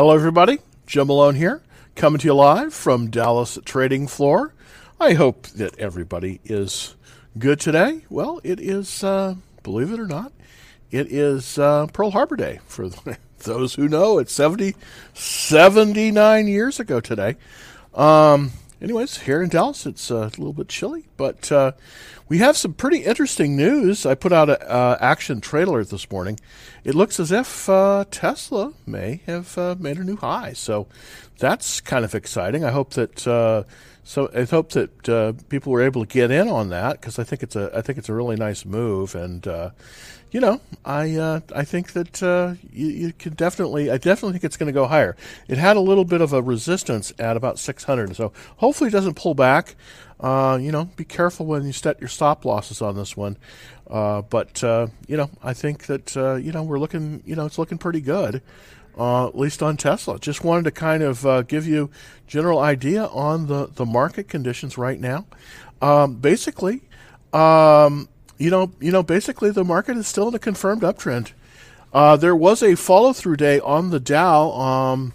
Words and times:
Hello, 0.00 0.14
everybody. 0.14 0.60
Jim 0.86 1.08
Malone 1.08 1.34
here, 1.34 1.60
coming 1.94 2.18
to 2.20 2.28
you 2.28 2.32
live 2.32 2.72
from 2.72 3.10
Dallas 3.10 3.58
Trading 3.66 4.06
Floor. 4.06 4.54
I 4.98 5.12
hope 5.12 5.46
that 5.48 5.78
everybody 5.78 6.40
is 6.42 6.96
good 7.36 7.60
today. 7.60 8.06
Well, 8.08 8.40
it 8.42 8.60
is, 8.60 9.04
uh, 9.04 9.34
believe 9.62 9.92
it 9.92 10.00
or 10.00 10.06
not, 10.06 10.32
it 10.90 11.12
is 11.12 11.58
uh, 11.58 11.86
Pearl 11.88 12.12
Harbor 12.12 12.36
Day. 12.36 12.60
For 12.64 12.88
those 13.40 13.74
who 13.74 13.88
know, 13.88 14.16
it's 14.16 14.32
70, 14.32 14.74
79 15.12 16.48
years 16.48 16.80
ago 16.80 17.00
today. 17.00 17.36
Um, 17.92 18.52
anyways, 18.80 19.18
here 19.18 19.42
in 19.42 19.48
Dallas, 19.48 19.86
it's 19.86 20.10
uh, 20.10 20.16
a 20.16 20.38
little 20.38 20.52
bit 20.52 20.68
chilly, 20.68 21.06
but 21.16 21.50
uh, 21.52 21.72
we 22.28 22.38
have 22.38 22.56
some 22.56 22.74
pretty 22.74 22.98
interesting 22.98 23.56
news. 23.56 24.06
I 24.06 24.14
put 24.14 24.32
out 24.32 24.48
an 24.50 24.56
uh, 24.62 24.96
action 25.00 25.40
trailer 25.40 25.84
this 25.84 26.10
morning. 26.10 26.38
It 26.84 26.94
looks 26.94 27.20
as 27.20 27.32
if 27.32 27.68
uh, 27.68 28.04
Tesla 28.10 28.72
may 28.86 29.20
have 29.26 29.56
uh, 29.58 29.76
made 29.78 29.98
a 29.98 30.04
new 30.04 30.16
high, 30.16 30.52
so 30.52 30.86
that's 31.38 31.80
kind 31.80 32.04
of 32.04 32.14
exciting. 32.14 32.64
I 32.64 32.70
hope 32.70 32.94
that 32.94 33.26
uh, 33.26 33.64
so 34.02 34.30
I 34.34 34.44
hope 34.44 34.70
that 34.70 35.48
people 35.48 35.72
were 35.72 35.82
able 35.82 36.04
to 36.04 36.12
get 36.12 36.30
in 36.30 36.48
on 36.48 36.70
that 36.70 37.00
because 37.00 37.18
I 37.18 37.24
think 37.24 37.42
it's 37.42 37.56
a 37.56 37.70
I 37.76 37.82
think 37.82 37.98
it's 37.98 38.08
a 38.08 38.14
really 38.14 38.36
nice 38.36 38.64
move, 38.64 39.14
and 39.14 39.46
you 40.30 40.40
know 40.40 40.60
I 40.84 41.16
uh, 41.16 41.40
I 41.54 41.64
think 41.64 41.92
that 41.92 42.22
uh, 42.22 42.54
you, 42.72 42.86
you 42.88 43.12
can 43.12 43.34
definitely 43.34 43.90
I 43.90 43.98
definitely 43.98 44.32
think 44.32 44.44
it's 44.44 44.56
going 44.56 44.68
to 44.68 44.72
go 44.72 44.86
higher. 44.86 45.16
It 45.48 45.58
had 45.58 45.76
a 45.76 45.80
little 45.80 46.04
bit 46.04 46.20
of 46.20 46.32
a 46.32 46.42
resistance 46.42 47.12
at 47.18 47.36
about 47.36 47.58
600, 47.58 48.16
so 48.16 48.32
hopefully 48.56 48.88
it 48.88 48.92
doesn't 48.92 49.14
pull 49.14 49.34
back. 49.34 49.74
Uh, 50.18 50.58
you 50.60 50.70
know, 50.70 50.84
be 50.96 51.04
careful 51.04 51.46
when 51.46 51.64
you 51.64 51.72
set 51.72 51.98
your 52.00 52.08
stop 52.08 52.44
losses 52.44 52.82
on 52.82 52.94
this 52.94 53.16
one. 53.16 53.38
Uh, 53.88 54.22
but 54.22 54.62
you 54.62 55.16
know, 55.16 55.30
I 55.42 55.54
think 55.54 55.86
that 55.86 56.14
you 56.42 56.52
know 56.52 56.62
we're 56.62 56.78
looking 56.78 57.22
you 57.24 57.36
know 57.36 57.46
it's 57.46 57.58
looking 57.58 57.78
pretty 57.78 58.00
good 58.00 58.42
uh, 58.98 59.28
at 59.28 59.36
least 59.36 59.62
on 59.62 59.76
Tesla. 59.76 60.18
Just 60.18 60.44
wanted 60.44 60.64
to 60.64 60.70
kind 60.70 61.02
of 61.02 61.24
uh, 61.24 61.42
give 61.42 61.66
you 61.66 61.90
general 62.26 62.58
idea 62.58 63.06
on 63.06 63.46
the, 63.46 63.66
the 63.74 63.86
market 63.86 64.28
conditions 64.28 64.76
right 64.76 65.00
now. 65.00 65.26
Um, 65.80 66.16
basically, 66.16 66.82
um, 67.32 68.08
you 68.40 68.50
know, 68.50 68.72
you 68.80 68.90
know, 68.90 69.02
basically 69.02 69.50
the 69.50 69.64
market 69.64 69.98
is 69.98 70.08
still 70.08 70.28
in 70.28 70.34
a 70.34 70.38
confirmed 70.38 70.80
uptrend. 70.80 71.32
Uh, 71.92 72.16
there 72.16 72.34
was 72.34 72.62
a 72.62 72.74
follow 72.74 73.12
through 73.12 73.36
day 73.36 73.60
on 73.60 73.90
the 73.90 74.00
Dow, 74.00 74.52
um, 74.52 75.12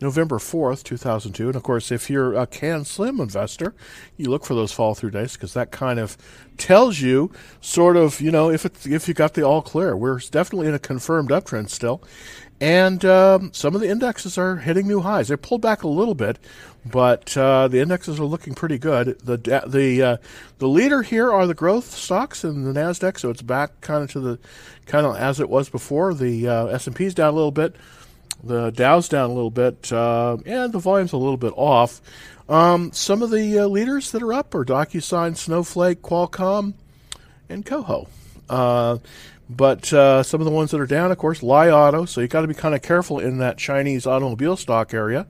November 0.00 0.38
4th, 0.38 0.82
2002. 0.82 1.48
And 1.48 1.56
of 1.56 1.62
course, 1.62 1.92
if 1.92 2.08
you're 2.08 2.34
a 2.34 2.46
CAN 2.46 2.86
Slim 2.86 3.20
investor, 3.20 3.74
you 4.16 4.30
look 4.30 4.46
for 4.46 4.54
those 4.54 4.72
follow 4.72 4.94
through 4.94 5.10
days 5.10 5.34
because 5.34 5.52
that 5.52 5.72
kind 5.72 5.98
of 5.98 6.16
tells 6.56 7.00
you 7.00 7.30
sort 7.60 7.96
of, 7.96 8.20
you 8.20 8.30
know, 8.30 8.48
if 8.50 8.64
it's, 8.64 8.86
if 8.86 9.08
you 9.08 9.14
got 9.14 9.34
the 9.34 9.42
all 9.42 9.60
clear. 9.60 9.94
We're 9.94 10.18
definitely 10.18 10.68
in 10.68 10.74
a 10.74 10.78
confirmed 10.78 11.30
uptrend 11.30 11.68
still. 11.68 12.02
And 12.60 13.04
um, 13.04 13.52
some 13.52 13.74
of 13.74 13.80
the 13.80 13.88
indexes 13.88 14.38
are 14.38 14.56
hitting 14.56 14.86
new 14.86 15.00
highs. 15.00 15.28
They 15.28 15.36
pulled 15.36 15.60
back 15.60 15.82
a 15.82 15.88
little 15.88 16.14
bit, 16.14 16.38
but 16.86 17.36
uh, 17.36 17.68
the 17.68 17.80
indexes 17.80 18.20
are 18.20 18.24
looking 18.24 18.54
pretty 18.54 18.78
good. 18.78 19.18
The 19.18 19.36
the 19.66 20.02
uh, 20.02 20.16
the 20.58 20.68
leader 20.68 21.02
here 21.02 21.32
are 21.32 21.46
the 21.46 21.54
growth 21.54 21.90
stocks 21.90 22.44
and 22.44 22.64
the 22.64 22.78
Nasdaq, 22.78 23.18
so 23.18 23.30
it's 23.30 23.42
back 23.42 23.80
kind 23.80 24.04
of 24.04 24.10
to 24.12 24.20
the 24.20 24.38
kind 24.86 25.04
of 25.04 25.16
as 25.16 25.40
it 25.40 25.48
was 25.48 25.68
before. 25.68 26.14
The 26.14 26.48
uh, 26.48 26.66
S 26.66 26.86
and 26.86 26.94
P's 26.94 27.12
down 27.12 27.32
a 27.32 27.36
little 27.36 27.50
bit, 27.50 27.74
the 28.42 28.70
Dow's 28.70 29.08
down 29.08 29.30
a 29.30 29.34
little 29.34 29.50
bit, 29.50 29.92
uh, 29.92 30.36
and 30.46 30.72
the 30.72 30.78
volume's 30.78 31.12
a 31.12 31.16
little 31.18 31.36
bit 31.36 31.52
off. 31.56 32.00
Um, 32.48 32.92
some 32.92 33.22
of 33.22 33.30
the 33.30 33.58
uh, 33.58 33.66
leaders 33.66 34.12
that 34.12 34.22
are 34.22 34.32
up 34.32 34.54
are 34.54 34.64
DocuSign, 34.64 35.36
Snowflake, 35.36 36.02
Qualcomm, 36.02 36.74
and 37.48 37.64
Coho. 37.66 38.06
But 39.48 39.92
uh, 39.92 40.22
some 40.22 40.40
of 40.40 40.46
the 40.46 40.50
ones 40.50 40.70
that 40.70 40.80
are 40.80 40.86
down, 40.86 41.12
of 41.12 41.18
course, 41.18 41.42
Li 41.42 41.70
Auto. 41.70 42.06
So 42.06 42.20
you 42.20 42.28
got 42.28 42.42
to 42.42 42.48
be 42.48 42.54
kind 42.54 42.74
of 42.74 42.82
careful 42.82 43.18
in 43.18 43.38
that 43.38 43.58
Chinese 43.58 44.06
automobile 44.06 44.56
stock 44.56 44.94
area. 44.94 45.26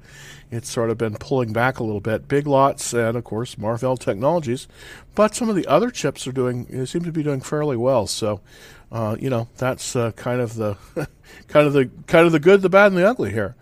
It's 0.51 0.71
sort 0.71 0.91
of 0.91 0.99
been 0.99 1.15
pulling 1.15 1.53
back 1.53 1.81
a 1.81 1.85
little 1.85 2.01
bit. 2.01 2.29
Big 2.29 2.47
Lots 2.47 2.93
and, 2.93 3.17
of 3.17 3.25
course, 3.25 3.59
Marvell 3.59 3.97
Technologies. 3.97 4.69
But 5.17 5.35
some 5.35 5.49
of 5.49 5.57
the 5.57 5.67
other 5.67 5.91
chips 5.91 6.27
are 6.29 6.33
doing 6.33 6.87
seem 6.87 7.03
to 7.03 7.13
be 7.13 7.25
doing 7.25 7.41
fairly 7.41 7.77
well. 7.77 8.07
So, 8.07 8.41
uh, 8.93 9.17
you 9.19 9.31
know, 9.31 9.49
that's 9.57 9.97
uh, 9.97 10.13
kind 10.13 10.41
of 10.41 10.55
the 10.55 10.77
kind 11.49 11.67
of 11.67 11.73
the 11.73 11.91
kind 12.07 12.27
of 12.27 12.33
the 12.33 12.39
good, 12.39 12.63
the 12.63 12.69
bad, 12.69 12.93
and 12.93 12.97
the 12.97 13.09
ugly 13.09 13.33
here. 13.33 13.57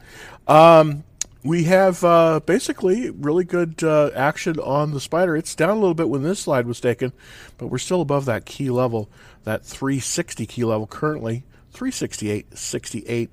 Um, 0.47 1.05
we 1.45 1.65
have 1.65 2.05
uh, 2.05 2.41
basically 2.45 3.11
really 3.11 3.45
good 3.45 3.83
uh, 3.83 4.11
action 4.15 4.59
on 4.61 4.93
the 4.93 5.01
spider. 5.01 5.37
It's 5.37 5.55
down 5.55 5.71
a 5.71 5.81
little 5.81 5.95
bit 5.95 6.09
when 6.09 6.23
this 6.23 6.41
slide 6.41 6.67
was 6.67 6.81
taken, 6.81 7.13
but 7.59 7.67
we're 7.67 7.79
still 7.79 8.01
above 8.01 8.27
that 8.27 8.45
key 8.45 8.71
level, 8.71 9.09
that 9.45 9.65
360 9.65 10.47
key 10.47 10.65
level 10.65 10.87
currently, 10.87 11.45
368 11.73 12.57
68 12.57 13.31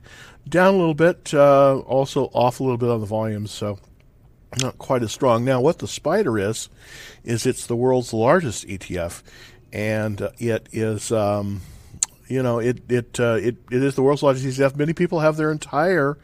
Down 0.47 0.73
a 0.73 0.77
little 0.77 0.93
bit, 0.95 1.33
uh, 1.33 1.79
also 1.79 2.25
off 2.33 2.59
a 2.59 2.63
little 2.63 2.77
bit 2.77 2.89
on 2.89 3.01
the 3.01 3.05
volumes, 3.05 3.51
so 3.51 3.77
not 4.59 4.79
quite 4.79 5.03
as 5.03 5.11
strong. 5.11 5.45
Now, 5.45 5.61
what 5.61 5.79
the 5.79 5.87
spider 5.87 6.39
is, 6.39 6.69
is 7.23 7.45
it's 7.45 7.67
the 7.67 7.75
world's 7.75 8.13
largest 8.13 8.67
ETF, 8.67 9.21
and 9.71 10.21
uh, 10.21 10.31
it 10.37 10.67
is. 10.71 11.11
Um, 11.11 11.61
you 12.27 12.41
know, 12.41 12.59
it 12.59 12.89
it, 12.89 13.19
uh, 13.19 13.33
it 13.33 13.57
it 13.69 13.83
is 13.83 13.95
the 13.95 14.01
world's 14.01 14.23
largest 14.23 14.45
ETF. 14.45 14.75
Many 14.75 14.93
people 14.93 15.19
have 15.19 15.37
their 15.37 15.51
entire 15.51 16.17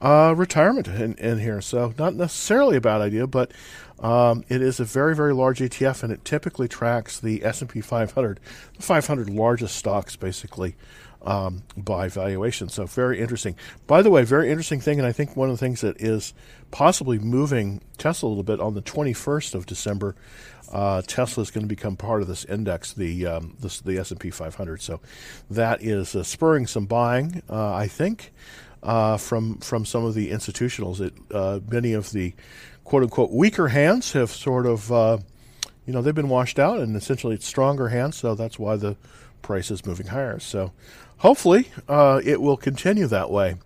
uh, 0.00 0.34
retirement 0.36 0.88
in, 0.88 1.14
in 1.14 1.38
here. 1.38 1.60
So 1.60 1.94
not 1.98 2.14
necessarily 2.14 2.76
a 2.76 2.80
bad 2.80 3.00
idea, 3.00 3.26
but 3.26 3.52
um, 4.00 4.44
it 4.48 4.62
is 4.62 4.80
a 4.80 4.84
very 4.84 5.14
very 5.14 5.34
large 5.34 5.60
ETF, 5.60 6.02
and 6.02 6.12
it 6.12 6.24
typically 6.24 6.68
tracks 6.68 7.18
the 7.18 7.44
S 7.44 7.60
and 7.60 7.70
P 7.70 7.80
500, 7.80 8.40
the 8.76 8.82
500 8.82 9.30
largest 9.30 9.76
stocks, 9.76 10.16
basically. 10.16 10.76
Um, 11.20 11.64
by 11.76 12.06
valuation. 12.06 12.68
So 12.68 12.86
very 12.86 13.18
interesting. 13.20 13.56
By 13.88 14.02
the 14.02 14.08
way, 14.08 14.22
very 14.22 14.50
interesting 14.50 14.80
thing, 14.80 15.00
and 15.00 15.06
I 15.06 15.10
think 15.10 15.34
one 15.34 15.50
of 15.50 15.58
the 15.58 15.58
things 15.58 15.80
that 15.80 16.00
is 16.00 16.32
possibly 16.70 17.18
moving 17.18 17.80
Tesla 17.98 18.28
a 18.28 18.30
little 18.30 18.44
bit 18.44 18.60
on 18.60 18.74
the 18.74 18.82
21st 18.82 19.56
of 19.56 19.66
December, 19.66 20.14
uh, 20.72 21.02
Tesla 21.04 21.42
is 21.42 21.50
going 21.50 21.64
to 21.64 21.68
become 21.68 21.96
part 21.96 22.22
of 22.22 22.28
this 22.28 22.44
index, 22.44 22.92
the 22.92 23.26
um, 23.26 23.56
this, 23.58 23.80
the 23.80 23.98
S 23.98 24.12
and 24.12 24.20
P 24.20 24.30
500. 24.30 24.80
So 24.80 25.00
that 25.50 25.82
is 25.82 26.14
uh, 26.14 26.22
spurring 26.22 26.68
some 26.68 26.86
buying, 26.86 27.42
uh, 27.50 27.74
I 27.74 27.88
think 27.88 28.30
uh, 28.82 29.16
from 29.16 29.58
from 29.58 29.84
some 29.84 30.04
of 30.04 30.14
the 30.14 30.30
institutionals. 30.30 31.00
It, 31.00 31.14
uh, 31.32 31.60
many 31.68 31.92
of 31.92 32.12
the 32.12 32.34
quote 32.88 33.02
unquote 33.02 33.30
weaker 33.30 33.68
hands 33.68 34.12
have 34.12 34.30
sort 34.30 34.64
of 34.64 34.90
uh, 34.90 35.18
you 35.84 35.92
know 35.92 36.00
they've 36.00 36.14
been 36.14 36.30
washed 36.30 36.58
out, 36.58 36.80
and 36.80 36.96
essentially 36.96 37.34
it's 37.34 37.46
stronger 37.46 37.88
hands. 37.88 38.16
So 38.16 38.34
that's 38.34 38.58
why 38.58 38.76
the 38.76 38.96
price 39.42 39.70
is 39.70 39.84
moving 39.84 40.06
higher. 40.06 40.38
So 40.38 40.72
hopefully 41.18 41.68
uh, 41.86 42.22
it 42.24 42.40
will 42.40 42.56
continue 42.56 43.06
that 43.06 43.30
way. 43.30 43.56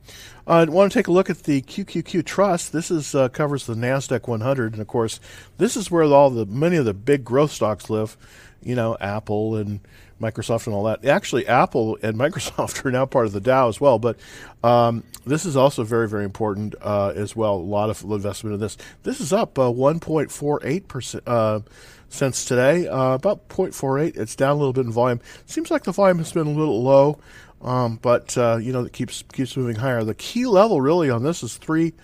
I 0.44 0.64
want 0.64 0.90
to 0.90 0.98
take 0.98 1.06
a 1.06 1.12
look 1.12 1.30
at 1.30 1.44
the 1.44 1.62
QQQ 1.62 2.24
Trust. 2.24 2.72
This 2.72 2.90
is 2.90 3.14
uh, 3.14 3.28
covers 3.28 3.66
the 3.66 3.74
Nasdaq 3.74 4.26
100, 4.26 4.72
and 4.72 4.82
of 4.82 4.88
course, 4.88 5.20
this 5.56 5.76
is 5.76 5.88
where 5.88 6.02
all 6.02 6.30
the 6.30 6.44
many 6.44 6.76
of 6.76 6.84
the 6.84 6.94
big 6.94 7.24
growth 7.24 7.52
stocks 7.52 7.88
live. 7.88 8.16
You 8.60 8.74
know, 8.74 8.96
Apple 9.00 9.54
and 9.54 9.78
Microsoft 10.22 10.66
and 10.66 10.74
all 10.74 10.84
that. 10.84 11.04
Actually, 11.04 11.46
Apple 11.46 11.98
and 12.02 12.16
Microsoft 12.18 12.84
are 12.84 12.90
now 12.90 13.04
part 13.04 13.26
of 13.26 13.32
the 13.32 13.40
Dow 13.40 13.68
as 13.68 13.80
well, 13.80 13.98
but 13.98 14.16
um, 14.62 15.02
this 15.26 15.44
is 15.44 15.56
also 15.56 15.84
very, 15.84 16.08
very 16.08 16.24
important 16.24 16.74
uh, 16.80 17.12
as 17.14 17.36
well. 17.36 17.54
A 17.54 17.56
lot 17.56 17.90
of 17.90 18.02
investment 18.02 18.54
in 18.54 18.60
this. 18.60 18.76
This 19.02 19.20
is 19.20 19.32
up 19.32 19.58
uh, 19.58 19.62
1.48% 19.62 21.20
uh, 21.26 21.60
since 22.08 22.44
today, 22.44 22.86
uh, 22.86 23.14
about 23.14 23.48
0.48. 23.48 24.16
It's 24.16 24.36
down 24.36 24.52
a 24.52 24.54
little 24.56 24.72
bit 24.72 24.86
in 24.86 24.92
volume. 24.92 25.20
Seems 25.46 25.70
like 25.70 25.84
the 25.84 25.92
volume 25.92 26.18
has 26.18 26.32
been 26.32 26.46
a 26.46 26.50
little 26.50 26.82
low, 26.82 27.18
um, 27.62 27.98
but 28.00 28.36
uh, 28.36 28.58
you 28.60 28.72
know 28.72 28.84
it 28.84 28.92
keeps 28.92 29.22
keeps 29.32 29.56
moving 29.56 29.76
higher. 29.76 30.04
The 30.04 30.14
key 30.14 30.46
level 30.46 30.80
really 30.80 31.10
on 31.10 31.22
this 31.22 31.42
is 31.42 31.56
three 31.56 31.94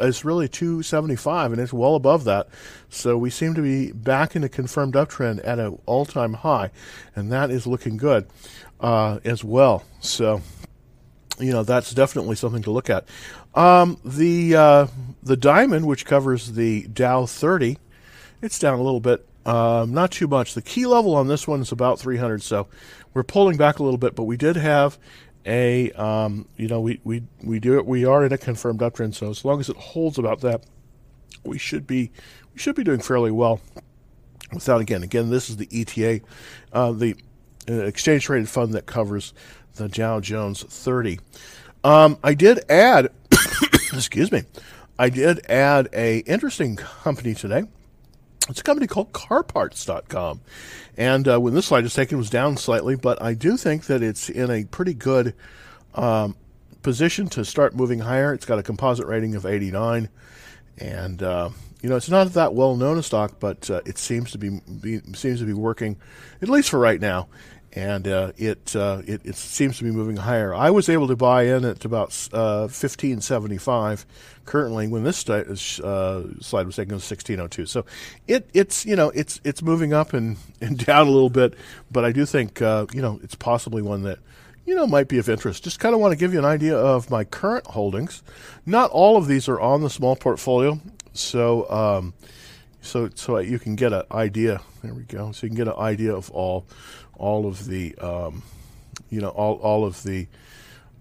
it's 0.00 0.24
really 0.24 0.48
275 0.48 1.52
and 1.52 1.60
it's 1.60 1.72
well 1.72 1.94
above 1.94 2.24
that. 2.24 2.48
So 2.88 3.16
we 3.16 3.30
seem 3.30 3.54
to 3.54 3.62
be 3.62 3.92
back 3.92 4.36
in 4.36 4.44
a 4.44 4.48
confirmed 4.48 4.94
uptrend 4.94 5.40
at 5.46 5.58
an 5.58 5.78
all-time 5.86 6.34
high, 6.34 6.70
and 7.14 7.30
that 7.32 7.50
is 7.50 7.66
looking 7.66 7.96
good 7.96 8.26
uh, 8.80 9.20
as 9.24 9.44
well. 9.44 9.84
So 10.00 10.42
you 11.38 11.52
know 11.52 11.62
that's 11.62 11.92
definitely 11.92 12.36
something 12.36 12.62
to 12.62 12.70
look 12.70 12.90
at. 12.90 13.06
Um, 13.54 13.98
the 14.04 14.56
uh, 14.56 14.86
the 15.22 15.36
diamond, 15.36 15.86
which 15.86 16.06
covers 16.06 16.52
the 16.52 16.86
Dow 16.88 17.26
30, 17.26 17.78
it's 18.42 18.58
down 18.58 18.78
a 18.78 18.82
little 18.82 19.00
bit, 19.00 19.26
um, 19.46 19.92
not 19.92 20.10
too 20.10 20.28
much. 20.28 20.54
The 20.54 20.62
key 20.62 20.86
level 20.86 21.14
on 21.14 21.28
this 21.28 21.48
one 21.48 21.60
is 21.60 21.72
about 21.72 21.98
300, 21.98 22.42
so 22.42 22.68
we're 23.12 23.22
pulling 23.22 23.56
back 23.56 23.78
a 23.78 23.82
little 23.82 23.98
bit, 23.98 24.14
but 24.14 24.24
we 24.24 24.36
did 24.36 24.56
have 24.56 24.98
a 25.46 25.90
um, 25.92 26.46
you 26.56 26.68
know 26.68 26.80
we, 26.80 27.00
we 27.04 27.22
we 27.42 27.58
do 27.58 27.78
it 27.78 27.86
we 27.86 28.04
are 28.04 28.24
in 28.24 28.32
a 28.32 28.38
confirmed 28.38 28.80
uptrend 28.80 29.14
so 29.14 29.30
as 29.30 29.44
long 29.44 29.60
as 29.60 29.68
it 29.68 29.76
holds 29.76 30.18
about 30.18 30.40
that 30.40 30.64
we 31.44 31.58
should 31.58 31.86
be 31.86 32.10
we 32.52 32.58
should 32.58 32.74
be 32.74 32.84
doing 32.84 33.00
fairly 33.00 33.30
well 33.30 33.60
without 34.52 34.80
again 34.80 35.02
again 35.02 35.30
this 35.30 35.48
is 35.48 35.56
the 35.56 35.66
ETF 35.66 36.22
uh, 36.72 36.92
the 36.92 37.16
uh, 37.68 37.84
exchange 37.84 38.24
traded 38.24 38.48
fund 38.48 38.74
that 38.74 38.86
covers 38.86 39.32
the 39.76 39.88
Dow 39.88 40.20
Jones 40.20 40.62
30 40.62 41.18
um, 41.84 42.18
I 42.22 42.34
did 42.34 42.60
add 42.70 43.10
excuse 43.92 44.30
me 44.30 44.42
I 44.98 45.08
did 45.08 45.40
add 45.48 45.88
a 45.94 46.18
interesting 46.20 46.76
company 46.76 47.34
today 47.34 47.64
it's 48.50 48.60
a 48.60 48.64
company 48.64 48.86
called 48.86 49.12
carparts.com. 49.12 50.40
And 50.96 51.28
uh, 51.28 51.40
when 51.40 51.54
this 51.54 51.66
slide 51.66 51.84
is 51.84 51.94
taken, 51.94 52.16
it 52.16 52.18
was 52.18 52.30
down 52.30 52.56
slightly, 52.56 52.96
but 52.96 53.22
I 53.22 53.34
do 53.34 53.56
think 53.56 53.86
that 53.86 54.02
it's 54.02 54.28
in 54.28 54.50
a 54.50 54.64
pretty 54.64 54.94
good, 54.94 55.34
um, 55.94 56.36
positioned 56.82 57.32
to 57.32 57.44
start 57.44 57.74
moving 57.74 58.00
higher. 58.00 58.32
It's 58.32 58.46
got 58.46 58.58
a 58.58 58.62
composite 58.62 59.06
rating 59.06 59.34
of 59.34 59.46
89, 59.46 60.08
and 60.78 61.22
uh, 61.22 61.50
you 61.82 61.88
know 61.88 61.96
it's 61.96 62.10
not 62.10 62.32
that 62.34 62.54
well 62.54 62.76
known 62.76 62.98
a 62.98 63.02
stock, 63.02 63.34
but 63.38 63.70
uh, 63.70 63.80
it 63.86 63.98
seems 63.98 64.32
to 64.32 64.38
be, 64.38 64.60
be, 64.80 65.00
seems 65.14 65.40
to 65.40 65.46
be 65.46 65.52
working, 65.52 65.96
at 66.42 66.48
least 66.48 66.70
for 66.70 66.78
right 66.78 67.00
now 67.00 67.28
and 67.72 68.08
uh, 68.08 68.32
it, 68.36 68.74
uh, 68.74 69.02
it, 69.06 69.20
it 69.24 69.36
seems 69.36 69.78
to 69.78 69.84
be 69.84 69.90
moving 69.90 70.16
higher. 70.16 70.54
I 70.54 70.70
was 70.70 70.88
able 70.88 71.06
to 71.08 71.16
buy 71.16 71.44
in 71.44 71.64
at 71.64 71.84
about 71.84 72.28
uh, 72.32 72.68
fifteen 72.68 73.20
seventy 73.20 73.58
five. 73.58 74.04
Currently, 74.44 74.88
when 74.88 75.04
this 75.04 75.18
st- 75.18 75.46
uh, 75.84 76.40
slide 76.40 76.66
was 76.66 76.76
taken, 76.76 76.94
was 76.94 77.04
sixteen 77.04 77.38
oh 77.38 77.46
two. 77.46 77.66
So 77.66 77.84
it 78.26 78.48
it's 78.52 78.84
you 78.84 78.96
know 78.96 79.10
it's 79.10 79.40
it's 79.44 79.62
moving 79.62 79.92
up 79.92 80.12
and, 80.12 80.36
and 80.60 80.84
down 80.84 81.06
a 81.06 81.10
little 81.10 81.30
bit, 81.30 81.54
but 81.90 82.04
I 82.04 82.12
do 82.12 82.26
think 82.26 82.60
uh, 82.60 82.86
you 82.92 83.02
know 83.02 83.20
it's 83.22 83.36
possibly 83.36 83.82
one 83.82 84.02
that 84.02 84.18
you 84.66 84.74
know 84.74 84.86
might 84.86 85.08
be 85.08 85.18
of 85.18 85.28
interest. 85.28 85.62
Just 85.62 85.78
kind 85.78 85.94
of 85.94 86.00
want 86.00 86.12
to 86.12 86.18
give 86.18 86.32
you 86.32 86.40
an 86.40 86.44
idea 86.44 86.76
of 86.76 87.08
my 87.10 87.22
current 87.22 87.66
holdings. 87.68 88.22
Not 88.66 88.90
all 88.90 89.16
of 89.16 89.28
these 89.28 89.48
are 89.48 89.60
on 89.60 89.82
the 89.82 89.90
small 89.90 90.16
portfolio, 90.16 90.80
so. 91.12 91.70
Um, 91.70 92.14
so, 92.82 93.10
so 93.14 93.36
you 93.38 93.58
can 93.58 93.76
get 93.76 93.92
an 93.92 94.04
idea. 94.10 94.62
There 94.82 94.94
we 94.94 95.02
go. 95.02 95.32
So 95.32 95.46
you 95.46 95.50
can 95.50 95.56
get 95.58 95.68
an 95.68 95.78
idea 95.78 96.14
of 96.14 96.30
all 96.30 96.64
all 97.20 97.46
of 97.46 97.66
the 97.66 97.94
um, 97.96 98.42
you 99.10 99.20
know 99.20 99.28
all 99.28 99.56
all 99.56 99.84
of 99.84 100.02
the 100.02 100.26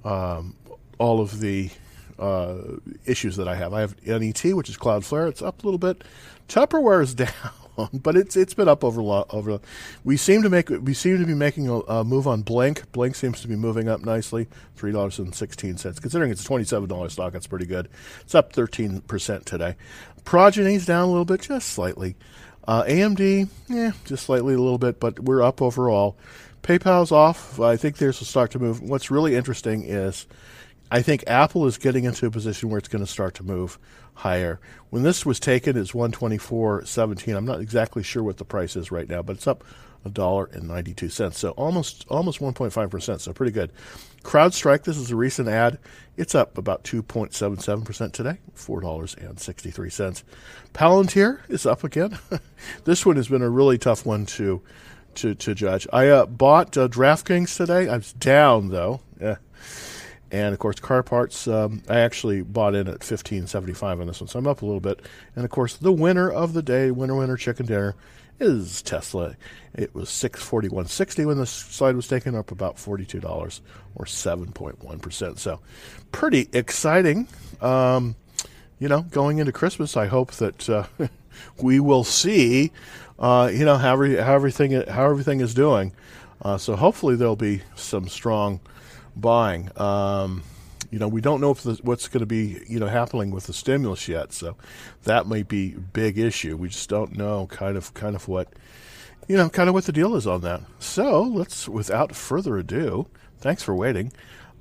um, 0.04 0.56
all 1.00 1.22
of 1.22 1.40
the 1.40 1.72
uh, 2.20 2.58
issues 3.06 3.38
that 3.38 3.48
I 3.48 3.56
have. 3.56 3.74
I 3.74 3.80
have 3.82 3.96
NET, 4.06 4.44
which 4.56 4.70
is 4.70 4.78
Cloudflare. 4.78 5.30
It's 5.30 5.42
up 5.42 5.64
a 5.64 5.66
little 5.66 5.80
bit. 5.80 6.04
Tupperware 6.48 7.02
is 7.02 7.14
down, 7.16 7.32
but 7.94 8.16
it's 8.18 8.36
it's 8.36 8.54
been 8.54 8.68
up 8.68 8.84
over 8.84 9.02
over. 9.30 9.60
We 10.04 10.18
seem 10.18 10.44
to 10.44 10.50
make 10.50 10.70
we 10.70 10.94
seem 10.94 11.18
to 11.20 11.26
be 11.26 11.34
making 11.34 11.70
a, 11.70 11.80
a 11.80 12.04
move 12.04 12.28
on 12.28 12.42
Blink. 12.42 12.92
Blink 12.92 13.16
seems 13.16 13.42
to 13.42 13.48
be 13.48 13.56
moving 13.56 13.88
up 13.88 14.02
nicely, 14.02 14.48
three 14.76 14.92
dollars 14.92 15.18
and 15.20 15.34
sixteen 15.34 15.78
cents. 15.78 16.00
Considering 16.00 16.32
it's 16.32 16.42
a 16.42 16.46
twenty 16.46 16.66
seven 16.66 16.90
dollars 16.90 17.14
stock, 17.14 17.34
that's 17.34 17.48
pretty 17.48 17.66
good. 17.66 17.88
It's 18.22 18.36
up 18.36 18.52
thirteen 18.54 19.02
percent 19.02 19.46
today. 19.46 19.76
Progenity's 20.26 20.86
down 20.86 21.08
a 21.08 21.12
little 21.12 21.26
bit, 21.26 21.42
just 21.42 21.70
slightly. 21.70 22.16
Uh, 22.70 22.84
AMD, 22.84 23.50
yeah, 23.68 23.94
just 24.06 24.28
slightly 24.28 24.54
a 24.54 24.60
little 24.60 24.78
bit, 24.78 25.00
but 25.00 25.20
we're 25.22 25.42
up 25.42 25.60
overall. 25.60 26.16
PayPal's 26.62 27.12
off. 27.12 27.60
I 27.60 27.76
think 27.76 27.98
there's 27.98 28.22
a 28.22 28.26
start 28.26 28.52
to 28.52 28.60
move. 28.60 28.80
What's 28.80 29.10
really 29.10 29.36
interesting 29.36 29.86
is 29.86 30.28
I 30.92 31.02
think 31.02 31.24
Apple 31.26 31.66
is 31.66 31.80
getting 31.80 32.04
into 32.04 32.28
a 32.28 32.30
position 32.30 32.70
where 32.70 32.78
it's 32.78 32.88
going 32.88 33.04
to 33.04 33.10
start 33.10 33.34
to 33.36 33.44
move 33.44 33.80
higher. 34.14 34.60
When 34.92 35.02
this 35.02 35.26
was 35.26 35.40
taken, 35.40 35.78
it's 35.78 35.94
124.17. 35.94 37.36
I'm 37.36 37.44
not 37.44 37.60
exactly 37.60 38.04
sure 38.04 38.22
what 38.22 38.38
the 38.38 38.46
price 38.46 38.76
is 38.76 38.92
right 38.92 39.10
now, 39.10 39.24
but 39.24 39.38
it's 39.38 39.48
up 39.48 39.64
a 40.06 40.10
dollar 40.10 40.50
and 40.54 40.68
92 40.68 41.10
cents. 41.10 41.40
So 41.40 41.52
almost 41.52 42.06
almost 42.10 42.40
1.5 42.40 42.90
percent. 42.90 43.22
So 43.22 43.34
pretty 43.34 43.52
good. 43.52 43.72
CrowdStrike. 44.24 44.84
This 44.84 44.98
is 44.98 45.12
a 45.12 45.16
recent 45.16 45.48
ad. 45.48 45.80
It's 46.18 46.36
up 46.36 46.58
about 46.58 46.84
2.77 46.84 47.86
percent 47.86 48.14
today. 48.14 48.38
Four 48.54 48.82
dollars 48.82 49.16
and 49.16 49.40
63 49.40 49.90
cents. 49.90 50.24
Palantir 50.74 51.40
is 51.50 51.66
up 51.66 51.84
again. 51.84 52.18
this 52.84 53.06
one 53.06 53.16
has 53.16 53.28
been 53.28 53.42
a 53.42 53.50
really 53.50 53.78
tough 53.78 54.06
one 54.06 54.26
to 54.28 54.62
to 55.16 55.36
to 55.36 55.56
judge. 55.56 55.88
I 55.92 56.08
uh, 56.08 56.26
bought 56.26 56.78
uh, 56.78 56.88
DraftKings 56.88 57.56
today. 57.56 57.90
I 57.90 57.98
was 57.98 58.14
down 58.14 58.70
though. 58.70 59.02
And 60.32 60.54
of 60.54 60.60
course, 60.60 60.80
car 60.80 61.02
parts. 61.02 61.48
Um, 61.48 61.82
I 61.90 62.00
actually 62.00 62.42
bought 62.44 62.76
in 62.76 62.88
at 62.88 63.04
fifteen 63.04 63.48
seventy 63.48 63.74
five 63.74 64.00
on 64.00 64.08
this 64.08 64.22
one, 64.22 64.28
so 64.28 64.38
I'm 64.38 64.48
up 64.48 64.62
a 64.62 64.66
little 64.66 64.80
bit. 64.80 65.02
And 65.36 65.44
of 65.44 65.52
course, 65.52 65.76
the 65.76 65.92
winner 65.92 66.30
of 66.30 66.54
the 66.54 66.62
day, 66.62 66.92
winner 66.92 67.16
winner 67.16 67.38
chicken 67.38 67.66
dinner, 67.66 67.96
is 68.40 68.82
Tesla. 68.82 69.36
It 69.74 69.94
was 69.94 70.10
six 70.10 70.42
forty 70.42 70.68
one 70.68 70.88
sixty 70.88 71.26
when 71.26 71.38
the 71.38 71.46
slide 71.46 71.96
was 71.96 72.08
taken, 72.08 72.36
up 72.36 72.52
about 72.52 72.80
forty 72.80 73.06
two 73.06 73.20
dollars 73.20 73.62
or 73.96 74.06
seven 74.06 74.52
point 74.52 74.84
one 74.84 75.00
percent. 75.00 75.40
So, 75.40 75.60
pretty 76.12 76.50
exciting. 76.54 77.28
Um, 77.62 78.16
you 78.80 78.88
know, 78.88 79.02
going 79.02 79.40
into 79.40 79.52
Christmas, 79.52 79.98
I 79.98 80.08
hope 80.08 80.32
that 80.34 80.70
uh, 80.70 80.86
we 81.62 81.80
will 81.80 82.04
see, 82.04 82.72
uh, 83.20 83.52
you 83.54 83.66
know, 83.66 83.78
how, 83.78 83.98
how 83.98 84.34
everything 84.36 84.72
how 84.72 85.10
everything 85.10 85.42
is 85.42 85.54
doing. 85.54 85.94
Uh, 86.42 86.58
so 86.58 86.76
hopefully 86.76 87.16
there'll 87.16 87.36
be 87.36 87.62
some 87.76 88.08
strong 88.08 88.62
buying. 89.16 89.70
Um, 89.80 90.44
you 90.92 91.00
know, 91.00 91.08
we 91.08 91.22
don't 91.22 91.42
know 91.42 91.52
if 91.52 91.62
the, 91.62 91.80
what's 91.84 92.08
going 92.08 92.22
to 92.22 92.26
be, 92.26 92.62
you 92.68 92.80
know, 92.80 92.88
happening 92.88 93.32
with 93.32 93.48
the 93.48 93.54
stimulus 93.54 94.08
yet. 94.08 94.34
So 94.34 94.56
that 95.04 95.28
might 95.28 95.48
be 95.48 95.74
a 95.74 95.80
big 95.80 96.18
issue. 96.18 96.58
We 96.58 96.70
just 96.70 96.90
don't 96.90 97.16
know 97.16 97.48
kind 97.48 97.78
of, 97.78 97.94
kind 97.94 98.16
of 98.16 98.28
what, 98.28 98.48
you 99.28 99.38
know, 99.38 99.50
kind 99.50 99.70
of 99.70 99.76
what 99.76 99.86
the 99.86 99.92
deal 99.92 100.16
is 100.16 100.26
on 100.26 100.42
that. 100.42 100.62
So 100.80 101.22
let's, 101.22 101.70
without 101.70 102.16
further 102.16 102.58
ado, 102.58 103.08
thanks 103.40 103.62
for 103.64 103.76
waiting. 103.76 104.12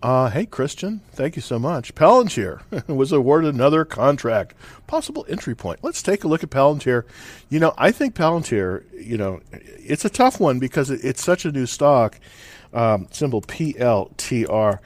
Uh, 0.01 0.31
hey, 0.31 0.47
Christian, 0.47 1.01
thank 1.11 1.35
you 1.35 1.43
so 1.43 1.59
much. 1.59 1.93
Palantir 1.95 2.61
was 2.87 3.11
awarded 3.11 3.53
another 3.53 3.85
contract, 3.85 4.55
possible 4.87 5.27
entry 5.29 5.57
point. 5.57 5.81
Let's 5.83 6.03
take 6.03 6.23
a 6.23 6.29
look 6.29 6.45
at 6.45 6.51
Palantir. 6.51 7.05
You 7.49 7.59
know, 7.59 7.75
I 7.77 7.91
think 7.91 8.15
Palantir, 8.15 8.85
you 8.93 9.17
know, 9.17 9.41
it's 9.51 10.05
a 10.05 10.11
tough 10.11 10.39
one 10.39 10.61
because 10.61 10.91
it's 10.91 11.23
such 11.23 11.45
a 11.45 11.51
new 11.51 11.67
stock. 11.67 12.21
Um, 12.73 13.09
symbol 13.11 13.41
PLTR 13.41 14.79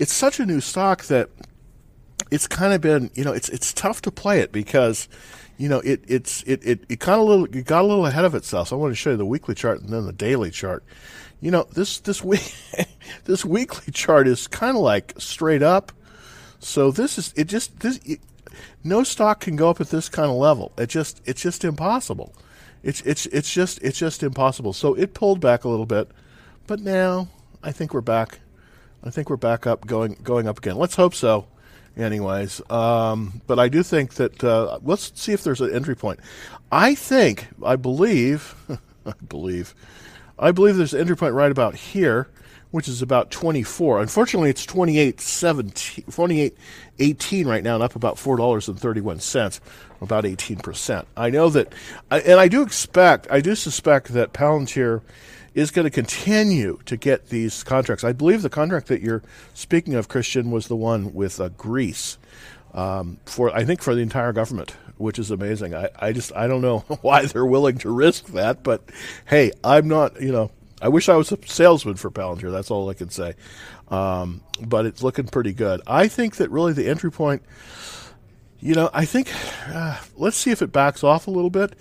it's 0.00 0.14
such 0.14 0.40
a 0.40 0.46
new 0.46 0.60
stock 0.60 1.04
that 1.04 1.28
it's 2.30 2.48
kind 2.48 2.72
of 2.72 2.80
been, 2.80 3.10
you 3.14 3.22
know, 3.22 3.32
it's 3.32 3.50
it's 3.50 3.72
tough 3.72 4.00
to 4.02 4.10
play 4.10 4.40
it 4.40 4.50
because, 4.50 5.08
you 5.58 5.68
know, 5.68 5.80
it 5.80 6.02
it's 6.08 6.42
it 6.44 6.64
it, 6.64 6.80
it 6.88 7.00
kind 7.00 7.20
of 7.20 7.28
little 7.28 7.44
it 7.44 7.66
got 7.66 7.82
a 7.82 7.86
little 7.86 8.06
ahead 8.06 8.24
of 8.24 8.34
itself. 8.34 8.68
So 8.68 8.76
I 8.76 8.80
want 8.80 8.92
to 8.92 8.96
show 8.96 9.10
you 9.10 9.18
the 9.18 9.26
weekly 9.26 9.54
chart 9.54 9.82
and 9.82 9.90
then 9.90 10.06
the 10.06 10.12
daily 10.12 10.50
chart. 10.50 10.82
You 11.40 11.50
know, 11.50 11.66
this 11.74 12.00
this 12.00 12.24
week 12.24 12.54
this 13.24 13.44
weekly 13.44 13.92
chart 13.92 14.26
is 14.26 14.48
kind 14.48 14.74
of 14.74 14.82
like 14.82 15.12
straight 15.18 15.62
up. 15.62 15.92
So 16.60 16.90
this 16.90 17.18
is 17.18 17.34
it 17.36 17.44
just 17.44 17.80
this 17.80 18.00
it, 18.06 18.20
no 18.82 19.04
stock 19.04 19.40
can 19.40 19.54
go 19.54 19.68
up 19.68 19.82
at 19.82 19.90
this 19.90 20.08
kind 20.08 20.30
of 20.30 20.36
level. 20.36 20.72
It 20.78 20.88
just 20.88 21.20
it's 21.26 21.42
just 21.42 21.62
impossible. 21.62 22.34
It's 22.82 23.02
it's 23.02 23.26
it's 23.26 23.52
just 23.52 23.82
it's 23.82 23.98
just 23.98 24.22
impossible. 24.22 24.72
So 24.72 24.94
it 24.94 25.12
pulled 25.12 25.40
back 25.40 25.64
a 25.64 25.68
little 25.68 25.84
bit, 25.84 26.10
but 26.66 26.80
now 26.80 27.28
I 27.62 27.70
think 27.70 27.92
we're 27.92 28.00
back 28.00 28.40
I 29.02 29.10
think 29.10 29.30
we're 29.30 29.36
back 29.36 29.66
up, 29.66 29.86
going 29.86 30.16
going 30.22 30.46
up 30.46 30.58
again. 30.58 30.76
Let's 30.76 30.96
hope 30.96 31.14
so. 31.14 31.46
Anyways, 31.96 32.62
um, 32.70 33.42
but 33.46 33.58
I 33.58 33.68
do 33.68 33.82
think 33.82 34.14
that 34.14 34.44
uh, 34.44 34.78
let's 34.82 35.12
see 35.20 35.32
if 35.32 35.42
there's 35.42 35.60
an 35.60 35.72
entry 35.74 35.96
point. 35.96 36.20
I 36.70 36.94
think, 36.94 37.48
I 37.64 37.76
believe, 37.76 38.54
I 39.06 39.12
believe, 39.28 39.74
I 40.38 40.52
believe 40.52 40.76
there's 40.76 40.94
an 40.94 41.00
entry 41.00 41.16
point 41.16 41.34
right 41.34 41.50
about 41.50 41.74
here, 41.74 42.28
which 42.70 42.88
is 42.88 43.02
about 43.02 43.30
24. 43.30 44.00
Unfortunately, 44.00 44.50
it's 44.50 44.64
28 44.64 45.20
17, 45.20 46.04
28 46.04 46.56
18 47.00 47.48
right 47.48 47.64
now, 47.64 47.74
and 47.74 47.82
up 47.82 47.96
about 47.96 48.18
four 48.18 48.36
dollars 48.36 48.68
and 48.68 48.78
31 48.78 49.18
cents, 49.20 49.60
about 50.00 50.24
18 50.24 50.58
percent. 50.58 51.08
I 51.16 51.30
know 51.30 51.48
that, 51.50 51.72
and 52.10 52.38
I 52.38 52.48
do 52.48 52.62
expect, 52.62 53.26
I 53.30 53.40
do 53.40 53.54
suspect 53.54 54.08
that 54.08 54.32
Palantir 54.32 55.00
is 55.54 55.70
going 55.70 55.84
to 55.84 55.90
continue 55.90 56.78
to 56.86 56.96
get 56.96 57.28
these 57.28 57.62
contracts. 57.64 58.04
I 58.04 58.12
believe 58.12 58.42
the 58.42 58.50
contract 58.50 58.86
that 58.88 59.00
you're 59.00 59.22
speaking 59.54 59.94
of, 59.94 60.08
Christian, 60.08 60.50
was 60.50 60.68
the 60.68 60.76
one 60.76 61.12
with 61.12 61.40
uh, 61.40 61.48
Greece 61.50 62.18
um, 62.74 63.18
for 63.24 63.54
I 63.54 63.64
think 63.64 63.82
for 63.82 63.94
the 63.94 64.00
entire 64.00 64.32
government, 64.32 64.76
which 64.96 65.18
is 65.18 65.30
amazing. 65.30 65.74
I, 65.74 65.88
I 65.98 66.12
just 66.12 66.32
I 66.34 66.46
don't 66.46 66.62
know 66.62 66.78
why 67.02 67.26
they're 67.26 67.46
willing 67.46 67.78
to 67.78 67.90
risk 67.90 68.26
that, 68.28 68.62
but 68.62 68.82
hey, 69.26 69.52
I'm 69.64 69.88
not 69.88 70.20
you 70.20 70.32
know 70.32 70.50
I 70.80 70.88
wish 70.88 71.08
I 71.08 71.16
was 71.16 71.32
a 71.32 71.38
salesman 71.46 71.96
for 71.96 72.10
Palantir. 72.10 72.50
That's 72.50 72.70
all 72.70 72.88
I 72.88 72.94
can 72.94 73.10
say. 73.10 73.34
Um, 73.88 74.42
but 74.60 74.86
it's 74.86 75.02
looking 75.02 75.26
pretty 75.26 75.52
good. 75.52 75.80
I 75.86 76.08
think 76.08 76.36
that 76.36 76.50
really 76.50 76.72
the 76.72 76.88
entry 76.88 77.10
point. 77.10 77.42
You 78.62 78.74
know, 78.74 78.90
I 78.92 79.06
think 79.06 79.32
uh, 79.68 79.98
let's 80.16 80.36
see 80.36 80.50
if 80.50 80.60
it 80.60 80.70
backs 80.70 81.02
off 81.02 81.26
a 81.26 81.30
little 81.30 81.50
bit. 81.50 81.74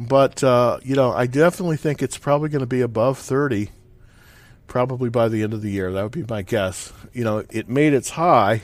But, 0.00 0.44
uh, 0.44 0.78
you 0.82 0.94
know, 0.94 1.12
I 1.12 1.26
definitely 1.26 1.76
think 1.76 2.02
it's 2.02 2.18
probably 2.18 2.48
going 2.48 2.60
to 2.60 2.66
be 2.66 2.80
above 2.80 3.18
30 3.18 3.70
probably 4.68 5.08
by 5.08 5.28
the 5.28 5.42
end 5.42 5.54
of 5.54 5.62
the 5.62 5.70
year. 5.70 5.90
That 5.90 6.02
would 6.02 6.12
be 6.12 6.24
my 6.28 6.42
guess. 6.42 6.92
You 7.12 7.24
know, 7.24 7.44
it 7.50 7.68
made 7.68 7.94
its 7.94 8.10
high 8.10 8.62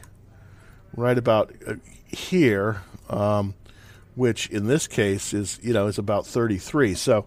right 0.95 1.19
about 1.19 1.53
uh, 1.67 1.75
here, 2.07 2.83
um, 3.09 3.55
which 4.15 4.49
in 4.51 4.69
this 4.69 4.87
case 4.87 5.35
is, 5.35 5.59
you 5.63 5.73
know, 5.73 5.89
is 5.89 5.99
about 5.99 6.27
33. 6.27 6.95
So, 6.95 7.27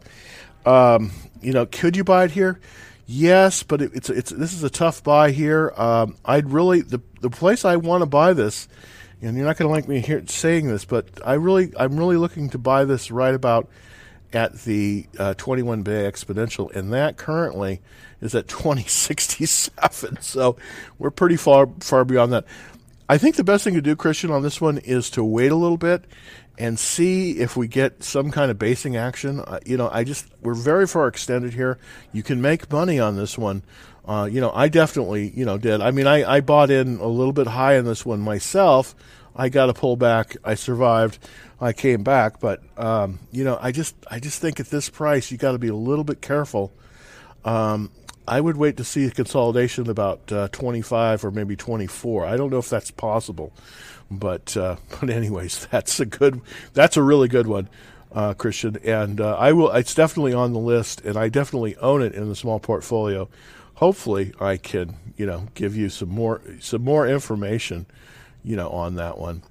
um, 0.65 1.11
you 1.41 1.51
know, 1.51 1.65
could 1.65 1.97
you 1.97 2.03
buy 2.03 2.25
it 2.25 2.31
here? 2.31 2.59
Yes, 3.09 3.63
but 3.63 3.81
it, 3.81 3.91
it's 3.93 4.09
it's 4.09 4.31
this 4.31 4.51
is 4.53 4.63
a 4.63 4.69
tough 4.69 5.01
buy 5.01 5.31
here. 5.31 5.73
Um, 5.77 6.17
I'd 6.25 6.49
really 6.49 6.81
the 6.81 7.01
the 7.21 7.29
place 7.29 7.63
I 7.63 7.77
want 7.77 8.01
to 8.01 8.05
buy 8.05 8.33
this, 8.33 8.67
and 9.21 9.37
you're 9.37 9.45
not 9.45 9.57
going 9.57 9.69
to 9.69 9.73
like 9.73 9.87
me 9.87 10.01
here 10.01 10.21
saying 10.27 10.67
this, 10.67 10.83
but 10.83 11.07
I 11.25 11.35
really 11.35 11.71
I'm 11.79 11.95
really 11.97 12.17
looking 12.17 12.49
to 12.49 12.57
buy 12.57 12.83
this 12.83 13.09
right 13.09 13.33
about 13.33 13.69
at 14.33 14.61
the 14.61 15.07
uh, 15.17 15.33
21 15.35 15.83
day 15.83 16.09
exponential, 16.09 16.73
and 16.75 16.91
that 16.93 17.17
currently 17.17 17.81
is 18.21 18.35
at 18.35 18.47
2067. 18.47 20.17
So 20.21 20.57
we're 20.97 21.11
pretty 21.11 21.37
far 21.37 21.69
far 21.79 22.03
beyond 22.05 22.33
that. 22.33 22.45
I 23.09 23.17
think 23.17 23.35
the 23.35 23.43
best 23.43 23.63
thing 23.63 23.73
to 23.75 23.81
do, 23.81 23.95
Christian, 23.95 24.31
on 24.31 24.43
this 24.43 24.59
one 24.59 24.79
is 24.79 25.09
to 25.11 25.23
wait 25.23 25.51
a 25.51 25.55
little 25.55 25.77
bit 25.77 26.05
and 26.57 26.77
see 26.77 27.39
if 27.39 27.55
we 27.55 27.67
get 27.67 28.03
some 28.03 28.31
kind 28.31 28.51
of 28.51 28.59
basing 28.59 28.97
action. 28.97 29.39
Uh, 29.39 29.59
you 29.65 29.77
know, 29.77 29.89
I 29.91 30.03
just 30.03 30.27
we're 30.41 30.55
very 30.55 30.87
far 30.87 31.07
extended 31.07 31.53
here. 31.53 31.77
You 32.11 32.23
can 32.23 32.41
make 32.41 32.71
money 32.71 32.99
on 32.99 33.15
this 33.15 33.37
one. 33.37 33.63
Uh, 34.05 34.27
you 34.31 34.41
know, 34.41 34.51
I 34.53 34.67
definitely 34.67 35.29
you 35.35 35.45
know 35.45 35.57
did. 35.57 35.81
I 35.81 35.91
mean, 35.91 36.07
I, 36.07 36.37
I 36.37 36.41
bought 36.41 36.71
in 36.71 36.97
a 36.97 37.07
little 37.07 37.33
bit 37.33 37.47
high 37.47 37.77
on 37.77 37.85
this 37.85 38.05
one 38.05 38.19
myself. 38.19 38.95
I 39.37 39.49
got 39.49 39.69
a 39.69 39.73
pullback. 39.73 40.35
I 40.43 40.55
survived. 40.55 41.19
I 41.61 41.73
came 41.73 42.03
back, 42.03 42.39
but 42.39 42.61
um, 42.77 43.19
you 43.31 43.43
know, 43.43 43.57
I 43.61 43.71
just 43.71 43.95
I 44.09 44.19
just 44.19 44.41
think 44.41 44.59
at 44.59 44.67
this 44.67 44.89
price 44.89 45.31
you 45.31 45.37
got 45.37 45.53
to 45.53 45.59
be 45.59 45.69
a 45.69 45.75
little 45.75 46.03
bit 46.03 46.21
careful. 46.21 46.73
Um, 47.45 47.91
I 48.27 48.41
would 48.41 48.57
wait 48.57 48.75
to 48.77 48.83
see 48.83 49.05
a 49.05 49.11
consolidation 49.11 49.89
about 49.89 50.31
uh, 50.33 50.49
25 50.49 51.23
or 51.23 51.31
maybe 51.31 51.55
24. 51.55 52.25
I 52.25 52.35
don't 52.35 52.49
know 52.49 52.57
if 52.57 52.69
that's 52.69 52.91
possible, 52.91 53.53
but 54.11 54.57
uh, 54.57 54.75
but 54.99 55.09
anyways, 55.09 55.67
that's 55.67 55.99
a 55.99 56.05
good, 56.05 56.41
that's 56.73 56.97
a 56.97 57.03
really 57.03 57.29
good 57.29 57.47
one, 57.47 57.69
uh, 58.11 58.33
Christian. 58.33 58.77
And 58.83 59.21
uh, 59.21 59.37
I 59.37 59.53
will. 59.53 59.71
It's 59.71 59.95
definitely 59.95 60.33
on 60.33 60.53
the 60.53 60.59
list, 60.59 61.01
and 61.01 61.15
I 61.15 61.29
definitely 61.29 61.77
own 61.77 62.01
it 62.01 62.13
in 62.13 62.27
the 62.27 62.35
small 62.35 62.59
portfolio. 62.59 63.29
Hopefully, 63.75 64.33
I 64.39 64.57
can 64.57 64.95
you 65.15 65.25
know 65.25 65.47
give 65.53 65.75
you 65.75 65.89
some 65.89 66.09
more 66.09 66.41
some 66.59 66.83
more 66.83 67.07
information, 67.07 67.85
you 68.47 68.55
know, 68.55 68.69
on 68.69 68.95
that 68.95 69.17
one. 69.17 69.43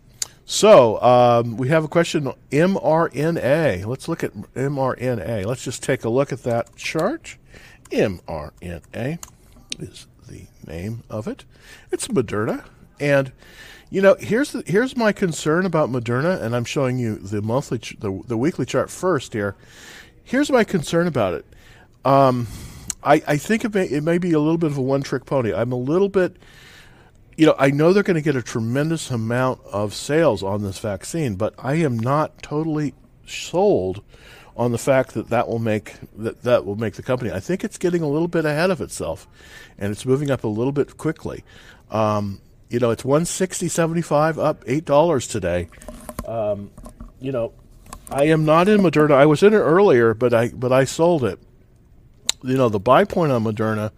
So 0.47 1.01
um, 1.03 1.57
we 1.57 1.69
have 1.69 1.85
a 1.85 1.89
question 1.89 2.33
mRNA. 2.51 3.85
Let's 3.85 4.09
look 4.09 4.25
at 4.25 4.33
mRNA. 4.33 5.45
Let's 5.45 5.63
just 5.63 5.83
take 5.83 6.05
a 6.05 6.09
look 6.09 6.33
at 6.33 6.45
that 6.45 6.75
chart. 6.77 7.37
mRNA 7.91 9.19
is 9.79 10.07
the 10.29 10.47
name 10.67 11.03
of 11.11 11.29
it. 11.29 11.45
It's 11.93 12.09
Moderna, 12.09 12.65
and 12.99 13.33
you 13.91 14.01
know 14.01 14.17
here's 14.19 14.53
the, 14.53 14.63
here's 14.67 14.97
my 14.97 15.13
concern 15.13 15.67
about 15.67 15.91
Moderna, 15.91 16.41
and 16.41 16.57
I'm 16.57 16.65
showing 16.65 16.99
you 16.99 17.17
the 17.17 17.43
monthly 17.43 17.79
ch- 17.79 17.97
the 17.99 18.23
the 18.27 18.39
weekly 18.39 18.65
chart 18.65 18.89
first 18.89 19.35
here. 19.35 19.57
Here's 20.25 20.51
my 20.51 20.65
concern 20.65 21.07
about 21.07 21.35
it. 21.35 21.45
Um, 22.05 22.47
I 23.03 23.23
I 23.27 23.37
think 23.37 23.65
it 23.65 23.75
may 23.75 23.87
it 23.87 24.03
may 24.05 24.19
be 24.19 24.33
a 24.33 24.39
little 24.39 24.59
bit 24.59 24.71
of 24.71 24.79
a 24.79 24.83
one 24.83 25.03
trick 25.03 25.27
pony. 25.27 25.53
I'm 25.53 25.73
a 25.73 25.77
little 25.77 26.09
bit 26.09 26.37
you 27.37 27.47
know, 27.47 27.55
I 27.59 27.71
know 27.71 27.93
they're 27.93 28.03
going 28.03 28.17
to 28.17 28.23
get 28.23 28.37
a 28.37 28.43
tremendous 28.43 29.11
amount 29.11 29.61
of 29.67 29.95
sales 29.95 30.43
on 30.43 30.63
this 30.63 30.79
vaccine, 30.79 31.35
but 31.35 31.55
I 31.59 31.75
am 31.75 31.99
not 31.99 32.43
totally 32.43 32.95
sold 33.27 34.03
on 34.57 34.73
the 34.73 34.79
fact 34.79 35.13
that 35.15 35.29
that 35.29 35.49
will 35.49 35.59
make 35.59 35.97
that 36.17 36.43
that 36.43 36.65
will 36.65 36.77
make 36.77 36.95
the 36.95 37.03
company. 37.03 37.31
I 37.31 37.41
think 37.41 37.63
it's 37.63 37.77
getting 37.77 38.03
a 38.03 38.09
little 38.09 38.29
bit 38.29 38.47
ahead 38.47 38.71
of 38.71 38.81
itself, 38.81 39.29
and 39.79 39.93
it's 39.93 40.07
moving 40.07 40.31
up 40.31 40.45
a 40.45 40.49
little 40.49 40.73
bit 40.73 40.97
quickly. 40.97 41.45
Um, 41.91 42.41
you 42.71 42.79
know, 42.81 42.91
it's 42.91 43.05
one 43.05 43.27
sixty 43.27 43.69
seventy 43.69 44.03
five 44.03 44.39
up 44.39 44.65
eight 44.67 44.87
dollars 44.87 45.27
today. 45.27 45.69
Um, 46.27 46.71
you 47.21 47.33
know, 47.33 47.53
I 48.11 48.25
am 48.25 48.47
not 48.47 48.67
in 48.69 48.81
Moderna. 48.81 49.13
I 49.13 49.27
was 49.27 49.43
in 49.43 49.53
it 49.53 49.59
earlier, 49.59 50.15
but 50.15 50.33
I 50.33 50.49
but 50.49 50.73
I 50.73 50.85
sold 50.85 51.23
it. 51.23 51.39
You 52.43 52.57
know, 52.57 52.71
the 52.71 52.81
buy 52.81 53.05
point 53.05 53.33
on 53.33 53.45
Moderna 53.45 53.91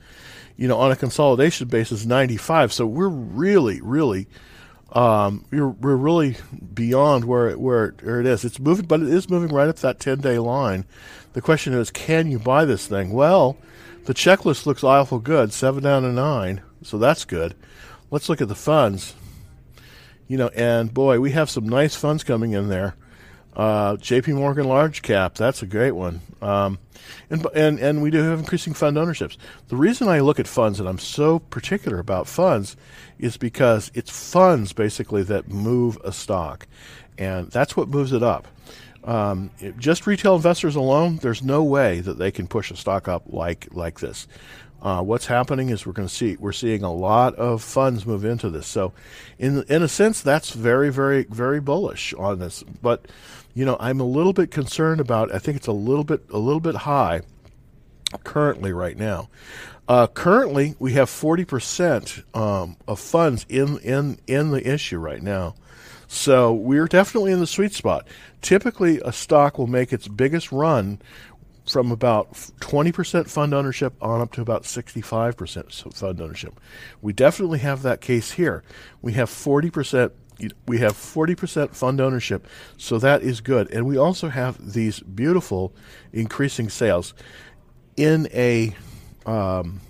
you 0.58 0.66
know, 0.66 0.76
on 0.76 0.90
a 0.90 0.96
consolidation 0.96 1.68
basis, 1.68 2.04
95. 2.04 2.72
So 2.72 2.84
we're 2.84 3.08
really, 3.08 3.80
really, 3.80 4.26
um, 4.92 5.44
we're, 5.52 5.68
we're 5.68 5.96
really 5.96 6.36
beyond 6.74 7.24
where 7.24 7.48
it, 7.48 7.60
where, 7.60 7.86
it, 7.86 8.02
where 8.02 8.20
it 8.20 8.26
is. 8.26 8.44
It's 8.44 8.58
moving, 8.58 8.84
but 8.84 9.00
it 9.00 9.08
is 9.08 9.30
moving 9.30 9.54
right 9.54 9.68
up 9.68 9.76
that 9.76 10.00
10 10.00 10.18
day 10.18 10.38
line. 10.38 10.84
The 11.32 11.40
question 11.40 11.72
is, 11.74 11.92
can 11.92 12.28
you 12.28 12.40
buy 12.40 12.64
this 12.64 12.88
thing? 12.88 13.12
Well, 13.12 13.56
the 14.06 14.14
checklist 14.14 14.66
looks 14.66 14.82
awful 14.82 15.20
good, 15.20 15.52
seven 15.52 15.84
down 15.84 16.02
to 16.02 16.12
nine, 16.12 16.62
so 16.82 16.98
that's 16.98 17.24
good. 17.24 17.54
Let's 18.10 18.28
look 18.28 18.40
at 18.40 18.48
the 18.48 18.56
funds. 18.56 19.14
You 20.26 20.38
know, 20.38 20.48
and 20.48 20.92
boy, 20.92 21.20
we 21.20 21.30
have 21.30 21.48
some 21.48 21.68
nice 21.68 21.94
funds 21.94 22.24
coming 22.24 22.52
in 22.52 22.68
there. 22.68 22.96
Uh, 23.54 23.96
J.P. 23.96 24.32
Morgan 24.32 24.68
Large 24.68 25.02
Cap, 25.02 25.34
that's 25.34 25.62
a 25.62 25.66
great 25.66 25.92
one. 25.92 26.20
Um, 26.40 26.78
and, 27.30 27.46
and, 27.54 27.78
and 27.80 28.02
we 28.02 28.10
do 28.10 28.22
have 28.22 28.38
increasing 28.38 28.74
fund 28.74 28.96
ownerships. 28.96 29.36
The 29.68 29.76
reason 29.76 30.08
I 30.08 30.20
look 30.20 30.38
at 30.38 30.46
funds 30.46 30.78
and 30.78 30.88
I'm 30.88 30.98
so 30.98 31.40
particular 31.40 31.98
about 31.98 32.28
funds 32.28 32.76
is 33.18 33.36
because 33.36 33.90
it's 33.94 34.10
funds 34.10 34.72
basically 34.72 35.22
that 35.24 35.48
move 35.48 35.98
a 36.04 36.12
stock. 36.12 36.66
And 37.18 37.50
that's 37.50 37.76
what 37.76 37.88
moves 37.88 38.12
it 38.12 38.22
up. 38.22 38.46
Um, 39.04 39.50
it, 39.58 39.78
just 39.78 40.06
retail 40.06 40.36
investors 40.36 40.76
alone, 40.76 41.16
there's 41.16 41.42
no 41.42 41.64
way 41.64 42.00
that 42.00 42.18
they 42.18 42.30
can 42.30 42.46
push 42.46 42.70
a 42.70 42.76
stock 42.76 43.08
up 43.08 43.24
like 43.26 43.68
like 43.72 44.00
this. 44.00 44.28
Uh, 44.80 45.02
what's 45.02 45.26
happening 45.26 45.70
is 45.70 45.84
we're 45.86 45.92
going 45.92 46.06
to 46.06 46.14
see 46.14 46.36
we're 46.36 46.52
seeing 46.52 46.82
a 46.84 46.92
lot 46.92 47.34
of 47.34 47.62
funds 47.62 48.06
move 48.06 48.24
into 48.24 48.48
this. 48.48 48.66
So, 48.66 48.92
in 49.38 49.64
in 49.64 49.82
a 49.82 49.88
sense, 49.88 50.20
that's 50.20 50.50
very 50.50 50.90
very 50.90 51.24
very 51.24 51.60
bullish 51.60 52.14
on 52.14 52.38
this. 52.38 52.62
But 52.82 53.06
you 53.58 53.64
know, 53.64 53.76
I'm 53.80 53.98
a 53.98 54.04
little 54.04 54.32
bit 54.32 54.52
concerned 54.52 55.00
about. 55.00 55.34
I 55.34 55.40
think 55.40 55.56
it's 55.56 55.66
a 55.66 55.72
little 55.72 56.04
bit 56.04 56.22
a 56.30 56.38
little 56.38 56.60
bit 56.60 56.76
high 56.76 57.22
currently 58.22 58.72
right 58.72 58.96
now. 58.96 59.30
Uh, 59.88 60.06
currently, 60.06 60.76
we 60.78 60.92
have 60.92 61.08
40% 61.08 62.36
um, 62.36 62.76
of 62.86 63.00
funds 63.00 63.44
in, 63.48 63.78
in, 63.78 64.20
in 64.28 64.52
the 64.52 64.64
issue 64.64 64.98
right 64.98 65.20
now. 65.20 65.56
So 66.06 66.52
we're 66.52 66.86
definitely 66.86 67.32
in 67.32 67.40
the 67.40 67.48
sweet 67.48 67.72
spot. 67.72 68.06
Typically, 68.42 69.00
a 69.04 69.12
stock 69.12 69.58
will 69.58 69.66
make 69.66 69.92
its 69.92 70.06
biggest 70.06 70.52
run 70.52 71.02
from 71.68 71.90
about 71.90 72.32
20% 72.60 73.28
fund 73.28 73.52
ownership 73.52 73.94
on 74.00 74.20
up 74.20 74.32
to 74.34 74.40
about 74.40 74.62
65% 74.62 75.94
fund 75.94 76.20
ownership. 76.20 76.60
We 77.02 77.12
definitely 77.12 77.58
have 77.58 77.82
that 77.82 78.00
case 78.00 78.32
here. 78.32 78.62
We 79.02 79.14
have 79.14 79.28
40% 79.28 80.12
we 80.66 80.78
have 80.78 80.92
40% 80.92 81.74
fund 81.74 82.00
ownership, 82.00 82.46
so 82.76 82.98
that 82.98 83.22
is 83.22 83.40
good. 83.40 83.70
And 83.72 83.86
we 83.86 83.96
also 83.96 84.28
have 84.28 84.72
these 84.72 85.00
beautiful 85.00 85.72
increasing 86.12 86.68
sales 86.68 87.14
in 87.96 88.28
a 88.32 88.74
um, 89.26 89.80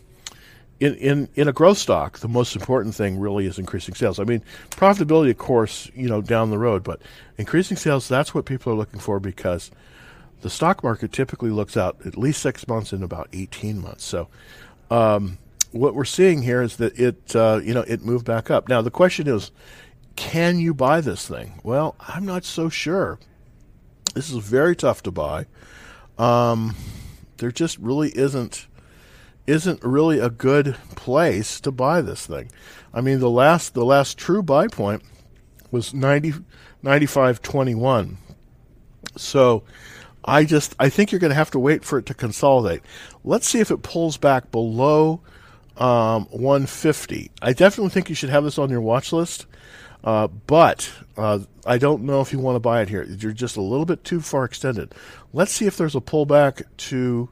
in, 0.81 0.95
in, 0.95 1.28
in 1.35 1.49
a 1.49 1.52
growth 1.52 1.78
stock, 1.78 2.21
the 2.21 2.28
most 2.28 2.55
important 2.55 2.95
thing 2.95 3.19
really 3.19 3.47
is 3.47 3.59
increasing 3.59 3.95
sales. 3.95 4.21
I 4.21 4.25
mean, 4.25 4.43
profitability, 4.71 5.31
of 5.31 5.38
course, 5.38 5.90
you 5.95 6.09
know, 6.09 6.23
down 6.23 6.50
the 6.50 6.59
road, 6.59 6.85
but 6.85 7.02
increasing 7.37 7.76
sales, 7.76 8.07
that's 8.07 8.33
what 8.33 8.45
people 8.45 8.73
are 8.73 8.76
looking 8.76 9.00
for 9.00 9.19
because– 9.19 9.71
the 10.40 10.50
stock 10.50 10.85
market 10.85 11.12
typically 11.12 11.50
looks 11.50 11.76
out 11.76 11.99
at 12.07 12.17
least 12.17 12.40
six 12.43 12.67
months 12.69 12.93
and 12.93 13.02
about 13.02 13.28
18 13.33 13.81
months. 13.81 14.05
So, 14.05 14.28
um, 14.90 15.38
what 15.73 15.95
we're 15.95 16.05
seeing 16.05 16.43
here 16.43 16.62
is 16.62 16.76
that 16.76 16.99
it, 16.99 17.37
uh, 17.37 17.61
you 17.62 17.75
know, 17.75 17.83
it 17.83 18.02
moved 18.02 18.25
back 18.25 18.50
up. 18.50 18.69
Now, 18.69 18.81
the 18.81 18.90
question 18.90 19.28
is, 19.28 19.50
can 20.18 20.58
you 20.58 20.75
buy 20.75 21.00
this 21.00 21.28
thing? 21.28 21.60
Well, 21.62 21.94
I'm 22.00 22.26
not 22.26 22.44
so 22.44 22.68
sure. 22.68 23.20
This 24.14 24.30
is 24.30 24.38
very 24.38 24.75
tough 24.75 25.00
to 25.04 25.12
buy. 25.12 25.46
Um, 26.18 26.75
there 27.37 27.52
just 27.52 27.78
really 27.78 28.10
isn't 28.10 28.66
isn't 29.46 29.82
really 29.84 30.18
a 30.18 30.28
good 30.28 30.76
place 30.96 31.60
to 31.60 31.70
buy 31.70 32.00
this 32.02 32.26
thing. 32.26 32.50
I 32.92 33.00
mean, 33.00 33.20
the 33.20 33.30
last 33.30 33.75
the 33.75 33.84
last 33.84 34.18
true 34.18 34.42
buy 34.42 34.66
point 34.66 35.04
was 35.70 35.94
90 35.94 36.34
95.21. 36.82 38.16
So 39.16 39.62
I 40.25 40.44
just 40.44 40.75
I 40.80 40.88
think 40.88 41.12
you're 41.12 41.20
going 41.20 41.30
to 41.30 41.37
have 41.37 41.52
to 41.52 41.60
wait 41.60 41.84
for 41.84 41.96
it 41.96 42.06
to 42.06 42.14
consolidate. 42.14 42.82
Let's 43.22 43.48
see 43.48 43.60
if 43.60 43.70
it 43.70 43.84
pulls 43.84 44.16
back 44.16 44.50
below 44.50 45.20
um, 45.76 46.25
150. 46.32 47.30
I 47.40 47.52
definitely 47.52 47.90
think 47.90 48.08
you 48.08 48.16
should 48.16 48.30
have 48.30 48.42
this 48.42 48.58
on 48.58 48.68
your 48.68 48.80
watch 48.80 49.12
list, 49.12 49.46
uh, 50.05 50.26
but 50.26 50.90
uh, 51.17 51.40
I 51.67 51.78
don't 51.78 52.05
know 52.05 52.21
if 52.21 52.33
you 52.33 52.38
want 52.38 52.57
to 52.57 52.61
buy 52.61 52.83
it 52.83 52.88
here. 52.88 53.05
You're 53.05 53.33
just 53.33 53.57
a 53.57 53.62
little 53.62 53.87
bit 53.87 54.05
too 54.05 54.21
far 54.21 54.45
extended. 54.45 54.95
Let's 55.33 55.52
see 55.52 55.67
if 55.67 55.76
there's 55.76 55.97
a 55.97 56.00
pullback 56.00 56.62
to 56.76 57.28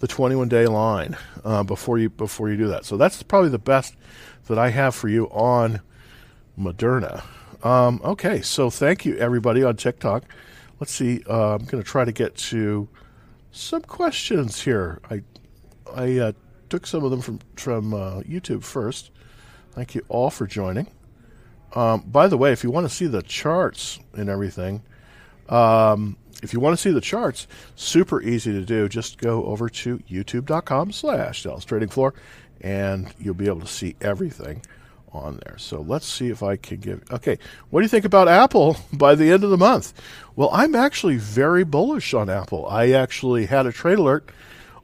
the 0.00 0.08
21 0.08 0.48
day 0.48 0.66
line 0.66 1.16
uh, 1.44 1.62
before 1.62 1.98
you 1.98 2.10
before 2.10 2.50
you 2.50 2.56
do 2.56 2.68
that. 2.68 2.84
So 2.84 2.96
that's 2.96 3.22
probably 3.22 3.50
the 3.50 3.58
best 3.58 3.94
that 4.46 4.58
I 4.58 4.70
have 4.70 4.94
for 4.94 5.08
you 5.08 5.26
on 5.26 5.80
Moderna. 6.58 7.24
Um, 7.64 8.00
okay, 8.04 8.40
so 8.40 8.70
thank 8.70 9.04
you 9.04 9.16
everybody 9.16 9.62
on 9.64 9.76
TikTok 9.76 10.24
let's 10.80 10.92
see. 10.92 11.22
Uh, 11.28 11.54
I'm 11.54 11.64
going 11.64 11.82
to 11.82 11.88
try 11.88 12.04
to 12.04 12.12
get 12.12 12.36
to 12.36 12.88
some 13.50 13.82
questions 13.82 14.62
here. 14.62 15.00
I 15.10 15.22
I 15.94 16.18
uh, 16.18 16.32
took 16.68 16.86
some 16.86 17.04
of 17.04 17.10
them 17.10 17.20
from 17.20 17.40
from 17.56 17.94
uh, 17.94 18.20
YouTube 18.20 18.64
first. 18.64 19.10
Thank 19.72 19.94
you 19.94 20.04
all 20.08 20.30
for 20.30 20.46
joining. 20.46 20.88
Um, 21.74 22.00
by 22.00 22.28
the 22.28 22.38
way, 22.38 22.52
if 22.52 22.64
you 22.64 22.70
want 22.70 22.88
to 22.88 22.94
see 22.94 23.06
the 23.06 23.22
charts 23.22 23.98
and 24.14 24.28
everything, 24.28 24.82
um, 25.48 26.16
if 26.42 26.52
you 26.52 26.60
want 26.60 26.76
to 26.76 26.80
see 26.80 26.90
the 26.90 27.00
charts, 27.00 27.46
super 27.74 28.22
easy 28.22 28.52
to 28.52 28.62
do. 28.62 28.88
Just 28.88 29.18
go 29.18 29.44
over 29.44 29.68
to 29.68 29.98
youtube.com 29.98 30.92
slash 30.92 31.42
Dallas 31.42 31.64
Trading 31.64 31.88
Floor, 31.88 32.14
and 32.60 33.12
you'll 33.18 33.34
be 33.34 33.46
able 33.46 33.60
to 33.60 33.66
see 33.66 33.96
everything 34.00 34.62
on 35.12 35.40
there. 35.44 35.58
So 35.58 35.80
let's 35.80 36.06
see 36.06 36.28
if 36.28 36.42
I 36.42 36.56
can 36.56 36.78
give. 36.80 37.02
Okay, 37.10 37.38
what 37.70 37.80
do 37.80 37.84
you 37.84 37.88
think 37.88 38.04
about 38.04 38.28
Apple 38.28 38.76
by 38.92 39.14
the 39.14 39.30
end 39.30 39.44
of 39.44 39.50
the 39.50 39.56
month? 39.56 39.92
Well, 40.36 40.50
I'm 40.52 40.74
actually 40.74 41.16
very 41.16 41.64
bullish 41.64 42.14
on 42.14 42.30
Apple. 42.30 42.66
I 42.66 42.90
actually 42.90 43.46
had 43.46 43.66
a 43.66 43.72
trade 43.72 43.98
alert 43.98 44.30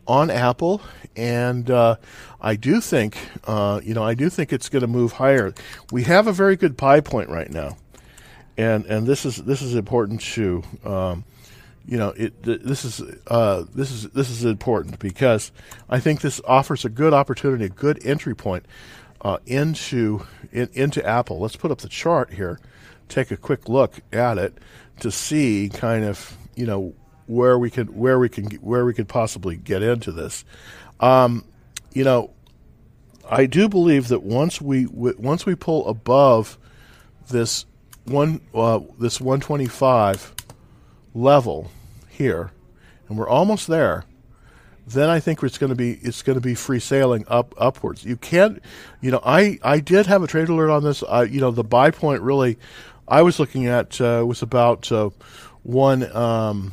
on 0.07 0.31
Apple, 0.31 0.83
and 1.17 1.71
uh, 1.71 1.97
I 2.45 2.57
do 2.57 2.83
think, 2.83 3.17
uh, 3.45 3.81
you 3.83 3.95
know, 3.95 4.05
I 4.05 4.13
do 4.13 4.29
think 4.29 4.53
it's 4.53 4.69
going 4.69 4.83
to 4.83 4.87
move 4.87 5.13
higher. 5.13 5.55
We 5.91 6.03
have 6.03 6.27
a 6.27 6.33
very 6.33 6.57
good 6.57 6.77
buy 6.77 7.01
point 7.01 7.31
right 7.31 7.51
now, 7.51 7.79
and 8.59 8.85
and 8.85 9.07
this 9.07 9.25
is 9.25 9.39
this 9.39 9.63
is 9.63 9.75
important 9.75 10.21
too. 10.21 10.63
Um, 10.85 11.25
you 11.87 11.97
know, 11.97 12.11
it 12.11 12.43
this 12.43 12.85
is 12.85 13.01
uh, 13.29 13.65
this 13.75 13.91
is 13.91 14.11
this 14.11 14.29
is 14.29 14.45
important 14.45 14.99
because 14.99 15.53
I 15.89 16.01
think 16.01 16.21
this 16.21 16.39
offers 16.47 16.85
a 16.85 16.91
good 16.91 17.15
opportunity, 17.15 17.65
a 17.65 17.71
good 17.71 18.05
entry 18.05 18.37
point 18.37 18.67
uh, 19.23 19.39
into 19.47 20.27
in, 20.53 20.69
into 20.75 21.03
Apple. 21.03 21.39
Let's 21.39 21.57
put 21.57 21.71
up 21.71 21.79
the 21.79 21.89
chart 21.89 22.35
here, 22.35 22.61
take 23.09 23.31
a 23.31 23.39
quick 23.39 23.71
look 23.71 24.01
at 24.13 24.37
it 24.37 24.59
to 25.01 25.11
see 25.11 25.71
kind 25.73 26.05
of 26.05 26.37
you 26.57 26.67
know 26.67 26.93
where 27.27 27.59
we 27.59 27.71
could 27.71 27.97
where 27.97 28.19
we 28.19 28.29
can 28.29 28.51
where 28.57 28.85
we 28.85 28.93
could 28.93 29.09
possibly 29.09 29.57
get 29.57 29.83
into 29.83 30.13
this. 30.13 30.45
Um, 31.01 31.47
you 31.95 32.05
know, 32.05 32.31
I 33.29 33.47
do 33.47 33.69
believe 33.69 34.09
that 34.09 34.23
once 34.23 34.61
we 34.61 34.85
once 34.87 35.47
we 35.47 35.55
pull 35.55 35.89
above 35.89 36.59
this 37.31 37.65
one 38.05 38.41
uh, 38.53 38.81
this 38.99 39.21
125 39.21 40.35
level 41.15 41.71
here, 42.11 42.51
and 43.09 43.17
we're 43.17 43.29
almost 43.29 43.67
there. 43.67 44.05
Then 44.87 45.09
I 45.09 45.19
think 45.19 45.43
it's 45.43 45.57
going 45.57 45.71
to 45.71 45.77
be 45.77 45.93
it's 46.03 46.23
going 46.23 46.35
to 46.35 46.43
be 46.43 46.55
free 46.55 46.81
sailing 46.81 47.25
up 47.29 47.55
upwards. 47.57 48.05
You 48.05 48.17
can't, 48.17 48.63
you 49.01 49.11
know, 49.11 49.23
I 49.25 49.59
I 49.63 49.81
did 49.81 50.07
have 50.07 50.23
a 50.23 50.27
trade 50.27 50.51
alert 50.51 50.71
on 50.71 50.85
this. 50.85 51.03
I, 51.03 51.23
you 51.23 51.41
know, 51.41 51.51
the 51.51 51.65
buy 51.65 51.91
point 51.91 52.21
really, 52.21 52.59
I 53.09 53.23
was 53.23 53.39
looking 53.39 53.67
at 53.67 53.99
uh, 54.01 54.25
was 54.27 54.43
about 54.43 54.93
uh, 54.93 55.09
one. 55.63 56.15
Um, 56.15 56.73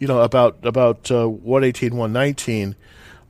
you 0.00 0.08
know, 0.08 0.20
about 0.20 0.58
about 0.64 1.08
uh, 1.12 1.28
118, 1.28 1.96
119. 1.96 2.74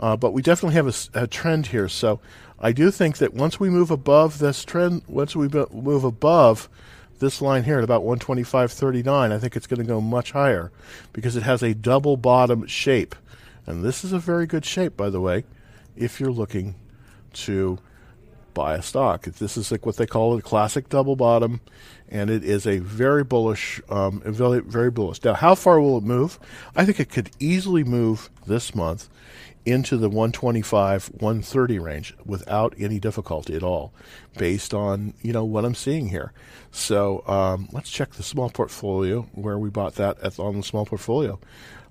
Uh, 0.02 0.16
but 0.16 0.32
we 0.32 0.42
definitely 0.42 0.74
have 0.74 0.88
a, 0.88 1.22
a, 1.22 1.26
trend 1.28 1.68
here. 1.68 1.88
So 1.88 2.18
I 2.58 2.72
do 2.72 2.90
think 2.90 3.18
that 3.18 3.34
once 3.34 3.60
we 3.60 3.70
move 3.70 3.92
above 3.92 4.40
this 4.40 4.64
trend, 4.64 5.02
once 5.06 5.36
we 5.36 5.48
move 5.48 6.02
above 6.02 6.68
this 7.20 7.40
line 7.40 7.62
here 7.62 7.78
at 7.78 7.84
about 7.84 8.02
125.39, 8.02 9.32
I 9.32 9.38
think 9.38 9.54
it's 9.54 9.68
going 9.68 9.78
to 9.78 9.86
go 9.86 10.00
much 10.00 10.32
higher 10.32 10.72
because 11.12 11.36
it 11.36 11.44
has 11.44 11.62
a 11.62 11.72
double 11.72 12.16
bottom 12.16 12.66
shape. 12.66 13.14
And 13.64 13.84
this 13.84 14.02
is 14.02 14.12
a 14.12 14.18
very 14.18 14.44
good 14.44 14.64
shape, 14.64 14.96
by 14.96 15.08
the 15.08 15.20
way, 15.20 15.44
if 15.94 16.18
you're 16.18 16.32
looking 16.32 16.74
to 17.34 17.78
buy 18.54 18.74
a 18.74 18.82
stock. 18.82 19.22
This 19.22 19.56
is 19.56 19.70
like 19.70 19.86
what 19.86 19.96
they 19.96 20.06
call 20.06 20.36
a 20.36 20.42
classic 20.42 20.88
double 20.88 21.14
bottom, 21.14 21.60
and 22.08 22.28
it 22.28 22.42
is 22.42 22.66
a 22.66 22.78
very 22.78 23.22
bullish, 23.22 23.80
um, 23.88 24.20
very, 24.26 24.60
very 24.60 24.90
bullish. 24.90 25.22
Now, 25.22 25.34
how 25.34 25.54
far 25.54 25.80
will 25.80 25.98
it 25.98 26.04
move? 26.04 26.40
I 26.74 26.84
think 26.84 26.98
it 26.98 27.08
could 27.08 27.30
easily 27.38 27.84
move 27.84 28.30
this 28.46 28.74
month 28.74 29.08
into 29.64 29.96
the 29.96 30.08
125, 30.08 31.10
130 31.18 31.78
range 31.78 32.14
without 32.24 32.74
any 32.78 32.98
difficulty 32.98 33.54
at 33.54 33.62
all, 33.62 33.92
based 34.36 34.74
on 34.74 35.14
you 35.22 35.32
know 35.32 35.44
what 35.44 35.64
I'm 35.64 35.74
seeing 35.74 36.08
here. 36.08 36.32
So 36.70 37.22
um, 37.26 37.68
let's 37.72 37.90
check 37.90 38.12
the 38.12 38.22
small 38.22 38.50
portfolio 38.50 39.22
where 39.32 39.58
we 39.58 39.70
bought 39.70 39.94
that 39.96 40.18
at, 40.20 40.38
on 40.38 40.56
the 40.56 40.62
small 40.62 40.86
portfolio. 40.86 41.38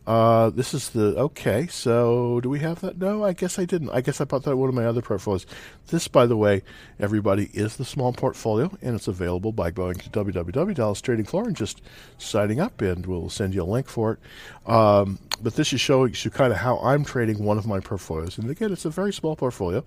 Uh, 0.08 0.50
this 0.50 0.74
is 0.74 0.90
the 0.90 1.16
okay. 1.16 1.68
So 1.68 2.40
do 2.42 2.50
we 2.50 2.60
have 2.60 2.82
that? 2.82 2.98
No, 2.98 3.24
I 3.24 3.34
guess 3.34 3.60
I 3.60 3.66
didn't. 3.66 3.92
I 3.92 4.02
guess 4.02 4.20
I 4.20 4.26
bought 4.26 4.44
that 4.44 4.58
one 4.58 4.68
of 4.68 4.76
my 4.76 4.86
other 4.86 5.02
portfolios. 5.02 5.46
This, 5.88 6.08
by 6.08 6.26
the 6.26 6.36
way, 6.36 6.64
everybody 7.00 7.52
is 7.54 7.78
the 7.78 7.86
small 7.86 8.12
portfolio, 8.12 8.76
and 8.82 8.96
it's 8.96 9.08
available 9.08 9.52
by 9.52 9.70
going 9.70 9.96
to 9.96 10.10
www.dallastradingfloor 10.10 11.46
and 11.46 11.56
just 11.56 11.82
signing 12.18 12.60
up, 12.60 12.82
and 12.82 13.06
we'll 13.06 13.30
send 13.30 13.54
you 13.54 13.62
a 13.62 13.64
link 13.64 13.88
for 13.88 14.14
it. 14.14 14.72
Um, 14.72 15.20
but 15.42 15.56
this 15.56 15.72
is 15.72 15.82
showing 15.82 16.16
you 16.24 16.32
kind 16.32 16.52
of 16.52 16.60
how 16.60 16.80
I'm 16.80 17.06
trading 17.06 17.44
one 17.44 17.58
of 17.58 17.68
my 17.68 17.80
portfolios, 17.80 18.38
and 18.38 18.50
again, 18.50 18.72
it's 18.72 18.86
a 18.86 18.90
very 18.90 19.14
small 19.14 19.36
portfolio. 19.36 19.84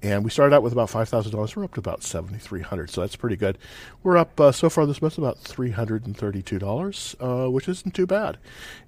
And 0.00 0.22
we 0.22 0.30
started 0.30 0.54
out 0.54 0.62
with 0.62 0.72
about 0.72 0.90
five 0.90 1.08
thousand 1.08 1.32
dollars. 1.32 1.56
We're 1.56 1.64
up 1.64 1.74
to 1.74 1.80
about 1.80 2.04
seventy 2.04 2.38
three 2.38 2.60
hundred, 2.60 2.90
so 2.90 3.00
that's 3.00 3.16
pretty 3.16 3.34
good. 3.34 3.58
We're 4.04 4.16
up 4.16 4.38
uh, 4.38 4.52
so 4.52 4.70
far 4.70 4.86
this 4.86 5.02
month 5.02 5.18
about 5.18 5.38
three 5.38 5.72
hundred 5.72 6.06
and 6.06 6.16
thirty 6.16 6.40
two 6.40 6.60
dollars, 6.60 7.16
uh, 7.18 7.46
which 7.46 7.68
isn't 7.68 7.96
too 7.96 8.06
bad. 8.06 8.38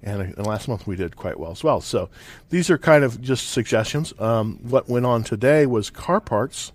And, 0.01 0.21
and, 0.21 0.47
last 0.47 0.69
month 0.69 0.87
we 0.87 0.95
did 0.95 1.17
quite 1.17 1.37
well 1.37 1.51
as 1.51 1.65
well. 1.65 1.81
So 1.81 2.09
these 2.49 2.69
are 2.69 2.77
kind 2.77 3.03
of 3.03 3.21
just 3.21 3.49
suggestions. 3.49 4.13
Um, 4.19 4.59
what 4.61 4.87
went 4.87 5.05
on 5.05 5.23
today 5.25 5.65
was 5.65 5.89
car 5.89 6.21
parts. 6.21 6.71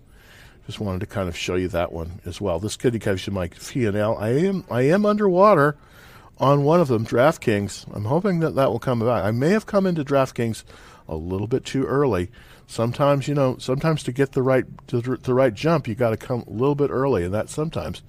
Just 0.66 0.80
wanted 0.80 0.98
to 1.00 1.06
kind 1.06 1.28
of 1.28 1.36
show 1.36 1.54
you 1.54 1.68
that 1.68 1.92
one 1.92 2.20
as 2.26 2.38
well. 2.38 2.58
This 2.58 2.76
could 2.76 2.98
give 3.00 3.26
you 3.26 3.32
my 3.32 3.48
P 3.48 3.86
and 3.86 3.96
L. 3.96 4.18
I 4.18 4.30
am 4.30 4.64
I 4.70 4.82
am 4.82 5.06
underwater 5.06 5.78
on 6.36 6.62
one 6.62 6.80
of 6.80 6.88
them, 6.88 7.06
DraftKings. 7.06 7.86
I'm 7.94 8.04
hoping 8.04 8.40
that 8.40 8.54
that 8.56 8.70
will 8.70 8.80
come 8.80 9.00
back. 9.00 9.24
I 9.24 9.30
may 9.30 9.50
have 9.50 9.64
come 9.64 9.86
into 9.86 10.04
DraftKings 10.04 10.62
a 11.08 11.16
little 11.16 11.46
bit 11.46 11.64
too 11.64 11.84
early 11.84 12.30
sometimes 12.66 13.28
you 13.28 13.34
know 13.34 13.56
sometimes 13.58 14.02
to 14.02 14.12
get 14.12 14.32
the 14.32 14.42
right 14.42 14.64
to 14.88 15.00
the 15.00 15.34
right 15.34 15.54
jump 15.54 15.86
you 15.86 15.94
got 15.94 16.10
to 16.10 16.16
come 16.16 16.42
a 16.46 16.50
little 16.50 16.74
bit 16.74 16.90
early 16.90 17.24
and 17.24 17.32
that 17.32 17.48
sometimes 17.48 18.02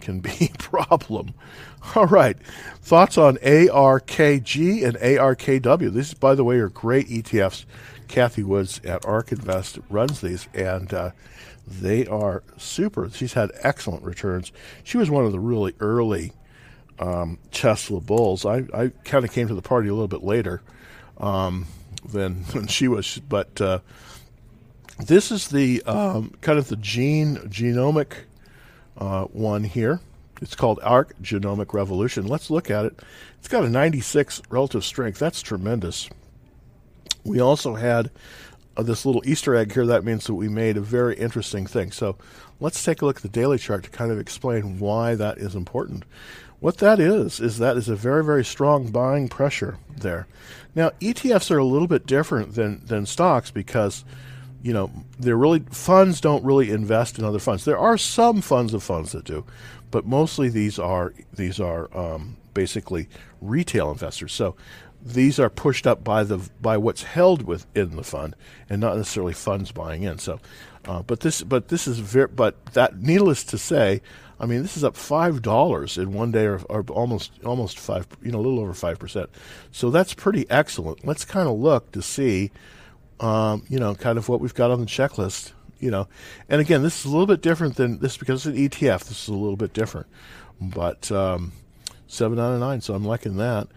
can 0.00 0.20
be 0.20 0.50
a 0.54 0.58
problem. 0.58 1.34
All 1.96 2.06
right. 2.06 2.36
Thoughts 2.82 3.18
on 3.18 3.36
arkg 3.36 4.86
and 4.86 4.96
arkw 4.96 5.92
these 5.92 6.14
by 6.14 6.34
the 6.34 6.44
way 6.44 6.58
are 6.58 6.68
great 6.68 7.08
etfs 7.08 7.64
Cathie 8.08 8.44
woods 8.44 8.80
at 8.84 9.04
ARK 9.06 9.32
Invest 9.32 9.78
runs 9.88 10.20
these 10.20 10.46
and 10.52 10.92
uh, 10.92 11.10
they 11.66 12.06
are 12.06 12.42
super. 12.58 13.08
She's 13.10 13.32
had 13.32 13.50
excellent 13.62 14.04
returns. 14.04 14.52
She 14.82 14.98
was 14.98 15.10
one 15.10 15.24
of 15.24 15.32
the 15.32 15.40
really 15.40 15.74
early 15.80 16.32
um, 16.98 17.38
tesla 17.50 18.00
bulls. 18.00 18.44
I, 18.44 18.64
I 18.74 18.92
kind 19.04 19.24
of 19.24 19.32
came 19.32 19.48
to 19.48 19.54
the 19.54 19.62
party 19.62 19.88
a 19.88 19.92
little 19.92 20.06
bit 20.06 20.22
later. 20.22 20.60
Um, 21.18 21.66
than 22.04 22.44
when 22.52 22.66
she 22.66 22.88
was. 22.88 23.20
But 23.28 23.60
uh, 23.60 23.80
this 24.98 25.30
is 25.30 25.48
the 25.48 25.82
um, 25.82 26.34
kind 26.40 26.58
of 26.58 26.68
the 26.68 26.76
gene 26.76 27.36
genomic 27.48 28.12
uh, 28.96 29.24
one 29.24 29.64
here. 29.64 30.00
It's 30.40 30.56
called 30.56 30.80
ARK 30.82 31.14
Genomic 31.22 31.72
Revolution. 31.72 32.26
Let's 32.26 32.50
look 32.50 32.70
at 32.70 32.84
it. 32.84 33.00
It's 33.38 33.48
got 33.48 33.64
a 33.64 33.68
96 33.68 34.42
relative 34.50 34.84
strength. 34.84 35.18
That's 35.18 35.40
tremendous. 35.40 36.08
We 37.24 37.40
also 37.40 37.74
had 37.74 38.10
uh, 38.76 38.82
this 38.82 39.06
little 39.06 39.22
Easter 39.24 39.54
egg 39.54 39.72
here. 39.72 39.86
That 39.86 40.04
means 40.04 40.26
that 40.26 40.34
we 40.34 40.48
made 40.48 40.76
a 40.76 40.80
very 40.80 41.16
interesting 41.16 41.66
thing. 41.66 41.92
So 41.92 42.16
let's 42.60 42.82
take 42.84 43.02
a 43.02 43.06
look 43.06 43.16
at 43.16 43.22
the 43.22 43.28
daily 43.28 43.58
chart 43.58 43.84
to 43.84 43.90
kind 43.90 44.10
of 44.10 44.18
explain 44.18 44.78
why 44.78 45.14
that 45.14 45.38
is 45.38 45.54
important. 45.54 46.04
What 46.60 46.78
that 46.78 46.98
is, 46.98 47.40
is 47.40 47.58
that 47.58 47.76
is 47.76 47.88
a 47.88 47.96
very, 47.96 48.24
very 48.24 48.44
strong 48.44 48.90
buying 48.90 49.28
pressure 49.28 49.78
there. 49.96 50.26
Now, 50.74 50.90
ETFs 51.00 51.50
are 51.50 51.58
a 51.58 51.64
little 51.64 51.88
bit 51.88 52.06
different 52.06 52.54
than, 52.54 52.84
than 52.86 53.06
stocks 53.06 53.50
because, 53.50 54.04
you 54.62 54.72
know, 54.72 54.90
they're 55.18 55.36
really, 55.36 55.60
funds 55.70 56.20
don't 56.20 56.44
really 56.44 56.70
invest 56.70 57.18
in 57.18 57.24
other 57.24 57.38
funds. 57.38 57.64
There 57.64 57.78
are 57.78 57.98
some 57.98 58.40
funds 58.40 58.74
of 58.74 58.82
funds 58.82 59.12
that 59.12 59.24
do, 59.24 59.44
but 59.90 60.06
mostly 60.06 60.48
these 60.48 60.78
are, 60.78 61.12
these 61.34 61.60
are 61.60 61.94
um, 61.96 62.36
basically 62.54 63.08
retail 63.40 63.90
investors. 63.90 64.32
So 64.32 64.56
these 65.04 65.38
are 65.38 65.50
pushed 65.50 65.86
up 65.86 66.02
by 66.02 66.24
the 66.24 66.38
by 66.62 66.78
what's 66.78 67.02
held 67.02 67.42
within 67.42 67.94
the 67.94 68.02
fund 68.02 68.34
and 68.70 68.80
not 68.80 68.96
necessarily 68.96 69.34
funds 69.34 69.70
buying 69.70 70.02
in. 70.02 70.18
So, 70.18 70.40
uh, 70.86 71.02
but 71.02 71.20
this 71.20 71.42
but 71.42 71.68
this 71.68 71.86
is 71.86 71.98
very 71.98 72.28
but 72.28 72.64
that 72.72 72.96
needless 72.96 73.44
to 73.44 73.58
say, 73.58 74.00
I 74.44 74.46
mean, 74.46 74.60
this 74.60 74.76
is 74.76 74.84
up 74.84 74.94
five 74.94 75.40
dollars 75.40 75.96
in 75.96 76.12
one 76.12 76.30
day, 76.30 76.44
or, 76.44 76.60
or, 76.68 76.84
almost 76.90 77.32
almost 77.46 77.78
five, 77.78 78.06
you 78.22 78.30
know, 78.30 78.40
a 78.40 78.42
little 78.42 78.60
over 78.60 78.74
five 78.74 78.98
percent. 78.98 79.30
So 79.72 79.90
that's 79.90 80.12
pretty 80.12 80.44
excellent. 80.50 81.06
Let's 81.06 81.24
kind 81.24 81.48
of 81.48 81.58
look 81.58 81.92
to 81.92 82.02
see, 82.02 82.50
um, 83.20 83.64
you 83.70 83.78
know, 83.78 83.94
kind 83.94 84.18
of 84.18 84.28
what 84.28 84.40
we've 84.42 84.52
got 84.52 84.70
on 84.70 84.80
the 84.80 84.86
checklist. 84.86 85.52
You 85.80 85.90
know, 85.90 86.08
and 86.50 86.60
again, 86.60 86.82
this 86.82 87.00
is 87.00 87.06
a 87.06 87.08
little 87.08 87.26
bit 87.26 87.40
different 87.40 87.76
than 87.76 88.00
this 88.00 88.18
because 88.18 88.44
it's 88.44 88.54
an 88.54 88.68
ETF. 88.68 89.06
This 89.06 89.22
is 89.22 89.28
a 89.28 89.32
little 89.32 89.56
bit 89.56 89.72
different, 89.72 90.08
but 90.60 91.10
um, 91.10 91.52
seven 92.06 92.38
out 92.38 92.52
of 92.52 92.60
nine. 92.60 92.82
So 92.82 92.92
I'm 92.92 93.04
liking 93.04 93.38
that. 93.38 93.68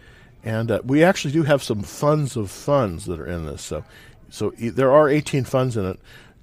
And 0.44 0.70
uh, 0.70 0.82
we 0.84 1.02
actually 1.02 1.32
do 1.32 1.44
have 1.44 1.62
some 1.62 1.82
funds 1.82 2.36
of 2.36 2.50
funds 2.50 3.06
that 3.06 3.18
are 3.18 3.26
in 3.26 3.46
this. 3.46 3.62
So, 3.62 3.84
so 4.28 4.52
there 4.58 4.92
are 4.92 5.08
18 5.08 5.44
funds 5.44 5.78
in 5.78 5.86
it 5.86 5.98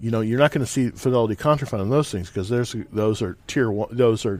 you 0.05 0.11
know, 0.11 0.21
you're 0.21 0.37
not 0.37 0.51
going 0.51 0.63
to 0.63 0.71
see 0.71 0.91
Fidelity 0.91 1.35
Contrafund 1.35 1.81
on 1.81 1.89
those 1.89 2.11
things 2.11 2.27
because 2.27 2.47
there's 2.47 2.75
those 2.91 3.23
are 3.23 3.39
tier 3.47 3.71
one, 3.71 3.89
those 3.89 4.23
are 4.23 4.39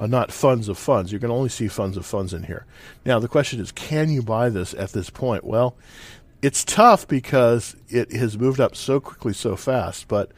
not 0.00 0.32
funds 0.32 0.70
of 0.70 0.78
funds. 0.78 1.12
You're 1.12 1.18
going 1.18 1.28
to 1.28 1.36
only 1.36 1.50
see 1.50 1.68
funds 1.68 1.98
of 1.98 2.06
funds 2.06 2.32
in 2.32 2.44
here. 2.44 2.64
Now 3.04 3.18
the 3.18 3.28
question 3.28 3.60
is, 3.60 3.72
can 3.72 4.08
you 4.08 4.22
buy 4.22 4.48
this 4.48 4.72
at 4.72 4.92
this 4.92 5.10
point? 5.10 5.44
Well, 5.44 5.76
it's 6.40 6.64
tough 6.64 7.06
because 7.06 7.76
it 7.90 8.10
has 8.12 8.38
moved 8.38 8.58
up 8.58 8.74
so 8.74 9.00
quickly, 9.00 9.34
so 9.34 9.54
fast. 9.54 10.08
But 10.08 10.30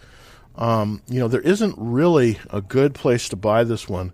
um, 0.57 1.03
you 1.09 1.21
know, 1.21 1.29
there 1.29 1.41
isn't 1.41 1.77
really 1.79 2.41
a 2.51 2.61
good 2.61 2.95
place 2.95 3.29
to 3.29 3.37
buy 3.37 3.63
this 3.63 3.89
one. 3.89 4.13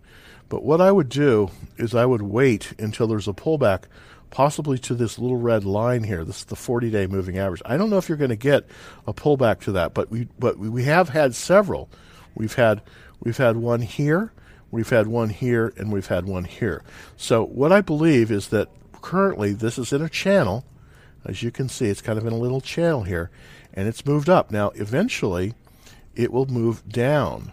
But 0.50 0.62
what 0.62 0.82
I 0.82 0.92
would 0.92 1.08
do 1.08 1.52
is 1.78 1.94
I 1.94 2.04
would 2.04 2.20
wait 2.20 2.74
until 2.78 3.06
there's 3.06 3.28
a 3.28 3.32
pullback 3.32 3.84
possibly 4.30 4.78
to 4.78 4.94
this 4.94 5.18
little 5.18 5.36
red 5.36 5.64
line 5.64 6.04
here. 6.04 6.24
This 6.24 6.38
is 6.38 6.44
the 6.44 6.56
40-day 6.56 7.06
moving 7.06 7.38
average. 7.38 7.62
I 7.64 7.76
don't 7.76 7.90
know 7.90 7.98
if 7.98 8.08
you're 8.08 8.18
going 8.18 8.30
to 8.30 8.36
get 8.36 8.66
a 9.06 9.12
pullback 9.12 9.60
to 9.62 9.72
that, 9.72 9.94
but 9.94 10.10
we 10.10 10.28
but 10.38 10.58
we 10.58 10.84
have 10.84 11.08
had 11.08 11.34
several. 11.34 11.88
We've 12.34 12.54
had 12.54 12.82
we've 13.20 13.36
had 13.36 13.56
one 13.56 13.82
here, 13.82 14.32
we've 14.70 14.90
had 14.90 15.06
one 15.06 15.30
here, 15.30 15.72
and 15.76 15.92
we've 15.92 16.06
had 16.06 16.26
one 16.26 16.44
here. 16.44 16.82
So 17.16 17.44
what 17.44 17.72
I 17.72 17.80
believe 17.80 18.30
is 18.30 18.48
that 18.48 18.68
currently 19.02 19.52
this 19.52 19.78
is 19.78 19.92
in 19.92 20.02
a 20.02 20.08
channel, 20.08 20.64
As 21.24 21.42
you 21.42 21.50
can 21.50 21.68
see, 21.68 21.86
it's 21.86 22.00
kind 22.00 22.18
of 22.18 22.26
in 22.26 22.32
a 22.32 22.38
little 22.38 22.60
channel 22.60 23.02
here, 23.02 23.30
and 23.74 23.86
it's 23.88 24.06
moved 24.06 24.28
up. 24.28 24.50
Now, 24.50 24.70
eventually, 24.70 25.54
it 26.14 26.32
will 26.32 26.46
move 26.46 26.88
down, 26.88 27.52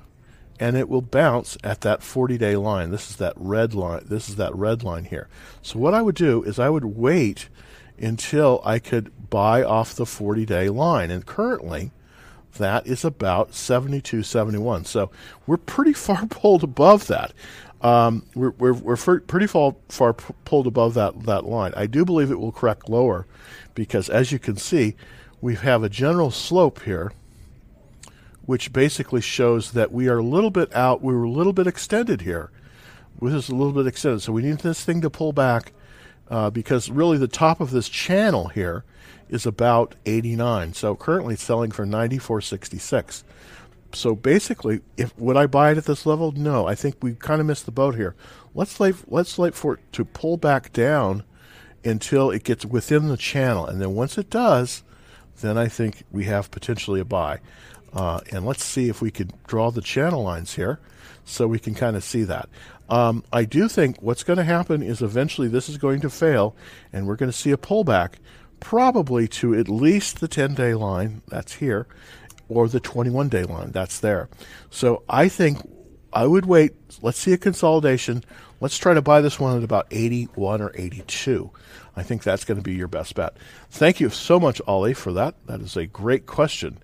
and 0.60 0.76
it 0.76 0.90
will 0.90 1.02
bounce 1.02 1.58
at 1.64 1.82
that 1.82 2.02
40-day 2.02 2.56
line. 2.56 2.92
This 2.92 3.10
is 3.10 3.18
that 3.18 3.34
red 3.36 3.74
line. 3.74 4.04
This 4.06 4.30
is 4.30 4.36
that 4.38 4.56
red 4.56 4.84
line 4.84 5.06
here. 5.06 5.28
So 5.62 5.80
what 5.80 5.94
I 5.94 6.02
would 6.02 6.16
do 6.16 6.44
is 6.44 6.60
I 6.60 6.70
would 6.70 6.86
wait 6.86 7.50
until 8.00 8.62
I 8.64 8.80
could 8.80 9.30
buy 9.30 9.64
off 9.64 9.96
the 9.96 10.06
40-day 10.06 10.70
line, 10.70 11.12
and 11.12 11.26
currently, 11.26 11.92
that 12.58 12.88
is 12.88 13.06
about 13.06 13.52
72.71. 13.52 14.86
So 14.86 15.12
we're 15.46 15.58
pretty 15.58 15.94
far 16.08 16.26
pulled 16.28 16.64
above 16.64 17.08
that. 17.08 17.34
Um, 17.82 18.26
we're 18.34 18.52
we're, 18.52 18.74
we're 18.74 19.20
pretty 19.20 19.46
far, 19.46 19.76
far 19.90 20.14
pulled 20.14 20.66
above 20.66 20.96
that, 20.96 21.24
that 21.24 21.46
line. 21.46 21.74
I 21.76 21.86
do 21.86 22.06
believe 22.06 22.32
it 22.32 22.40
will 22.40 22.52
correct 22.52 22.90
lower 22.90 23.28
because, 23.76 24.10
as 24.10 24.32
you 24.32 24.40
can 24.40 24.58
see, 24.58 24.96
we 25.42 25.56
have 25.56 25.84
a 25.84 25.90
general 25.90 26.32
slope 26.32 26.82
here, 26.84 27.12
which 28.48 28.74
basically 28.74 29.22
shows 29.22 29.74
that 29.74 29.92
we 29.92 30.08
are 30.08 30.18
a 30.18 30.24
little 30.24 30.50
bit 30.50 30.74
out. 30.74 31.04
We 31.04 31.14
were 31.14 31.26
a 31.26 31.30
little 31.30 31.54
bit 31.54 31.68
extended 31.68 32.22
here. 32.22 32.50
This 33.22 33.34
is 33.34 33.50
a 33.50 33.56
little 33.56 33.74
bit 33.74 33.86
extended, 33.86 34.22
so 34.22 34.32
we 34.32 34.42
need 34.42 34.60
this 34.60 34.84
thing 34.84 35.02
to 35.02 35.10
pull 35.10 35.34
back 35.34 35.74
uh, 36.30 36.50
because 36.50 36.90
really 36.90 37.18
the 37.18 37.28
top 37.28 37.60
of 37.60 37.72
this 37.72 37.90
channel 37.90 38.48
here 38.48 38.86
is 39.30 39.46
about 39.46 39.96
89. 40.06 40.74
So 40.74 40.96
currently 40.96 41.34
it's 41.34 41.44
selling 41.44 41.72
for 41.72 41.86
94.66. 41.86 43.24
So 43.94 44.16
basically, 44.16 44.82
if 44.96 45.18
would 45.18 45.36
I 45.36 45.46
buy 45.46 45.72
it 45.72 45.78
at 45.78 45.86
this 45.86 46.06
level? 46.06 46.32
No, 46.32 46.68
I 46.68 46.76
think 46.76 46.96
we 47.02 47.16
kind 47.16 47.42
of 47.42 47.48
missed 47.48 47.66
the 47.66 47.72
boat 47.72 47.96
here. 47.96 48.16
Let's 48.56 48.80
wait. 48.80 48.96
Let's 49.08 49.38
wait 49.38 49.56
for 49.56 49.76
it 49.76 49.80
to 49.94 50.06
pull 50.06 50.38
back 50.38 50.72
down 50.72 51.24
until 51.84 52.32
it 52.32 52.44
gets 52.44 52.66
within 52.66 53.08
the 53.08 53.18
channel, 53.18 53.66
and 53.66 53.82
then 53.82 53.94
once 53.94 54.18
it 54.18 54.30
does, 54.30 54.84
then 55.42 55.58
I 55.58 55.68
think 55.68 56.04
we 56.12 56.26
have 56.26 56.52
potentially 56.52 57.00
a 57.00 57.06
buy. 57.06 57.40
Uh, 57.94 58.22
and 58.32 58.46
let's 58.46 58.64
see 58.64 58.90
if 58.90 59.02
we 59.02 59.12
could 59.12 59.34
draw 59.48 59.72
the 59.72 59.82
channel 59.82 60.24
lines 60.24 60.56
here, 60.56 60.80
so 61.26 61.48
we 61.48 61.60
can 61.60 61.74
kind 61.74 61.96
of 61.96 62.04
see 62.04 62.24
that. 62.24 62.50
Um, 62.90 63.24
I 63.34 63.46
do 63.46 63.68
think 63.68 64.02
what's 64.02 64.24
going 64.24 64.38
to 64.38 64.44
happen 64.44 64.82
is 64.82 65.02
eventually 65.02 65.48
this 65.48 65.68
is 65.68 65.78
going 65.78 66.02
to 66.02 66.10
fail, 66.10 66.56
and 66.94 67.08
we're 67.08 67.16
going 67.16 67.32
to 67.32 67.38
see 67.38 67.52
a 67.52 67.58
pullback, 67.58 68.14
probably 68.60 69.28
to 69.28 69.56
at 69.56 69.68
least 69.68 70.20
the 70.20 70.28
10-day 70.28 70.74
line. 70.74 71.22
That's 71.28 71.54
here 71.54 71.88
or 72.50 72.68
the 72.68 72.80
21 72.80 73.30
day 73.30 73.44
line. 73.44 73.72
That's 73.72 74.00
there. 74.00 74.30
So 74.70 75.04
I 75.10 75.30
think 75.30 75.60
I 76.14 76.26
would 76.26 76.46
wait. 76.46 76.74
Let's 77.02 77.20
see 77.20 77.34
a 77.34 77.38
consolidation. 77.38 78.24
Let's 78.60 78.78
try 78.78 78.94
to 78.94 79.02
buy 79.02 79.22
this 79.22 79.40
one 79.40 79.58
at 79.58 79.64
about 79.64 79.88
81 79.92 80.62
or 80.62 80.72
82. 80.74 81.52
I 81.96 82.04
think 82.04 82.24
that's 82.24 82.46
going 82.46 82.58
to 82.58 82.64
be 82.64 82.76
your 82.76 82.88
best 82.88 83.16
bet. 83.16 83.36
Thank 83.70 84.00
you 84.00 84.10
so 84.10 84.40
much, 84.40 84.62
Ollie, 84.68 84.94
for 84.94 85.14
that. 85.14 85.36
That 85.48 85.62
is 85.62 85.76
a 85.76 85.86
great 85.86 86.26
question. 86.26 86.80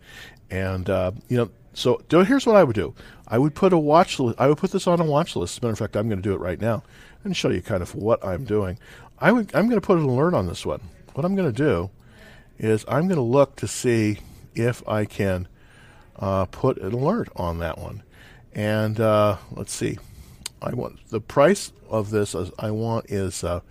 And, 0.54 0.88
uh, 0.88 1.12
you 1.30 1.38
know, 1.38 1.50
so 1.74 2.00
here's 2.10 2.46
what 2.46 2.56
I 2.56 2.64
would 2.64 2.76
do. 2.76 2.94
I 3.28 3.40
would 3.40 3.56
put 3.56 3.74
a 3.74 3.78
watch 3.78 4.20
list. 4.20 4.40
I 4.40 4.48
would 4.48 4.60
put 4.60 4.72
this 4.72 4.86
on 4.86 5.02
a 5.02 5.04
watch 5.04 5.36
list. 5.36 5.56
As 5.56 5.58
a 5.58 5.66
matter 5.66 5.74
of 5.74 5.80
fact, 5.80 5.98
I'm 5.98 6.08
going 6.08 6.22
to 6.22 6.30
do 6.30 6.36
it 6.36 6.40
right 6.40 6.62
now 6.62 6.84
and 7.24 7.36
show 7.36 7.50
you 7.50 7.62
kind 7.64 7.82
of 7.82 7.96
what 7.96 8.24
I'm 8.24 8.44
doing. 8.46 8.78
I 9.18 9.32
would, 9.32 9.50
I'm 9.56 9.68
going 9.68 9.82
to 9.82 9.86
put 9.86 9.98
an 9.98 10.04
alert 10.04 10.36
on 10.36 10.46
this 10.46 10.64
one. 10.64 10.82
What 11.16 11.26
I'm 11.26 11.36
going 11.36 11.52
to 11.52 11.58
do 11.58 11.90
is 12.60 12.86
I'm 12.88 13.08
going 13.08 13.16
to 13.18 13.22
look 13.22 13.56
to 13.58 13.68
see 13.68 14.20
if 14.54 14.88
I 14.88 15.06
can 15.06 15.48
uh, 16.20 16.46
put 16.46 16.78
an 16.78 16.94
alert 16.94 17.30
on 17.36 17.58
that 17.60 17.80
one. 17.80 18.04
And 18.54 19.00
uh, 19.00 19.38
let's 19.52 19.74
see, 19.74 19.98
I 20.62 20.76
want 20.76 21.00
the 21.10 21.20
price 21.20 21.72
of 21.90 22.12
this. 22.12 22.36
I 22.60 22.70
want 22.70 23.10
is 23.10 23.44
uh, 23.44 23.62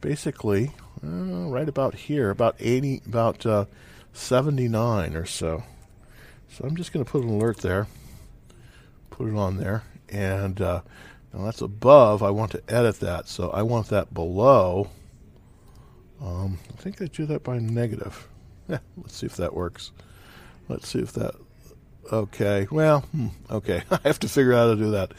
basically 0.00 0.72
uh, 1.04 1.48
right 1.50 1.68
about 1.68 1.94
here, 1.94 2.30
about 2.30 2.56
eighty, 2.58 3.02
about 3.06 3.44
uh, 3.44 3.66
seventy 4.14 4.68
nine 4.68 5.14
or 5.14 5.26
so. 5.26 5.64
So 6.52 6.64
I'm 6.64 6.76
just 6.76 6.92
going 6.92 7.04
to 7.04 7.10
put 7.10 7.24
an 7.24 7.30
alert 7.30 7.58
there, 7.58 7.86
put 9.10 9.28
it 9.28 9.36
on 9.36 9.56
there, 9.56 9.84
and 10.08 10.60
uh, 10.60 10.82
now 11.32 11.44
that's 11.44 11.62
above. 11.62 12.22
I 12.22 12.30
want 12.30 12.52
to 12.52 12.62
edit 12.68 13.00
that, 13.00 13.28
so 13.28 13.50
I 13.50 13.62
want 13.62 13.88
that 13.88 14.12
below. 14.12 14.90
Um, 16.20 16.58
I 16.72 16.80
think 16.80 17.00
I 17.00 17.06
do 17.06 17.26
that 17.26 17.42
by 17.42 17.58
negative. 17.58 18.28
Yeah, 18.68 18.78
let's 18.96 19.16
see 19.16 19.26
if 19.26 19.36
that 19.36 19.54
works. 19.54 19.92
Let's 20.68 20.88
see 20.88 21.00
if 21.00 21.12
that 21.14 21.34
Okay. 22.10 22.66
Well, 22.70 23.00
hmm, 23.00 23.28
okay. 23.50 23.82
I 23.90 23.98
have 24.04 24.18
to 24.20 24.28
figure 24.28 24.52
out 24.52 24.68
how 24.68 24.74
to 24.74 24.76
do 24.76 24.90
that. 24.92 25.12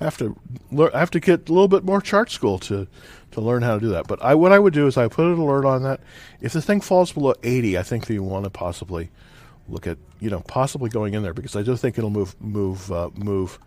I 0.00 0.04
have 0.04 0.16
to 0.18 0.36
learn. 0.70 0.90
I 0.94 1.00
have 1.00 1.10
to 1.10 1.20
get 1.20 1.48
a 1.48 1.52
little 1.52 1.68
bit 1.68 1.84
more 1.84 2.00
chart 2.00 2.30
school 2.30 2.58
to 2.60 2.86
to 3.32 3.40
learn 3.40 3.62
how 3.62 3.74
to 3.74 3.80
do 3.80 3.88
that. 3.90 4.06
But 4.06 4.22
I, 4.22 4.34
what 4.34 4.52
I 4.52 4.58
would 4.58 4.72
do 4.72 4.86
is 4.86 4.96
I 4.96 5.08
put 5.08 5.26
an 5.26 5.38
alert 5.38 5.64
on 5.64 5.82
that. 5.82 6.00
If 6.40 6.52
the 6.52 6.62
thing 6.62 6.80
falls 6.80 7.12
below 7.12 7.34
80, 7.42 7.76
I 7.76 7.82
think 7.82 8.06
that 8.06 8.14
you 8.14 8.22
want 8.22 8.44
to 8.44 8.50
possibly 8.50 9.10
look 9.68 9.86
at 9.86 9.98
you 10.20 10.30
know 10.30 10.40
possibly 10.40 10.90
going 10.90 11.14
in 11.14 11.22
there 11.22 11.34
because 11.34 11.56
I 11.56 11.62
do 11.62 11.76
think 11.76 11.98
it'll 11.98 12.10
move 12.10 12.40
move 12.40 12.90
uh, 12.90 13.10
move 13.14 13.58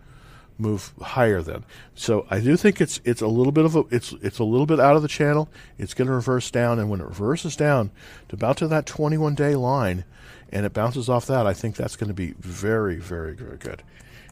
move 0.58 0.92
higher 1.00 1.42
then. 1.42 1.64
So 1.94 2.26
I 2.30 2.40
do 2.40 2.56
think 2.56 2.80
it's 2.80 3.00
it's 3.04 3.20
a 3.20 3.26
little 3.26 3.52
bit 3.52 3.64
of 3.64 3.76
a 3.76 3.84
it's 3.90 4.12
it's 4.22 4.38
a 4.38 4.44
little 4.44 4.66
bit 4.66 4.80
out 4.80 4.96
of 4.96 5.02
the 5.02 5.08
channel. 5.08 5.48
It's 5.78 5.94
going 5.94 6.08
to 6.08 6.14
reverse 6.14 6.50
down, 6.50 6.78
and 6.78 6.88
when 6.88 7.00
it 7.00 7.06
reverses 7.06 7.56
down 7.56 7.90
to 8.28 8.36
about 8.36 8.56
to 8.58 8.68
that 8.68 8.86
21 8.86 9.34
day 9.34 9.54
line, 9.54 10.04
and 10.50 10.64
it 10.66 10.72
bounces 10.72 11.08
off 11.08 11.26
that, 11.26 11.46
I 11.46 11.52
think 11.52 11.76
that's 11.76 11.96
going 11.96 12.08
to 12.08 12.14
be 12.14 12.34
very 12.38 12.96
very 12.96 13.34
very 13.34 13.58
good. 13.58 13.82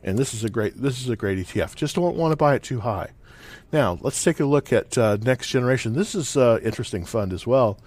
And 0.03 0.19
this 0.19 0.33
is 0.33 0.45
a 0.45 0.51
great 0.51 0.81
this 0.81 1.01
is 1.01 1.09
a 1.09 1.17
great 1.17 1.39
ETF. 1.39 1.75
Just 1.75 1.97
don't 1.97 2.17
want 2.17 2.33
to 2.33 2.37
buy 2.37 2.55
it 2.55 2.63
too 2.63 2.81
high. 2.81 3.11
Now 3.73 3.99
let's 4.01 4.23
take 4.23 4.41
a 4.41 4.45
look 4.45 4.73
at 4.73 4.97
uh, 4.97 5.19
next 5.21 5.49
generation. 5.49 5.95
This 5.95 6.15
is 6.15 6.37
uh, 6.37 6.61
interesting 6.63 7.05
fund 7.05 7.33
as 7.33 7.47
well. 7.47 7.79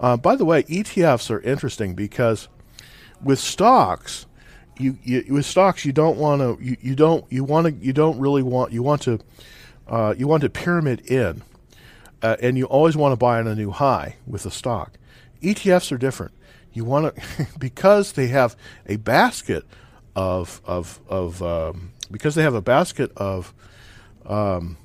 Uh, 0.00 0.16
by 0.16 0.36
the 0.36 0.44
way, 0.44 0.62
ETFs 0.64 1.30
are 1.30 1.40
interesting 1.40 1.94
because 1.94 2.48
with 3.22 3.38
stocks 3.38 4.26
you, 4.78 4.96
you 5.02 5.24
with 5.28 5.44
stocks 5.44 5.84
you 5.84 5.92
don't 5.92 6.18
want 6.18 6.40
to 6.40 6.64
you, 6.64 6.76
you 6.80 6.94
don't 6.94 7.24
you 7.30 7.44
want 7.44 7.66
to 7.66 7.84
you 7.84 7.92
don't 7.92 8.18
really 8.18 8.42
want 8.42 8.72
you 8.72 8.82
want 8.82 9.02
to 9.02 9.18
uh, 9.88 10.14
you 10.16 10.28
want 10.28 10.42
to 10.42 10.48
pyramid 10.48 11.00
in 11.10 11.42
uh, 12.22 12.36
and 12.40 12.58
you 12.58 12.64
always 12.66 12.96
want 12.96 13.12
to 13.12 13.16
buy 13.16 13.38
on 13.38 13.46
a 13.46 13.54
new 13.54 13.70
high 13.70 14.16
with 14.26 14.44
a 14.44 14.50
stock. 14.50 14.98
ETFs 15.42 15.92
are 15.92 15.98
different. 15.98 16.32
You 16.72 16.84
want 16.84 17.14
to 17.14 17.46
because 17.58 18.12
they 18.12 18.28
have 18.28 18.56
a 18.86 18.96
basket 18.96 19.64
of 20.14 20.60
of 20.64 21.00
of 21.08 21.42
um, 21.42 21.92
because 22.10 22.34
they 22.34 22.42
have 22.42 22.54
a 22.54 22.62
basket 22.62 23.10
of 23.16 23.52
um, 24.26 24.76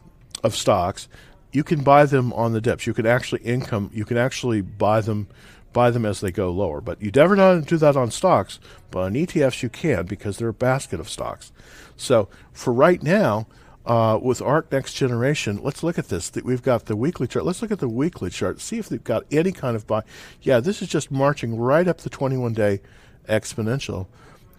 of 0.44 0.56
stocks 0.56 1.08
you 1.54 1.64
can 1.64 1.84
buy 1.84 2.06
them 2.06 2.34
on 2.34 2.52
the 2.52 2.60
dips. 2.60 2.88
You 2.88 2.94
can 2.94 3.06
actually 3.06 3.42
income 3.44 3.92
you 3.94 4.06
can 4.06 4.18
actually 4.18 4.62
buy 4.62 5.02
them 5.02 5.28
buy 5.74 5.92
them 5.92 6.06
as 6.06 6.22
they 6.22 6.32
go 6.32 6.52
lower. 6.52 6.82
But 6.82 7.02
you 7.02 7.12
never 7.14 7.36
know 7.36 7.60
do 7.62 7.78
that 7.78 7.98
on 7.98 8.12
stocks, 8.12 8.60
but 8.92 9.02
on 9.02 9.14
ETFs 9.14 9.64
you 9.64 9.70
can 9.70 10.06
because 10.06 10.38
they're 10.38 10.50
a 10.50 10.54
basket 10.54 11.00
of 11.00 11.10
stocks. 11.10 11.52
So 11.98 12.30
for 12.52 12.72
right 12.74 13.02
now, 13.02 13.48
uh, 13.86 14.18
with 14.22 14.42
ARK 14.42 14.72
Next 14.72 14.94
Generation, 14.94 15.60
let's 15.62 15.84
look 15.84 15.98
at 15.98 16.08
this. 16.08 16.32
We've 16.44 16.64
got 16.64 16.86
the 16.86 16.96
weekly 16.96 17.28
chart. 17.28 17.46
Let's 17.46 17.62
look 17.62 17.72
at 17.72 17.80
the 17.80 17.90
weekly 17.90 18.30
chart. 18.30 18.62
See 18.62 18.80
if 18.80 18.88
they've 18.88 19.04
got 19.04 19.26
any 19.32 19.52
kind 19.52 19.76
of 19.76 19.86
buy. 19.86 20.04
Yeah, 20.42 20.62
this 20.62 20.82
is 20.82 20.88
just 20.88 21.12
marching 21.12 21.58
right 21.58 21.88
up 21.88 21.98
the 21.98 22.10
21-day 22.10 22.80
exponential. 23.28 24.08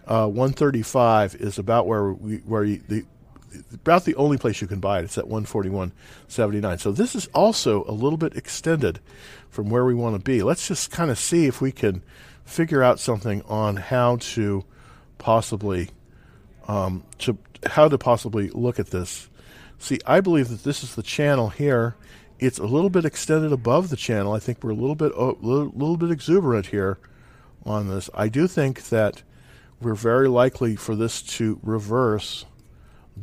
Uh, 0.05 0.27
135 0.27 1.35
is 1.35 1.57
about 1.57 1.87
where 1.87 2.11
we 2.11 2.37
where 2.37 2.63
you, 2.63 2.81
the 2.87 3.05
about 3.73 4.05
the 4.05 4.15
only 4.15 4.37
place 4.37 4.61
you 4.61 4.67
can 4.67 4.79
buy 4.79 4.99
it. 4.99 5.05
It's 5.05 5.17
at 5.17 5.25
141.79. 5.25 6.79
So 6.79 6.91
this 6.91 7.15
is 7.15 7.27
also 7.27 7.83
a 7.85 7.91
little 7.91 8.17
bit 8.17 8.35
extended 8.35 8.99
from 9.55 9.69
where 9.69 9.85
we 9.85 9.95
want 9.95 10.15
to 10.15 10.21
be. 10.21 10.43
Let's 10.43 10.67
just 10.67 10.91
kind 10.91 11.09
of 11.09 11.17
see 11.17 11.45
if 11.45 11.61
we 11.61 11.71
can 11.71 12.03
figure 12.43 12.83
out 12.83 12.99
something 12.99 13.41
on 13.43 13.77
how 13.77 14.17
to 14.17 14.65
possibly 15.17 15.89
um, 16.67 17.03
to 17.19 17.37
how 17.65 17.87
to 17.87 17.97
possibly 17.97 18.49
look 18.49 18.79
at 18.79 18.87
this. 18.87 19.29
See, 19.79 19.99
I 20.05 20.19
believe 20.19 20.49
that 20.49 20.63
this 20.63 20.83
is 20.83 20.95
the 20.95 21.03
channel 21.03 21.49
here. 21.49 21.95
It's 22.37 22.59
a 22.59 22.65
little 22.65 22.89
bit 22.89 23.05
extended 23.05 23.53
above 23.53 23.89
the 23.89 23.95
channel. 23.95 24.33
I 24.33 24.39
think 24.39 24.61
we're 24.61 24.71
a 24.71 24.75
little 24.75 24.95
bit 24.95 25.13
a 25.13 25.15
oh, 25.15 25.37
little, 25.41 25.71
little 25.73 25.97
bit 25.97 26.11
exuberant 26.11 26.67
here 26.67 26.97
on 27.65 27.87
this. 27.87 28.09
I 28.13 28.27
do 28.27 28.47
think 28.47 28.89
that 28.89 29.23
we're 29.79 29.95
very 29.95 30.27
likely 30.27 30.75
for 30.75 30.97
this 30.97 31.21
to 31.21 31.59
reverse 31.63 32.45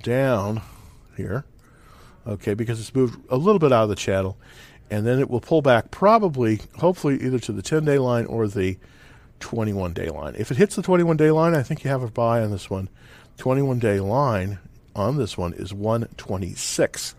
down 0.03 0.63
here, 1.15 1.45
okay, 2.27 2.55
because 2.55 2.81
it's 2.81 2.95
moved 2.95 3.21
a 3.29 3.37
little 3.37 3.59
bit 3.59 3.71
out 3.71 3.83
of 3.83 3.89
the 3.91 3.97
channel 3.97 4.39
and 4.93 5.07
then 5.07 5.19
it 5.19 5.31
will 5.31 5.41
pull 5.41 5.63
back 5.63 5.91
probably, 5.91 6.61
hopefully, 6.77 7.19
either 7.23 7.39
to 7.39 7.53
the 7.53 7.63
10 7.63 7.87
day 7.87 7.99
line 7.99 8.27
or 8.27 8.47
the 8.47 8.77
21 9.41 9.95
day 9.95 10.11
line. 10.11 10.35
If 10.37 10.51
it 10.51 10.59
hits 10.59 10.77
the 10.77 10.83
21 10.83 11.17
day 11.17 11.31
line, 11.31 11.55
I 11.55 11.63
think 11.63 11.83
you 11.83 11.89
have 11.89 12.03
a 12.03 12.11
buy 12.11 12.43
on 12.43 12.51
this 12.51 12.69
one. 12.69 12.91
21 13.39 13.79
day 13.79 14.01
line 14.01 14.59
on 14.95 15.17
this 15.17 15.39
one 15.39 15.55
is 15.55 15.73
126. 15.73 17.15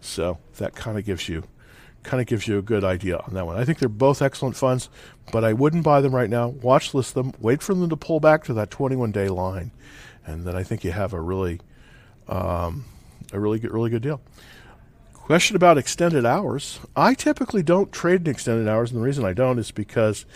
So 0.00 0.38
that 0.56 0.74
kind 0.74 0.96
of 0.96 1.04
gives 1.04 1.28
you 1.28 1.44
kind 2.02 2.22
of 2.22 2.26
gives 2.26 2.48
you 2.48 2.56
a 2.56 2.62
good 2.62 2.82
idea 2.82 3.18
on 3.18 3.34
that 3.34 3.44
one. 3.44 3.58
I 3.58 3.66
think 3.66 3.78
they're 3.78 3.90
both 3.90 4.22
excellent 4.22 4.56
funds, 4.56 4.88
but 5.30 5.44
I 5.44 5.52
wouldn't 5.52 5.84
buy 5.84 6.00
them 6.00 6.14
right 6.14 6.30
now. 6.30 6.48
Watch 6.48 6.94
list 6.94 7.12
them, 7.12 7.34
wait 7.38 7.62
for 7.62 7.74
them 7.74 7.90
to 7.90 7.96
pull 7.96 8.20
back 8.20 8.44
to 8.44 8.54
that 8.54 8.70
21 8.70 9.12
day 9.12 9.28
line, 9.28 9.70
and 10.26 10.44
then 10.44 10.56
I 10.56 10.62
think 10.62 10.82
you 10.82 10.92
have 10.92 11.12
a 11.12 11.20
really 11.20 11.60
um, 12.26 12.86
a 13.34 13.38
really 13.38 13.58
good 13.58 13.70
really 13.70 13.90
good 13.90 14.02
deal 14.02 14.22
Question 15.24 15.54
about 15.54 15.78
extended 15.78 16.26
hours. 16.26 16.80
I 16.96 17.14
typically 17.14 17.62
don't 17.62 17.92
trade 17.92 18.22
in 18.22 18.26
extended 18.26 18.68
hours, 18.68 18.90
and 18.90 19.00
the 19.00 19.04
reason 19.04 19.24
I 19.24 19.32
don't 19.32 19.60
is 19.60 19.70
because 19.70 20.26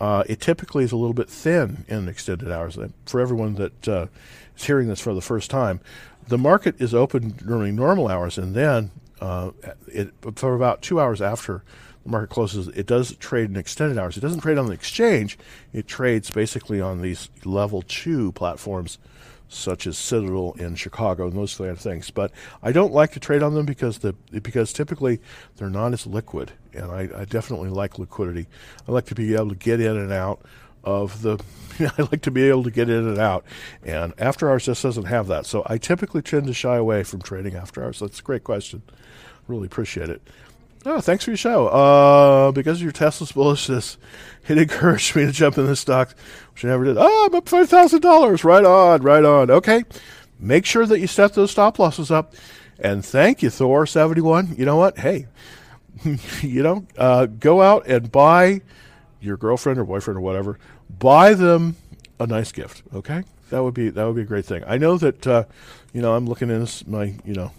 uh, 0.00 0.24
it 0.26 0.40
typically 0.40 0.82
is 0.82 0.90
a 0.90 0.96
little 0.96 1.14
bit 1.14 1.30
thin 1.30 1.84
in 1.86 2.08
extended 2.08 2.50
hours. 2.50 2.76
For 3.06 3.20
everyone 3.20 3.54
that 3.54 3.88
uh, 3.88 4.06
is 4.56 4.64
hearing 4.64 4.88
this 4.88 4.98
for 4.98 5.14
the 5.14 5.20
first 5.20 5.50
time, 5.50 5.80
the 6.26 6.36
market 6.36 6.80
is 6.80 6.92
open 6.92 7.30
during 7.30 7.76
normal 7.76 8.08
hours, 8.08 8.36
and 8.36 8.56
then 8.56 8.90
uh, 9.20 9.52
it, 9.86 10.12
for 10.34 10.56
about 10.56 10.82
two 10.82 11.00
hours 11.00 11.22
after 11.22 11.62
the 12.02 12.10
market 12.10 12.30
closes, 12.30 12.66
it 12.68 12.86
does 12.86 13.14
trade 13.16 13.48
in 13.48 13.56
extended 13.56 13.98
hours. 13.98 14.16
It 14.16 14.20
doesn't 14.20 14.40
trade 14.40 14.58
on 14.58 14.66
the 14.66 14.72
exchange. 14.72 15.38
It 15.72 15.86
trades 15.86 16.32
basically 16.32 16.80
on 16.80 17.02
these 17.02 17.30
level 17.44 17.82
two 17.82 18.32
platforms 18.32 18.98
such 19.54 19.86
as 19.86 19.96
Citadel 19.96 20.54
in 20.58 20.74
Chicago 20.74 21.28
and 21.28 21.36
those 21.36 21.56
kind 21.56 21.70
of 21.70 21.80
things. 21.80 22.10
But 22.10 22.32
I 22.62 22.72
don't 22.72 22.92
like 22.92 23.12
to 23.12 23.20
trade 23.20 23.42
on 23.42 23.54
them 23.54 23.66
because 23.66 23.98
the 23.98 24.14
because 24.30 24.72
typically 24.72 25.20
they're 25.56 25.70
not 25.70 25.92
as 25.92 26.06
liquid, 26.06 26.52
and 26.72 26.90
I, 26.90 27.08
I 27.16 27.24
definitely 27.24 27.70
like 27.70 27.98
liquidity. 27.98 28.46
I 28.88 28.92
like 28.92 29.06
to 29.06 29.14
be 29.14 29.34
able 29.34 29.50
to 29.50 29.54
get 29.54 29.80
in 29.80 29.96
and 29.96 30.12
out 30.12 30.40
of 30.82 31.22
the. 31.22 31.42
I 31.80 32.02
like 32.02 32.22
to 32.22 32.30
be 32.30 32.48
able 32.48 32.64
to 32.64 32.70
get 32.70 32.88
in 32.88 33.08
and 33.08 33.18
out, 33.18 33.44
and 33.82 34.12
after 34.18 34.50
hours 34.50 34.66
just 34.66 34.82
doesn't 34.82 35.06
have 35.06 35.26
that. 35.28 35.46
So 35.46 35.62
I 35.66 35.78
typically 35.78 36.22
tend 36.22 36.46
to 36.46 36.54
shy 36.54 36.76
away 36.76 37.02
from 37.02 37.22
trading 37.22 37.54
after 37.54 37.82
hours. 37.82 37.98
That's 37.98 38.20
a 38.20 38.22
great 38.22 38.44
question. 38.44 38.82
Really 39.46 39.66
appreciate 39.66 40.08
it. 40.08 40.22
Oh, 40.86 41.00
thanks 41.00 41.24
for 41.24 41.30
your 41.30 41.38
show. 41.38 41.68
Uh, 41.68 42.52
because 42.52 42.78
of 42.78 42.82
your 42.82 42.92
Tesla's 42.92 43.32
bullishness, 43.32 43.96
it 44.48 44.58
encouraged 44.58 45.16
me 45.16 45.24
to 45.24 45.32
jump 45.32 45.56
in 45.56 45.66
the 45.66 45.76
stock, 45.76 46.14
which 46.52 46.64
I 46.64 46.68
never 46.68 46.84
did. 46.84 46.96
Oh, 46.98 47.26
I'm 47.26 47.34
up 47.34 47.48
five 47.48 47.70
thousand 47.70 48.00
dollars. 48.00 48.44
Right 48.44 48.64
on, 48.64 49.02
right 49.02 49.24
on. 49.24 49.50
Okay, 49.50 49.84
make 50.38 50.66
sure 50.66 50.84
that 50.84 51.00
you 51.00 51.06
set 51.06 51.34
those 51.34 51.50
stop 51.50 51.78
losses 51.78 52.10
up. 52.10 52.34
And 52.78 53.04
thank 53.04 53.42
you, 53.42 53.48
Thor 53.48 53.86
seventy 53.86 54.20
one. 54.20 54.54
You 54.58 54.66
know 54.66 54.76
what? 54.76 54.98
Hey, 54.98 55.26
you 56.42 56.62
know, 56.62 56.86
uh, 56.98 57.26
go 57.26 57.62
out 57.62 57.86
and 57.86 58.12
buy 58.12 58.60
your 59.20 59.38
girlfriend 59.38 59.78
or 59.78 59.84
boyfriend 59.84 60.18
or 60.18 60.20
whatever. 60.20 60.58
Buy 60.90 61.32
them 61.32 61.76
a 62.20 62.26
nice 62.26 62.52
gift. 62.52 62.82
Okay, 62.94 63.22
that 63.48 63.62
would 63.62 63.74
be 63.74 63.88
that 63.88 64.04
would 64.04 64.16
be 64.16 64.22
a 64.22 64.26
great 64.26 64.44
thing. 64.44 64.62
I 64.66 64.76
know 64.76 64.98
that 64.98 65.26
uh, 65.26 65.44
you 65.94 66.02
know 66.02 66.14
I'm 66.14 66.26
looking 66.26 66.50
into 66.50 66.90
my 66.90 67.14
you 67.24 67.34
know 67.34 67.52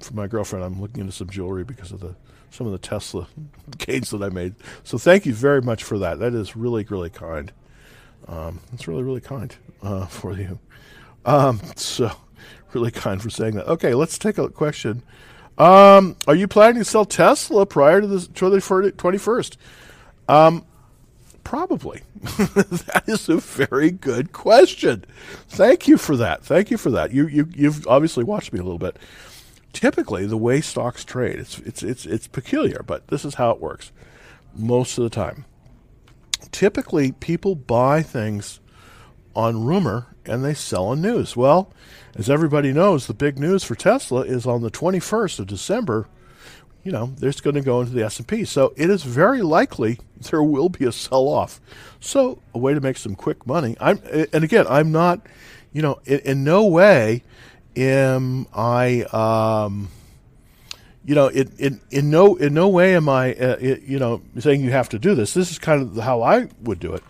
for 0.00 0.14
my 0.14 0.28
girlfriend 0.28 0.64
I'm 0.64 0.80
looking 0.80 1.00
into 1.00 1.12
some 1.12 1.30
jewelry 1.30 1.64
because 1.64 1.90
of 1.90 1.98
the 1.98 2.14
some 2.50 2.66
of 2.66 2.72
the 2.72 2.78
Tesla 2.78 3.26
gains 3.78 4.10
that 4.10 4.22
I 4.22 4.28
made. 4.28 4.54
So 4.84 4.98
thank 4.98 5.26
you 5.26 5.34
very 5.34 5.62
much 5.62 5.84
for 5.84 5.98
that. 5.98 6.18
That 6.18 6.34
is 6.34 6.56
really, 6.56 6.84
really 6.88 7.10
kind. 7.10 7.52
Um, 8.28 8.60
it's 8.72 8.86
really, 8.86 9.02
really 9.02 9.20
kind 9.20 9.54
uh, 9.82 10.06
for 10.06 10.36
you. 10.36 10.58
Um, 11.24 11.60
so 11.76 12.10
really 12.72 12.90
kind 12.90 13.22
for 13.22 13.30
saying 13.30 13.54
that. 13.54 13.68
Okay, 13.68 13.94
let's 13.94 14.18
take 14.18 14.38
a 14.38 14.48
question. 14.48 15.02
Um, 15.58 16.16
are 16.26 16.34
you 16.34 16.48
planning 16.48 16.80
to 16.80 16.84
sell 16.84 17.04
Tesla 17.04 17.66
prior 17.66 18.00
to 18.00 18.06
the 18.06 18.16
21st? 18.18 19.56
Um, 20.28 20.64
probably. 21.44 22.00
that 22.14 23.02
is 23.06 23.28
a 23.28 23.36
very 23.36 23.90
good 23.90 24.32
question. 24.32 25.04
Thank 25.48 25.86
you 25.86 25.98
for 25.98 26.16
that. 26.16 26.42
Thank 26.42 26.70
you 26.70 26.78
for 26.78 26.90
that. 26.92 27.12
You, 27.12 27.26
you, 27.26 27.48
you've 27.54 27.86
obviously 27.86 28.24
watched 28.24 28.54
me 28.54 28.58
a 28.58 28.62
little 28.62 28.78
bit 28.78 28.96
typically 29.72 30.26
the 30.26 30.36
way 30.36 30.60
stocks 30.60 31.04
trade, 31.04 31.38
it's 31.38 31.58
it's 31.60 31.82
it's 31.82 32.06
it's 32.06 32.26
peculiar, 32.26 32.82
but 32.86 33.08
this 33.08 33.24
is 33.24 33.34
how 33.34 33.50
it 33.50 33.60
works 33.60 33.92
most 34.54 34.98
of 34.98 35.04
the 35.04 35.10
time. 35.10 35.44
Typically, 36.52 37.12
people 37.12 37.54
buy 37.54 38.02
things 38.02 38.60
on 39.34 39.64
rumor 39.64 40.08
and 40.26 40.44
they 40.44 40.54
sell 40.54 40.86
on 40.86 41.00
news. 41.00 41.36
Well, 41.36 41.72
as 42.14 42.28
everybody 42.28 42.72
knows, 42.72 43.06
the 43.06 43.14
big 43.14 43.38
news 43.38 43.64
for 43.64 43.74
Tesla 43.74 44.22
is 44.22 44.46
on 44.46 44.62
the 44.62 44.70
21st 44.70 45.38
of 45.38 45.46
December. 45.46 46.08
You 46.82 46.92
know, 46.92 47.12
there's 47.18 47.40
going 47.40 47.56
to 47.56 47.60
go 47.60 47.80
into 47.80 47.92
the 47.92 48.04
S&P. 48.04 48.44
So 48.44 48.72
it 48.76 48.90
is 48.90 49.02
very 49.02 49.42
likely 49.42 49.98
there 50.30 50.42
will 50.42 50.68
be 50.68 50.86
a 50.86 50.92
sell-off. 50.92 51.60
So 52.00 52.42
a 52.54 52.58
way 52.58 52.74
to 52.74 52.80
make 52.80 52.96
some 52.96 53.14
quick 53.14 53.46
money. 53.46 53.76
I'm, 53.80 54.00
and 54.32 54.44
again, 54.44 54.66
I'm 54.68 54.90
not, 54.90 55.20
you 55.72 55.82
know, 55.82 56.00
in, 56.04 56.20
in 56.20 56.44
no 56.44 56.66
way 56.66 57.22
am 57.76 58.46
I, 58.54 59.02
um, 59.12 59.88
you 61.04 61.14
know, 61.14 61.26
it, 61.26 61.50
it, 61.58 61.74
in 61.90 62.10
no 62.10 62.36
in 62.36 62.54
no 62.54 62.68
way 62.68 62.94
am 62.94 63.08
I, 63.08 63.34
uh, 63.34 63.56
it, 63.60 63.82
you 63.82 63.98
know, 63.98 64.22
saying 64.38 64.60
you 64.60 64.70
have 64.70 64.88
to 64.90 64.98
do 64.98 65.14
this. 65.14 65.34
This 65.34 65.50
is 65.50 65.58
kind 65.58 65.82
of 65.82 66.02
how 66.02 66.22
I 66.22 66.48
would 66.62 66.80
do 66.80 66.92
it. 66.94 67.02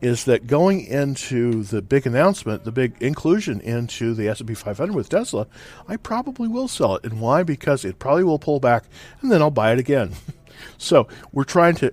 Is 0.00 0.24
that 0.24 0.46
going 0.46 0.84
into 0.84 1.62
the 1.62 1.80
big 1.80 2.06
announcement, 2.06 2.64
the 2.64 2.72
big 2.72 3.00
inclusion 3.00 3.60
into 3.60 4.12
the 4.12 4.28
S&P 4.28 4.52
500 4.52 4.94
with 4.94 5.08
Tesla? 5.08 5.46
I 5.88 5.96
probably 5.96 6.46
will 6.46 6.68
sell 6.68 6.96
it, 6.96 7.04
and 7.04 7.20
why? 7.20 7.42
Because 7.42 7.84
it 7.84 7.98
probably 7.98 8.24
will 8.24 8.38
pull 8.38 8.60
back, 8.60 8.84
and 9.22 9.32
then 9.32 9.40
I'll 9.40 9.50
buy 9.50 9.72
it 9.72 9.78
again. 9.78 10.12
so 10.78 11.08
we're 11.32 11.44
trying 11.44 11.76
to 11.76 11.92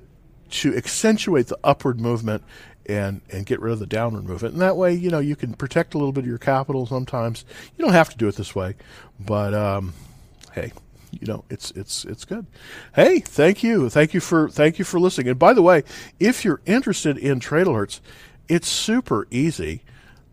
to 0.49 0.75
accentuate 0.75 1.47
the 1.47 1.57
upward 1.63 1.99
movement 1.99 2.43
and 2.91 3.21
and 3.31 3.45
get 3.45 3.59
rid 3.59 3.73
of 3.73 3.79
the 3.79 3.87
downward 3.87 4.25
movement. 4.25 4.53
And 4.53 4.61
that 4.61 4.77
way, 4.77 4.93
you 4.93 5.09
know, 5.09 5.19
you 5.19 5.35
can 5.35 5.53
protect 5.53 5.93
a 5.93 5.97
little 5.97 6.11
bit 6.11 6.23
of 6.23 6.27
your 6.27 6.37
capital. 6.37 6.85
Sometimes 6.85 7.45
you 7.77 7.83
don't 7.83 7.93
have 7.93 8.09
to 8.09 8.17
do 8.17 8.27
it 8.27 8.35
this 8.35 8.55
way, 8.55 8.75
but 9.19 9.53
um, 9.53 9.93
hey, 10.53 10.71
you 11.11 11.27
know, 11.27 11.43
it's 11.49 11.71
it's 11.71 12.05
it's 12.05 12.25
good. 12.25 12.45
Hey, 12.95 13.19
thank 13.19 13.63
you, 13.63 13.89
thank 13.89 14.13
you 14.13 14.19
for 14.19 14.49
thank 14.49 14.79
you 14.79 14.85
for 14.85 14.99
listening. 14.99 15.29
And 15.29 15.39
by 15.39 15.53
the 15.53 15.61
way, 15.61 15.83
if 16.19 16.45
you're 16.45 16.61
interested 16.65 17.17
in 17.17 17.39
trade 17.39 17.67
alerts, 17.67 17.99
it's 18.47 18.67
super 18.67 19.27
easy 19.31 19.83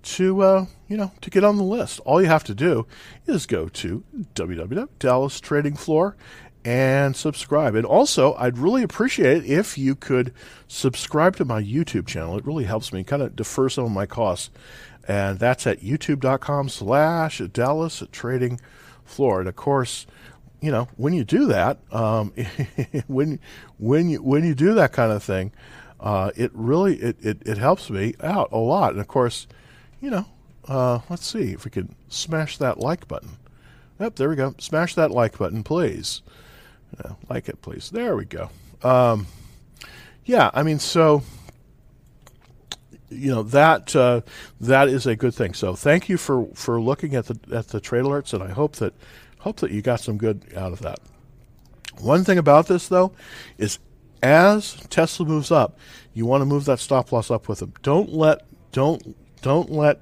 to 0.03 0.43
uh, 0.43 0.67
you 0.89 0.97
know 0.97 1.13
to 1.21 1.31
get 1.31 1.45
on 1.45 1.57
the 1.57 1.63
list. 1.63 2.01
All 2.01 2.23
you 2.23 2.29
have 2.29 2.45
to 2.45 2.55
do 2.55 2.87
is 3.27 3.47
go 3.47 3.69
to 3.69 4.05
www.dallastradingfloor 4.35 6.15
and 6.69 7.17
subscribe. 7.17 7.75
And 7.75 7.87
also, 7.87 8.35
I'd 8.35 8.59
really 8.59 8.83
appreciate 8.83 9.39
it 9.39 9.51
if 9.51 9.79
you 9.79 9.95
could 9.95 10.35
subscribe 10.67 11.35
to 11.37 11.47
my 11.47 11.63
YouTube 11.63 12.07
channel. 12.07 12.37
It 12.37 12.45
really 12.45 12.65
helps 12.65 12.93
me 12.93 13.05
kind 13.05 13.23
of 13.23 13.35
defer 13.35 13.71
some 13.71 13.87
of 13.87 13.91
my 13.91 14.05
costs. 14.05 14.51
And 15.09 15.39
that's 15.39 15.67
at 15.67 15.81
youtube.com 15.81 16.69
slash 16.69 17.39
Dallas 17.55 18.03
Trading 18.13 18.61
Floor. 19.03 19.41
And 19.41 19.49
of 19.49 19.57
course, 19.57 20.07
you 20.61 20.71
know, 20.71 20.89
when 20.99 21.15
you 21.15 21.25
do 21.25 21.47
that, 21.47 21.79
um, 21.91 22.35
when 23.07 23.41
when 23.79 24.11
you 24.11 24.23
when 24.23 24.45
you 24.45 24.55
do 24.55 24.75
that 24.75 24.93
kind 24.93 25.11
of 25.11 25.23
thing, 25.23 25.53
uh, 26.01 26.33
it 26.37 26.51
really 26.53 26.97
it, 26.97 27.17
it, 27.23 27.39
it 27.47 27.57
helps 27.57 27.89
me 27.89 28.15
out 28.21 28.51
a 28.53 28.59
lot. 28.59 28.93
And 28.93 29.01
of 29.01 29.09
course, 29.09 29.47
you 30.03 30.11
know, 30.11 30.27
uh, 30.67 30.99
let's 31.09 31.27
see 31.27 31.53
if 31.53 31.65
we 31.65 31.71
can 31.71 31.95
smash 32.09 32.59
that 32.59 32.79
like 32.79 33.09
button. 33.09 33.39
Yep, 33.99 34.17
there 34.17 34.29
we 34.29 34.37
go. 34.37 34.55
Smash 34.59 34.95
that 34.97 35.11
like 35.11 35.39
button, 35.39 35.63
please. 35.63 36.21
Like 37.29 37.49
it, 37.49 37.61
please. 37.63 37.91
There 37.91 38.17
we 38.17 38.25
go. 38.25 38.51
Um, 38.83 39.27
yeah, 40.25 40.51
I 40.55 40.63
mean, 40.63 40.79
so 40.79 41.23
you 43.11 43.31
know 43.31 43.43
that 43.45 43.95
uh, 43.95 44.23
that 44.61 44.89
is 44.89 45.07
a 45.07 45.17
good 45.17 45.35
thing. 45.35 45.55
So 45.55 45.75
thank 45.75 46.09
you 46.09 46.17
for, 46.17 46.47
for 46.55 46.81
looking 46.81 47.15
at 47.15 47.27
the 47.27 47.39
at 47.55 47.69
the 47.69 47.81
trade 47.81 48.05
alerts, 48.05 48.33
and 48.33 48.43
I 48.43 48.51
hope 48.51 48.77
that 48.77 48.95
hope 49.41 49.57
that 49.61 49.71
you 49.71 49.83
got 49.83 50.01
some 50.01 50.19
good 50.19 50.45
out 50.57 50.73
of 50.73 50.81
that. 50.81 50.99
One 52.01 52.25
thing 52.25 52.39
about 52.39 52.67
this 52.67 52.89
though 52.89 53.13
is 53.57 53.79
as 54.23 54.75
Tesla 54.91 55.27
moves 55.27 55.51
up, 55.51 55.79
you 56.15 56.27
want 56.27 56.43
to 56.43 56.47
move 56.47 56.65
that 56.65 56.81
stop 56.81 57.13
loss 57.13 57.31
up 57.31 57.49
with 57.49 57.61
them. 57.61 57.73
Don't 57.83 58.13
let 58.13 58.47
don't 58.73 59.17
don't 59.43 59.71
let 59.71 60.01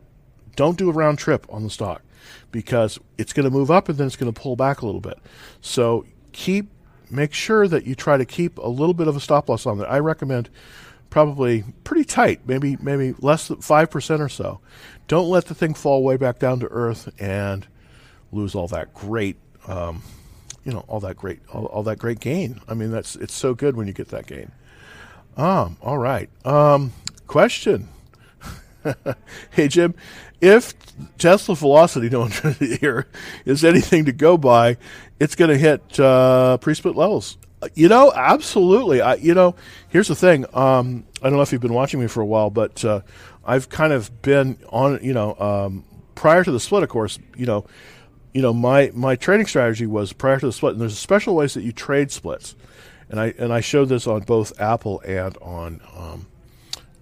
don't 0.57 0.79
do 0.79 0.91
a 0.91 0.93
round 0.93 1.19
trip 1.19 1.47
on 1.51 1.63
the 1.65 1.71
stock 1.71 2.03
because 2.51 2.99
it's 3.19 3.33
going 3.33 3.45
to 3.45 3.51
move 3.51 3.71
up 3.71 3.89
and 3.89 3.99
then 3.99 4.07
it's 4.07 4.17
going 4.17 4.33
to 4.33 4.41
pull 4.41 4.57
back 4.57 4.81
a 4.81 4.87
little 4.87 5.01
bit. 5.01 5.19
So 5.61 6.07
keep 6.33 6.71
make 7.11 7.33
sure 7.33 7.69
that 7.69 7.87
you 7.87 7.95
try 7.95 8.17
to 8.17 8.25
keep 8.25 8.59
a 8.59 8.69
little 8.69 8.95
bit 8.95 9.09
of 9.09 9.17
a 9.17 9.21
stop 9.21 9.49
loss 9.49 9.67
on 9.67 9.79
there. 9.79 9.89
I 9.89 9.99
recommend 9.99 10.49
probably 11.11 11.65
pretty 11.85 12.05
tight, 12.05 12.41
maybe 12.47 12.77
maybe 12.81 13.15
less 13.21 13.49
than 13.49 13.61
five 13.61 13.91
percent 13.91 14.21
or 14.21 14.29
so. 14.29 14.61
Don't 15.09 15.29
let 15.29 15.47
the 15.47 15.55
thing 15.55 15.75
fall 15.75 16.03
way 16.03 16.17
back 16.17 16.39
down 16.39 16.61
to 16.61 16.67
earth 16.69 17.09
and 17.21 17.67
lose 18.33 18.55
all 18.55 18.69
that 18.69 18.93
great, 18.93 19.37
um, 19.69 20.03
you 20.65 20.73
know, 20.73 20.85
all 20.89 21.01
that 21.01 21.17
great, 21.17 21.41
all, 21.53 21.67
all, 21.67 21.83
that 21.85 21.99
great 21.99 22.19
gain. 22.19 22.61
I 22.69 22.75
mean, 22.75 22.91
that's 22.91 23.17
it's 23.17 23.35
so 23.35 23.55
good 23.55 23.77
when 23.77 23.87
you 23.87 23.93
get 23.93 24.09
that 24.09 24.27
gain. 24.27 24.51
Um, 25.37 25.77
all 25.81 25.99
right. 25.99 26.29
Um, 26.45 26.93
question. 27.27 27.89
hey 29.51 29.69
Jim, 29.69 29.95
if 30.41 30.75
Tesla 31.19 31.55
velocity, 31.55 32.09
no 32.09 32.21
one 32.21 32.31
here, 32.59 33.07
is 33.45 33.65
anything 33.65 34.05
to 34.05 34.13
go 34.13 34.37
by, 34.37 34.77
it's 35.19 35.35
going 35.35 35.51
to 35.51 35.59
hit 35.59 35.99
uh, 35.99 36.59
pre-split 36.59 36.97
levels. 36.97 37.39
You 37.75 37.89
know, 37.89 38.13
absolutely. 38.15 39.01
I, 39.01 39.15
you 39.15 39.35
know, 39.35 39.57
here's 39.89 40.09
the 40.09 40.15
thing. 40.15 40.45
Um, 40.55 41.05
I 41.23 41.29
don't 41.29 41.37
know 41.37 41.43
if 41.43 41.53
you've 41.53 41.61
been 41.61 41.75
watching 41.75 42.01
me 42.01 42.07
for 42.07 42.21
a 42.21 42.27
while, 42.27 42.51
but 42.51 42.85
uh, 42.85 43.01
I've 43.45 43.69
kind 43.69 43.93
of 43.93 44.23
been 44.23 44.59
on. 44.69 45.01
You 45.03 45.15
know, 45.15 45.35
um, 45.39 45.85
prior 46.15 46.45
to 46.45 46.53
the 46.53 46.61
split, 46.61 46.83
of 46.83 46.91
course. 46.91 47.19
You 47.37 47.47
know, 47.47 47.67
you 48.35 48.43
know, 48.43 48.53
my 48.53 48.91
my 48.95 49.17
trading 49.17 49.47
strategy 49.47 49.87
was 49.87 50.13
prior 50.13 50.39
to 50.39 50.47
the 50.47 50.53
split, 50.53 50.73
and 50.73 50.81
there's 50.83 50.99
special 50.99 51.35
ways 51.35 51.55
that 51.55 51.63
you 51.63 51.73
trade 51.73 52.13
splits, 52.13 52.55
and 53.09 53.19
I 53.19 53.35
and 53.39 53.53
I 53.53 53.61
showed 53.61 53.89
this 53.89 54.07
on 54.07 54.21
both 54.21 54.61
Apple 54.61 55.01
and 55.07 55.37
on 55.39 55.81
um, 55.97 56.27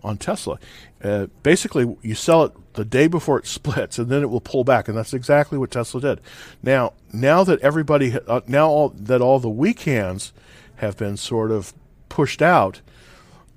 on 0.04 0.18
Tesla. 0.18 0.60
Uh, 1.02 1.26
basically, 1.42 1.96
you 2.02 2.14
sell 2.14 2.44
it 2.44 2.52
the 2.74 2.84
day 2.84 3.06
before 3.06 3.38
it 3.38 3.46
splits, 3.58 3.98
and 3.98 4.08
then 4.08 4.22
it 4.22 4.30
will 4.30 4.40
pull 4.40 4.64
back, 4.64 4.88
and 4.88 4.96
that's 4.96 5.14
exactly 5.14 5.58
what 5.58 5.70
Tesla 5.70 6.00
did. 6.00 6.20
Now, 6.62 6.92
now 7.12 7.44
that 7.44 7.60
everybody, 7.60 8.14
uh, 8.26 8.40
now 8.46 8.68
all, 8.68 8.88
that 8.90 9.20
all 9.20 9.38
the 9.38 9.50
weak 9.50 9.80
hands 9.80 10.32
have 10.76 10.96
been 10.96 11.16
sort 11.16 11.50
of 11.50 11.72
pushed 12.08 12.42
out, 12.42 12.80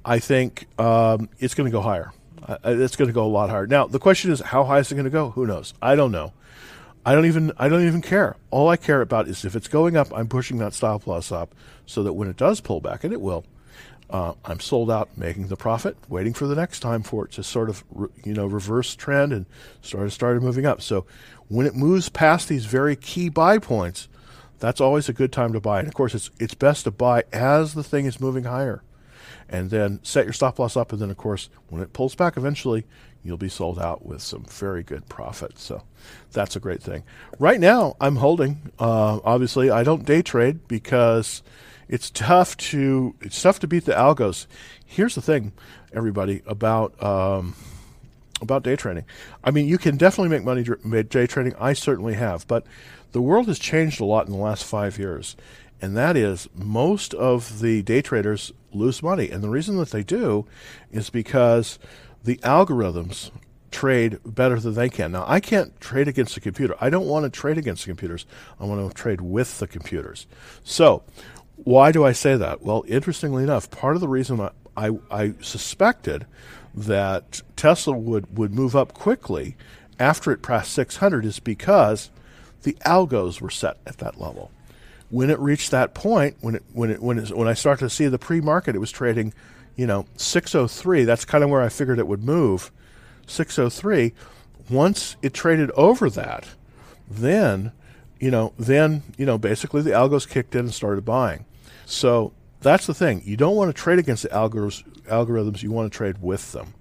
I 0.06 0.20
think 0.20 0.68
um, 0.80 1.30
it's 1.40 1.54
going 1.54 1.70
to 1.70 1.72
go 1.72 1.82
higher. 1.82 2.14
Uh, 2.48 2.58
it's 2.64 2.96
going 2.96 3.10
to 3.10 3.14
go 3.14 3.26
a 3.26 3.28
lot 3.28 3.50
higher. 3.50 3.68
Now, 3.68 3.88
the 3.88 4.00
question 4.00 4.32
is, 4.32 4.40
how 4.40 4.64
high 4.64 4.80
is 4.80 4.92
it 4.92 4.96
going 4.96 5.06
to 5.06 5.12
go? 5.12 5.32
Who 5.32 5.46
knows? 5.46 5.74
I 5.82 5.96
don't 5.96 6.12
know. 6.12 6.32
I 7.06 7.14
don't 7.14 7.26
even 7.26 7.54
I 7.58 7.70
don't 7.70 7.88
even 7.88 8.02
care. 8.02 8.36
All 8.52 8.68
I 8.68 8.76
care 8.76 9.00
about 9.00 9.30
is 9.30 9.46
if 9.46 9.56
it's 9.56 9.70
going 9.70 9.96
up, 9.96 10.10
I'm 10.14 10.28
pushing 10.28 10.58
that 10.58 10.74
stop 10.74 11.08
loss 11.08 11.32
up 11.32 11.56
so 11.86 12.04
that 12.04 12.14
when 12.14 12.30
it 12.30 12.36
does 12.36 12.60
pull 12.60 12.82
back, 12.82 13.06
and 13.06 13.14
it 13.14 13.22
will, 13.22 13.46
uh, 14.10 14.34
I'm 14.46 14.60
sold 14.60 14.90
out, 14.90 15.18
making 15.18 15.48
the 15.48 15.58
profit, 15.58 15.98
waiting 16.08 16.34
for 16.34 16.48
the 16.48 16.56
next 16.56 16.80
time 16.80 17.04
for 17.04 17.26
it 17.26 17.32
to 17.34 17.44
sort 17.44 17.70
of 17.70 17.84
re, 17.92 18.08
you 18.24 18.34
know 18.34 18.46
reverse 18.46 18.96
trend 18.96 19.34
and 19.34 19.46
start 19.82 20.12
started 20.12 20.42
moving 20.44 20.66
up. 20.66 20.82
So 20.82 21.06
when 21.50 21.66
it 21.66 21.76
moves 21.76 22.10
past 22.10 22.48
these 22.48 22.66
very 22.66 22.96
key 22.96 23.30
buy 23.30 23.58
points, 23.58 24.08
that's 24.60 24.80
always 24.80 25.10
a 25.10 25.14
good 25.14 25.32
time 25.32 25.54
to 25.54 25.60
buy. 25.60 25.80
And 25.80 25.88
of 25.88 25.94
course, 25.94 26.16
it's 26.16 26.32
it's 26.40 26.54
best 26.54 26.86
to 26.86 26.92
buy 26.92 27.24
as 27.34 27.74
the 27.74 27.84
thing 27.84 28.06
is 28.06 28.22
moving 28.22 28.46
higher, 28.46 28.82
and 29.50 29.70
then 29.70 30.00
set 30.04 30.26
your 30.26 30.34
stop 30.34 30.58
loss 30.58 30.78
up. 30.78 30.94
And 30.94 31.02
then 31.02 31.12
of 31.12 31.18
course, 31.18 31.50
when 31.70 31.82
it 31.82 31.92
pulls 31.92 32.16
back, 32.16 32.38
eventually 32.38 32.86
you'll 33.24 33.36
be 33.36 33.50
sold 33.50 33.78
out 33.78 34.06
with 34.06 34.22
some 34.22 34.46
very 34.46 34.84
good 34.84 35.10
profit. 35.10 35.60
So 35.60 35.84
that's 36.32 36.56
a 36.56 36.62
great 36.62 36.82
thing. 36.82 37.04
Right 37.40 37.60
now, 37.60 37.98
I'm 38.00 38.16
holding. 38.16 38.72
Uh, 38.80 39.20
obviously, 39.26 39.70
I 39.70 39.84
don't 39.84 40.06
day 40.06 40.22
trade 40.22 40.66
because 40.70 41.44
it's 41.90 42.10
tough 42.10 42.58
to 42.58 43.16
it's 43.22 43.42
tough 43.42 43.60
to 43.60 43.68
beat 43.68 43.86
the 43.86 43.94
algos. 43.94 44.48
Here's 44.86 45.16
the 45.16 45.22
thing, 45.22 45.54
everybody 45.94 46.42
about. 46.46 47.02
Um, 47.02 47.56
about 48.40 48.62
day 48.62 48.76
trading. 48.76 49.04
I 49.44 49.50
mean, 49.50 49.68
you 49.68 49.80
can 49.80 49.98
definitely 49.98 50.30
make 50.30 50.44
money 50.44 50.64
day 51.04 51.26
trading. 51.26 51.56
I 51.60 51.74
certainly 51.74 52.14
have, 52.14 52.48
but 52.48 52.68
the 53.12 53.22
world 53.22 53.48
has 53.48 53.58
changed 53.58 54.00
a 54.00 54.06
lot 54.06 54.28
in 54.28 54.32
the 54.32 54.38
last 54.38 54.64
five 54.64 55.00
years, 55.00 55.36
and 55.82 55.98
that 55.98 56.16
is 56.16 56.48
most 56.54 57.14
of 57.16 57.62
the 57.62 57.82
day 57.82 58.02
traders 58.02 58.52
lose 58.72 59.02
money, 59.02 59.30
and 59.30 59.44
the 59.44 59.50
reason 59.50 59.78
that 59.78 59.90
they 59.90 60.04
do 60.04 60.46
is 60.92 61.10
because 61.10 61.80
the 62.24 62.38
algorithms 62.38 63.32
trade 63.72 64.20
better 64.26 64.60
than 64.60 64.74
they 64.74 64.90
can. 64.90 65.12
Now, 65.12 65.26
I 65.28 65.40
can't 65.40 65.80
trade 65.80 66.08
against 66.08 66.36
the 66.36 66.42
computer. 66.42 66.76
I 66.80 66.90
don't 66.90 67.08
want 67.08 67.26
to 67.26 67.30
trade 67.30 67.58
against 67.58 67.84
the 67.84 67.92
computers. 67.92 68.26
I 68.60 68.66
want 68.66 68.88
to 68.88 68.94
trade 68.96 69.22
with 69.22 69.60
the 69.60 69.68
computers. 69.68 70.26
So, 70.64 71.04
why 71.58 71.92
do 71.92 72.06
I 72.06 72.12
say 72.12 72.36
that? 72.38 72.62
Well, 72.62 72.84
interestingly 72.88 73.44
enough, 73.44 73.70
part 73.70 73.96
of 73.96 74.02
the 74.02 74.08
reason 74.08 74.40
I, 74.40 74.52
I, 74.76 74.92
I 75.12 75.34
suspected 75.42 76.26
that 76.74 77.42
Tesla 77.56 77.98
would, 77.98 78.38
would 78.38 78.54
move 78.54 78.76
up 78.76 78.94
quickly 78.94 79.56
after 80.00 80.32
it 80.32 80.42
passed 80.42 80.72
600 80.74 81.26
is 81.26 81.40
because 81.40 82.12
the 82.64 82.74
algos 82.86 83.42
were 83.42 83.50
set 83.50 83.78
at 83.86 83.98
that 83.98 84.20
level. 84.20 84.52
When 85.10 85.30
it 85.30 85.40
reached 85.40 85.72
that 85.72 85.94
point, 85.94 86.36
when 86.42 86.56
it 86.56 86.64
when 86.74 86.92
it 86.92 87.02
when 87.02 87.18
it, 87.18 87.32
when 87.32 87.48
I 87.48 87.54
started 87.54 87.86
to 87.86 87.90
see 87.90 88.08
the 88.08 88.20
pre-market, 88.20 88.76
it 88.76 88.80
was 88.80 88.92
trading 88.92 89.34
you 89.78 89.86
know, 89.86 90.06
603, 90.18 91.06
that's 91.06 91.24
kind 91.24 91.44
of 91.44 91.50
where 91.50 91.62
I 91.62 91.70
figured 91.70 92.00
it 92.00 92.08
would 92.08 92.24
move. 92.24 92.72
603, 93.28 94.12
once 94.70 95.16
it 95.22 95.34
traded 95.34 95.72
over 95.72 96.10
that, 96.10 96.48
then, 97.10 97.72
you 98.20 98.32
know, 98.32 98.54
then, 98.58 99.04
you 99.18 99.26
know, 99.26 99.38
basically 99.38 99.82
the 99.82 99.92
algos 99.92 100.28
kicked 100.28 100.56
in 100.56 100.62
and 100.62 100.74
started 100.74 101.06
buying. 101.06 101.46
So 101.86 102.34
that's 102.62 102.88
the 102.88 102.94
thing. 102.94 103.22
You 103.26 103.38
don't 103.38 103.56
want 103.56 103.74
to 103.74 103.82
trade 103.82 104.00
against 104.00 104.24
the 104.24 104.30
algorithms, 104.30 104.84
algorithms 105.06 105.64
you 105.64 105.72
want 105.72 105.92
to 105.92 105.96
trade 105.96 106.22
with 106.22 106.52
them. 106.52 106.74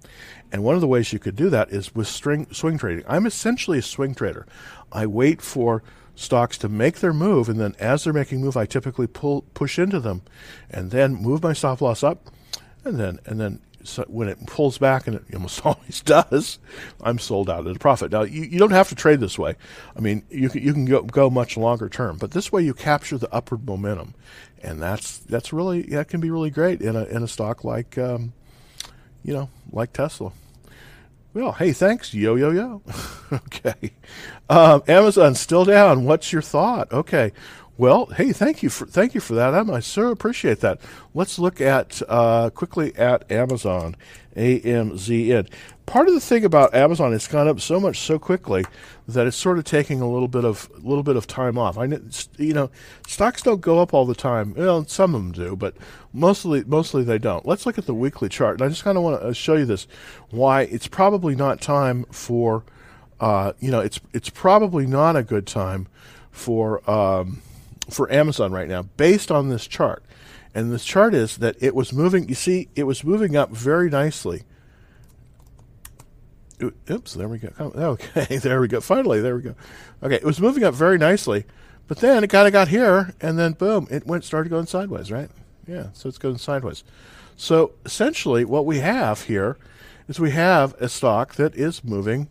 And 0.51 0.63
one 0.63 0.75
of 0.75 0.81
the 0.81 0.87
ways 0.87 1.11
you 1.11 1.19
could 1.19 1.35
do 1.35 1.49
that 1.49 1.71
is 1.71 1.93
with 1.93 2.07
string, 2.07 2.47
swing 2.51 2.77
trading. 2.77 3.03
I'm 3.07 3.25
essentially 3.25 3.79
a 3.79 3.83
swing 3.83 4.15
trader. 4.15 4.47
I 4.91 5.05
wait 5.05 5.41
for 5.41 5.83
stocks 6.15 6.57
to 6.57 6.69
make 6.69 6.99
their 6.99 7.13
move, 7.13 7.49
and 7.49 7.59
then 7.59 7.75
as 7.79 8.03
they're 8.03 8.13
making 8.13 8.41
move, 8.41 8.57
I 8.57 8.65
typically 8.65 9.07
pull 9.07 9.43
push 9.53 9.77
into 9.77 9.99
them, 9.99 10.23
and 10.69 10.91
then 10.91 11.15
move 11.15 11.43
my 11.43 11.53
stop 11.53 11.81
loss 11.81 12.03
up, 12.03 12.31
and 12.83 12.99
then 12.99 13.19
and 13.25 13.39
then 13.39 13.59
so 13.87 14.03
when 14.07 14.27
it 14.27 14.45
pulls 14.45 14.77
back, 14.77 15.07
and 15.07 15.15
it 15.15 15.23
almost 15.33 15.65
always 15.65 16.01
does, 16.01 16.59
I'm 17.01 17.19
sold 17.19 17.49
out 17.49 17.67
at 17.67 17.75
a 17.75 17.79
profit. 17.79 18.11
Now 18.11 18.23
you, 18.23 18.43
you 18.43 18.59
don't 18.59 18.71
have 18.71 18.89
to 18.89 18.95
trade 18.95 19.19
this 19.19 19.39
way. 19.39 19.55
I 19.95 19.99
mean, 19.99 20.23
you 20.29 20.49
can 20.49 20.61
you 20.61 20.73
can 20.73 20.85
go, 20.85 21.03
go 21.03 21.29
much 21.29 21.57
longer 21.57 21.89
term, 21.89 22.17
but 22.17 22.31
this 22.31 22.51
way 22.51 22.63
you 22.63 22.73
capture 22.73 23.17
the 23.17 23.33
upward 23.33 23.65
momentum, 23.65 24.13
and 24.61 24.81
that's 24.81 25.17
that's 25.19 25.53
really 25.53 25.83
that 25.83 26.09
can 26.09 26.19
be 26.19 26.29
really 26.29 26.49
great 26.49 26.81
in 26.81 26.95
a 26.95 27.05
in 27.05 27.23
a 27.23 27.27
stock 27.27 27.63
like 27.63 27.97
um, 27.97 28.33
you 29.23 29.33
know 29.33 29.49
like 29.71 29.93
Tesla. 29.93 30.31
Well, 31.33 31.51
hey, 31.51 31.71
thanks, 31.71 32.13
yo 32.13 32.35
yo 32.35 32.51
yo. 32.51 32.81
okay, 33.31 33.91
um, 34.49 34.83
Amazon 34.87 35.35
still 35.35 35.65
down. 35.65 36.03
What's 36.05 36.33
your 36.33 36.41
thought? 36.41 36.91
Okay, 36.91 37.31
well, 37.77 38.07
hey, 38.07 38.33
thank 38.33 38.63
you 38.63 38.69
for 38.69 38.87
thank 38.87 39.13
you 39.13 39.21
for 39.21 39.35
that. 39.35 39.53
I'm, 39.53 39.69
I 39.69 39.81
so 39.81 40.07
appreciate 40.07 40.61
that. 40.61 40.79
Let's 41.13 41.37
look 41.37 41.61
at 41.61 42.01
uh, 42.07 42.49
quickly 42.49 42.95
at 42.95 43.31
Amazon, 43.31 43.95
AMZN. 44.35 45.47
Part 45.85 46.07
of 46.07 46.15
the 46.15 46.19
thing 46.19 46.43
about 46.43 46.73
Amazon, 46.73 47.13
it's 47.13 47.27
gone 47.27 47.47
up 47.47 47.61
so 47.61 47.79
much 47.79 47.99
so 47.99 48.17
quickly 48.17 48.65
that 49.07 49.27
it's 49.27 49.37
sort 49.37 49.59
of 49.59 49.63
taking 49.63 50.01
a 50.01 50.09
little 50.09 50.27
bit 50.27 50.43
of 50.43 50.69
a 50.75 50.79
little 50.87 51.03
bit 51.03 51.15
of 51.15 51.27
time 51.27 51.57
off. 51.59 51.77
I 51.77 51.85
you 52.37 52.53
know 52.53 52.71
stocks 53.07 53.43
don't 53.43 53.61
go 53.61 53.79
up 53.79 53.93
all 53.93 54.07
the 54.07 54.15
time. 54.15 54.55
Well, 54.55 54.85
some 54.85 55.13
of 55.13 55.21
them 55.21 55.31
do, 55.31 55.55
but 55.55 55.75
mostly 56.11 56.63
mostly 56.65 57.03
they 57.03 57.19
don't. 57.19 57.45
Let's 57.45 57.67
look 57.67 57.77
at 57.77 57.85
the 57.85 57.93
weekly 57.93 58.27
chart, 58.27 58.55
and 58.55 58.63
I 58.63 58.69
just 58.69 58.83
kind 58.83 58.97
of 58.97 59.03
want 59.03 59.21
to 59.21 59.33
show 59.35 59.53
you 59.53 59.65
this 59.65 59.87
why 60.31 60.63
it's 60.63 60.87
probably 60.87 61.35
not 61.35 61.61
time 61.61 62.05
for 62.05 62.63
uh, 63.19 63.53
you 63.59 63.69
know 63.69 63.81
it's 63.81 63.99
it's 64.13 64.31
probably 64.31 64.87
not 64.87 65.15
a 65.15 65.21
good 65.21 65.45
time 65.45 65.87
for. 66.31 66.89
Um, 66.89 67.43
for 67.89 68.11
Amazon 68.11 68.51
right 68.51 68.67
now 68.67 68.83
based 68.83 69.31
on 69.31 69.49
this 69.49 69.67
chart. 69.67 70.03
And 70.53 70.71
this 70.71 70.85
chart 70.85 71.13
is 71.13 71.37
that 71.37 71.55
it 71.59 71.75
was 71.75 71.93
moving, 71.93 72.27
you 72.29 72.35
see, 72.35 72.69
it 72.75 72.83
was 72.83 73.03
moving 73.03 73.35
up 73.35 73.51
very 73.51 73.89
nicely. 73.89 74.43
Oops, 76.89 77.13
there 77.13 77.27
we 77.27 77.37
go. 77.37 77.51
Okay, 77.59 78.37
there 78.41 78.59
we 78.59 78.67
go. 78.67 78.81
Finally, 78.81 79.21
there 79.21 79.35
we 79.35 79.43
go. 79.43 79.55
Okay, 80.01 80.15
it 80.15 80.23
was 80.23 80.39
moving 80.39 80.63
up 80.63 80.73
very 80.73 80.97
nicely, 80.97 81.45
but 81.87 81.99
then 81.99 82.23
it 82.23 82.29
kind 82.29 82.47
of 82.47 82.53
got 82.53 82.69
here, 82.69 83.13
and 83.21 83.37
then 83.37 83.53
boom, 83.53 83.87
it 83.91 84.07
went 84.07 84.23
started 84.23 84.49
going 84.49 84.65
sideways, 84.65 85.11
right? 85.11 85.29
Yeah, 85.67 85.87
so 85.93 86.09
it's 86.09 86.17
going 86.17 86.37
sideways. 86.37 86.83
So 87.35 87.73
essentially, 87.85 88.43
what 88.43 88.65
we 88.65 88.79
have 88.79 89.23
here 89.23 89.57
is 90.07 90.19
we 90.19 90.31
have 90.31 90.73
a 90.81 90.89
stock 90.89 91.35
that 91.35 91.55
is 91.55 91.83
moving 91.83 92.29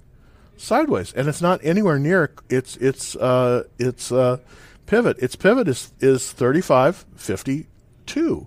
sideways, 0.57 1.13
and 1.13 1.29
it's 1.29 1.43
not 1.43 1.61
anywhere 1.63 1.99
near 1.99 2.33
its 2.49 2.77
its 2.79 3.15
uh, 3.15 3.65
its 3.79 4.11
uh, 4.11 4.39
pivot. 4.87 5.19
Its 5.19 5.37
pivot 5.37 5.69
is 5.69 5.93
is 6.01 6.33
35.52 6.33 8.47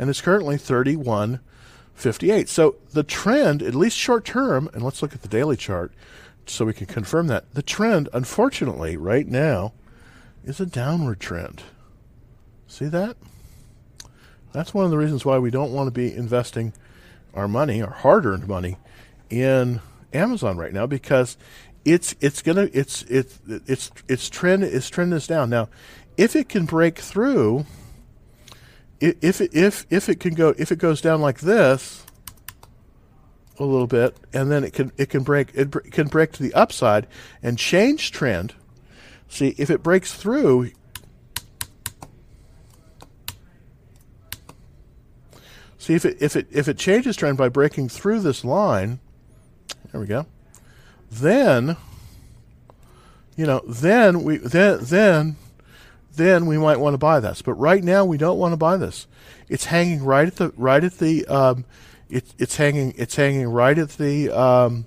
and 0.00 0.08
it's 0.08 0.22
currently 0.22 0.56
31.58. 0.56 2.48
So 2.48 2.76
the 2.92 3.02
trend, 3.02 3.62
at 3.62 3.74
least 3.74 3.98
short 3.98 4.24
term, 4.24 4.70
and 4.72 4.82
let's 4.82 5.02
look 5.02 5.12
at 5.12 5.20
the 5.20 5.28
daily 5.28 5.56
chart 5.56 5.92
so 6.46 6.64
we 6.64 6.72
can 6.72 6.86
confirm 6.86 7.26
that. 7.26 7.52
The 7.52 7.62
trend, 7.62 8.08
unfortunately, 8.14 8.96
right 8.96 9.28
now 9.28 9.74
is 10.42 10.58
a 10.58 10.66
downward 10.66 11.20
trend. 11.20 11.62
See 12.66 12.86
that? 12.86 13.18
That's 14.52 14.72
one 14.72 14.86
of 14.86 14.90
the 14.90 14.98
reasons 14.98 15.24
why 15.24 15.38
we 15.38 15.50
don't 15.50 15.72
want 15.72 15.88
to 15.88 15.92
be 15.92 16.14
investing 16.14 16.72
our 17.34 17.46
money, 17.46 17.82
our 17.82 17.90
hard-earned 17.90 18.48
money 18.48 18.78
in 19.28 19.80
Amazon 20.12 20.56
right 20.56 20.72
now 20.72 20.86
because 20.86 21.36
it's 21.84 22.14
it's 22.20 22.42
gonna 22.42 22.68
it's 22.72 23.02
it's 23.04 23.38
it's 23.48 23.90
it's 24.08 24.28
trend 24.28 24.62
its 24.62 24.90
trend 24.90 25.14
is 25.14 25.26
down 25.26 25.50
now. 25.50 25.68
If 26.16 26.36
it 26.36 26.48
can 26.48 26.66
break 26.66 26.98
through, 26.98 27.64
if 29.00 29.40
it, 29.40 29.54
if 29.54 29.86
if 29.88 30.08
it 30.08 30.20
can 30.20 30.34
go 30.34 30.54
if 30.58 30.70
it 30.70 30.78
goes 30.78 31.00
down 31.00 31.20
like 31.20 31.40
this 31.40 32.04
a 33.58 33.64
little 33.64 33.86
bit, 33.86 34.16
and 34.32 34.50
then 34.50 34.64
it 34.64 34.72
can 34.72 34.92
it 34.98 35.08
can 35.08 35.22
break 35.22 35.52
it 35.54 35.70
can 35.90 36.08
break 36.08 36.32
to 36.32 36.42
the 36.42 36.52
upside 36.52 37.06
and 37.42 37.58
change 37.58 38.12
trend. 38.12 38.54
See 39.28 39.54
if 39.56 39.70
it 39.70 39.82
breaks 39.82 40.12
through. 40.12 40.72
See 45.78 45.94
if 45.94 46.04
it 46.04 46.18
if 46.20 46.36
it 46.36 46.46
if 46.50 46.68
it 46.68 46.76
changes 46.76 47.16
trend 47.16 47.38
by 47.38 47.48
breaking 47.48 47.88
through 47.88 48.20
this 48.20 48.44
line. 48.44 49.00
There 49.92 50.00
we 50.00 50.06
go 50.06 50.26
then 51.10 51.76
you 53.36 53.46
know 53.46 53.62
then 53.66 54.22
we 54.22 54.36
then 54.38 54.78
then 54.82 55.36
then 56.16 56.46
we 56.46 56.58
might 56.58 56.78
want 56.78 56.94
to 56.94 56.98
buy 56.98 57.20
this. 57.20 57.42
But 57.42 57.54
right 57.54 57.82
now 57.82 58.04
we 58.04 58.18
don't 58.18 58.38
want 58.38 58.52
to 58.52 58.56
buy 58.56 58.76
this. 58.76 59.06
It's 59.48 59.66
hanging 59.66 60.04
right 60.04 60.26
at 60.26 60.36
the 60.36 60.52
right 60.56 60.82
at 60.82 60.98
the 60.98 61.26
um, 61.26 61.64
it, 62.08 62.34
it's 62.38 62.56
hanging 62.56 62.94
it's 62.96 63.16
hanging 63.16 63.48
right 63.48 63.78
at 63.78 63.90
the 63.90 64.30
um, 64.30 64.84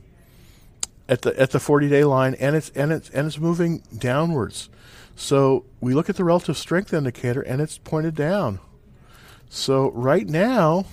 at 1.10 1.22
the 1.24 1.38
at 1.40 1.52
the 1.52 1.60
40 1.60 1.90
day 1.90 2.04
line 2.04 2.36
and 2.36 2.56
it's 2.56 2.70
and 2.70 2.92
it's 2.92 3.10
and 3.10 3.28
it's 3.28 3.40
moving 3.40 3.84
downwards. 3.98 4.70
So 5.16 5.66
we 5.80 5.94
look 5.94 6.10
at 6.10 6.16
the 6.16 6.24
relative 6.24 6.58
strength 6.58 6.94
indicator 6.94 7.42
and 7.42 7.62
it's 7.62 7.78
pointed 7.78 8.16
down. 8.16 8.60
So 9.50 9.92
right 9.92 10.28
now 10.28 10.86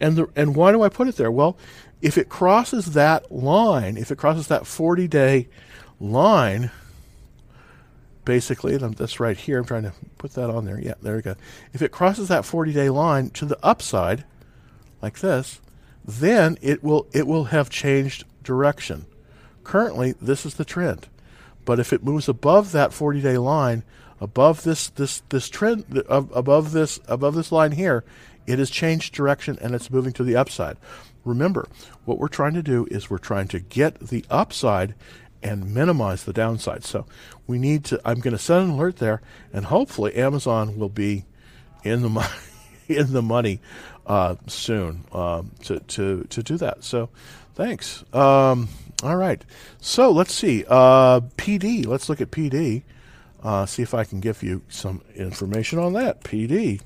And 0.00 0.16
the 0.16 0.26
and 0.36 0.56
why 0.56 0.72
do 0.72 0.82
I 0.82 0.88
put 0.88 1.08
it 1.08 1.16
there? 1.16 1.30
Well, 1.30 1.56
if 2.02 2.18
it 2.18 2.28
crosses 2.28 2.92
that 2.92 3.32
line, 3.32 3.96
if 3.96 4.10
it 4.10 4.18
crosses 4.18 4.48
that 4.48 4.66
40 4.66 5.08
day 5.08 5.48
line, 5.98 6.70
basically, 8.24 8.76
that's 8.76 9.20
right 9.20 9.36
here. 9.36 9.58
I'm 9.58 9.64
trying 9.64 9.84
to 9.84 9.92
put 10.18 10.34
that 10.34 10.50
on 10.50 10.64
there. 10.64 10.78
Yeah, 10.78 10.94
there 11.00 11.16
we 11.16 11.22
go. 11.22 11.36
If 11.72 11.80
it 11.80 11.92
crosses 11.92 12.28
that 12.28 12.44
40 12.44 12.72
day 12.72 12.90
line 12.90 13.30
to 13.30 13.46
the 13.46 13.58
upside, 13.62 14.24
like 15.00 15.20
this, 15.20 15.60
then 16.04 16.58
it 16.60 16.82
will 16.82 17.06
it 17.12 17.26
will 17.26 17.44
have 17.44 17.70
changed 17.70 18.24
direction. 18.42 19.06
Currently, 19.64 20.14
this 20.20 20.46
is 20.46 20.54
the 20.54 20.64
trend. 20.64 21.08
But 21.64 21.80
if 21.80 21.92
it 21.92 22.04
moves 22.04 22.28
above 22.28 22.72
that 22.72 22.92
40 22.92 23.20
day 23.20 23.38
line, 23.38 23.82
above 24.20 24.62
this 24.62 24.88
this 24.88 25.22
this 25.30 25.48
trend 25.48 26.02
above 26.08 26.72
this 26.72 27.00
above 27.08 27.34
this 27.34 27.50
line 27.50 27.72
here, 27.72 28.04
it 28.46 28.58
has 28.58 28.70
changed 28.70 29.14
direction 29.14 29.58
and 29.60 29.74
it's 29.74 29.90
moving 29.90 30.12
to 30.12 30.24
the 30.24 30.36
upside. 30.36 30.76
Remember, 31.24 31.66
what 32.04 32.18
we're 32.18 32.28
trying 32.28 32.54
to 32.54 32.62
do 32.62 32.86
is 32.90 33.08
we're 33.08 33.18
trying 33.18 33.48
to 33.48 33.58
get 33.58 33.98
the 33.98 34.24
upside 34.30 34.94
and 35.42 35.74
minimize 35.74 36.24
the 36.24 36.32
downside. 36.32 36.84
So 36.84 37.06
we 37.46 37.58
need 37.58 37.84
to. 37.86 38.00
I'm 38.04 38.20
going 38.20 38.36
to 38.36 38.42
set 38.42 38.62
an 38.62 38.70
alert 38.70 38.96
there, 38.96 39.22
and 39.52 39.66
hopefully 39.66 40.14
Amazon 40.14 40.78
will 40.78 40.88
be 40.88 41.24
in 41.82 42.02
the 42.02 42.08
money, 42.10 42.28
in 42.88 43.12
the 43.12 43.22
money 43.22 43.60
uh, 44.06 44.36
soon 44.46 45.04
uh, 45.12 45.42
to 45.64 45.80
to 45.80 46.24
to 46.24 46.42
do 46.42 46.56
that. 46.58 46.84
So 46.84 47.10
thanks. 47.54 48.04
Um, 48.12 48.68
all 49.04 49.16
right. 49.16 49.44
So 49.80 50.10
let's 50.10 50.32
see. 50.32 50.64
Uh, 50.66 51.20
PD. 51.36 51.86
Let's 51.86 52.08
look 52.08 52.22
at 52.22 52.30
PD. 52.30 52.82
Uh, 53.42 53.66
see 53.66 53.82
if 53.82 53.92
I 53.92 54.04
can 54.04 54.20
give 54.20 54.42
you 54.42 54.62
some 54.70 55.02
information 55.14 55.78
on 55.78 55.92
that. 55.92 56.24
PD. 56.24 56.80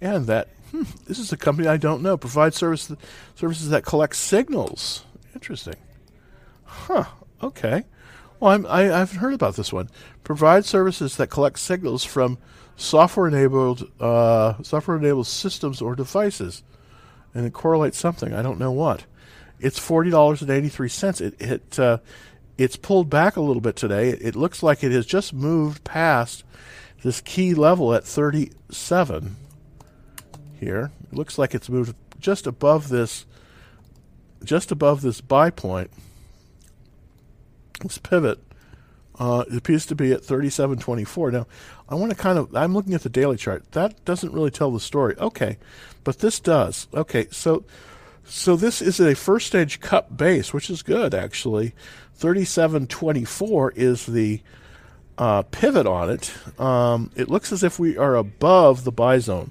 And 0.00 0.26
that, 0.26 0.48
hmm, 0.72 0.82
this 1.06 1.20
is 1.20 1.32
a 1.32 1.36
company 1.36 1.68
I 1.68 1.76
don't 1.76 2.02
know. 2.02 2.16
Provides 2.16 2.56
service, 2.56 2.90
services 3.36 3.70
that 3.70 3.84
collect 3.84 4.16
signals. 4.16 5.04
Interesting. 5.32 5.76
Huh. 6.64 7.04
Okay. 7.40 7.84
Well, 8.40 8.50
I'm, 8.50 8.66
I, 8.66 8.80
I 8.92 8.98
haven't 8.98 9.18
heard 9.18 9.34
about 9.34 9.54
this 9.54 9.72
one. 9.72 9.88
Provide 10.24 10.64
services 10.64 11.16
that 11.18 11.30
collect 11.30 11.60
signals 11.60 12.04
from 12.04 12.38
software-enabled 12.74 13.88
uh, 14.00 14.54
software-enabled 14.62 15.28
systems 15.28 15.80
or 15.80 15.94
devices, 15.94 16.64
and 17.32 17.46
it 17.46 17.52
correlates 17.52 17.98
something. 17.98 18.34
I 18.34 18.42
don't 18.42 18.58
know 18.58 18.72
what. 18.72 19.04
It's 19.62 19.78
forty 19.78 20.10
dollars 20.10 20.42
and 20.42 20.50
eighty-three 20.50 20.88
cents. 20.88 21.20
It, 21.20 21.40
it 21.40 21.78
uh, 21.78 21.98
it's 22.58 22.76
pulled 22.76 23.08
back 23.08 23.36
a 23.36 23.40
little 23.40 23.62
bit 23.62 23.76
today. 23.76 24.10
It 24.10 24.36
looks 24.36 24.62
like 24.62 24.84
it 24.84 24.92
has 24.92 25.06
just 25.06 25.32
moved 25.32 25.84
past 25.84 26.44
this 27.02 27.20
key 27.20 27.54
level 27.54 27.94
at 27.94 28.04
37 28.04 29.36
here. 30.60 30.92
It 31.10 31.16
looks 31.16 31.38
like 31.38 31.54
it's 31.54 31.68
moved 31.68 31.96
just 32.20 32.46
above 32.46 32.88
this 32.88 33.26
just 34.44 34.70
above 34.70 35.00
this 35.00 35.20
buy 35.20 35.50
point. 35.50 35.90
This 37.80 37.98
pivot 37.98 38.38
uh, 39.18 39.44
it 39.48 39.56
appears 39.56 39.86
to 39.86 39.94
be 39.94 40.12
at 40.12 40.22
37.24. 40.22 41.32
Now, 41.32 41.46
I 41.88 41.94
want 41.94 42.10
to 42.10 42.16
kind 42.16 42.38
of, 42.38 42.54
I'm 42.56 42.74
looking 42.74 42.94
at 42.94 43.02
the 43.02 43.08
daily 43.08 43.36
chart. 43.36 43.70
That 43.72 44.04
doesn't 44.04 44.32
really 44.32 44.50
tell 44.50 44.70
the 44.70 44.80
story. 44.80 45.14
Okay, 45.18 45.58
but 46.02 46.18
this 46.20 46.40
does. 46.40 46.88
Okay, 46.94 47.28
so 47.30 47.64
so 48.24 48.56
this 48.56 48.80
is 48.80 49.00
a 49.00 49.14
first 49.14 49.46
stage 49.46 49.80
cup 49.80 50.16
base, 50.16 50.52
which 50.52 50.70
is 50.70 50.82
good 50.82 51.14
actually. 51.14 51.74
3724 52.14 53.72
is 53.72 54.06
the 54.06 54.40
uh, 55.18 55.42
pivot 55.42 55.86
on 55.86 56.10
it. 56.10 56.32
Um, 56.60 57.10
it 57.16 57.28
looks 57.28 57.52
as 57.52 57.62
if 57.62 57.78
we 57.78 57.96
are 57.96 58.16
above 58.16 58.84
the 58.84 58.92
buy 58.92 59.18
zone. 59.18 59.50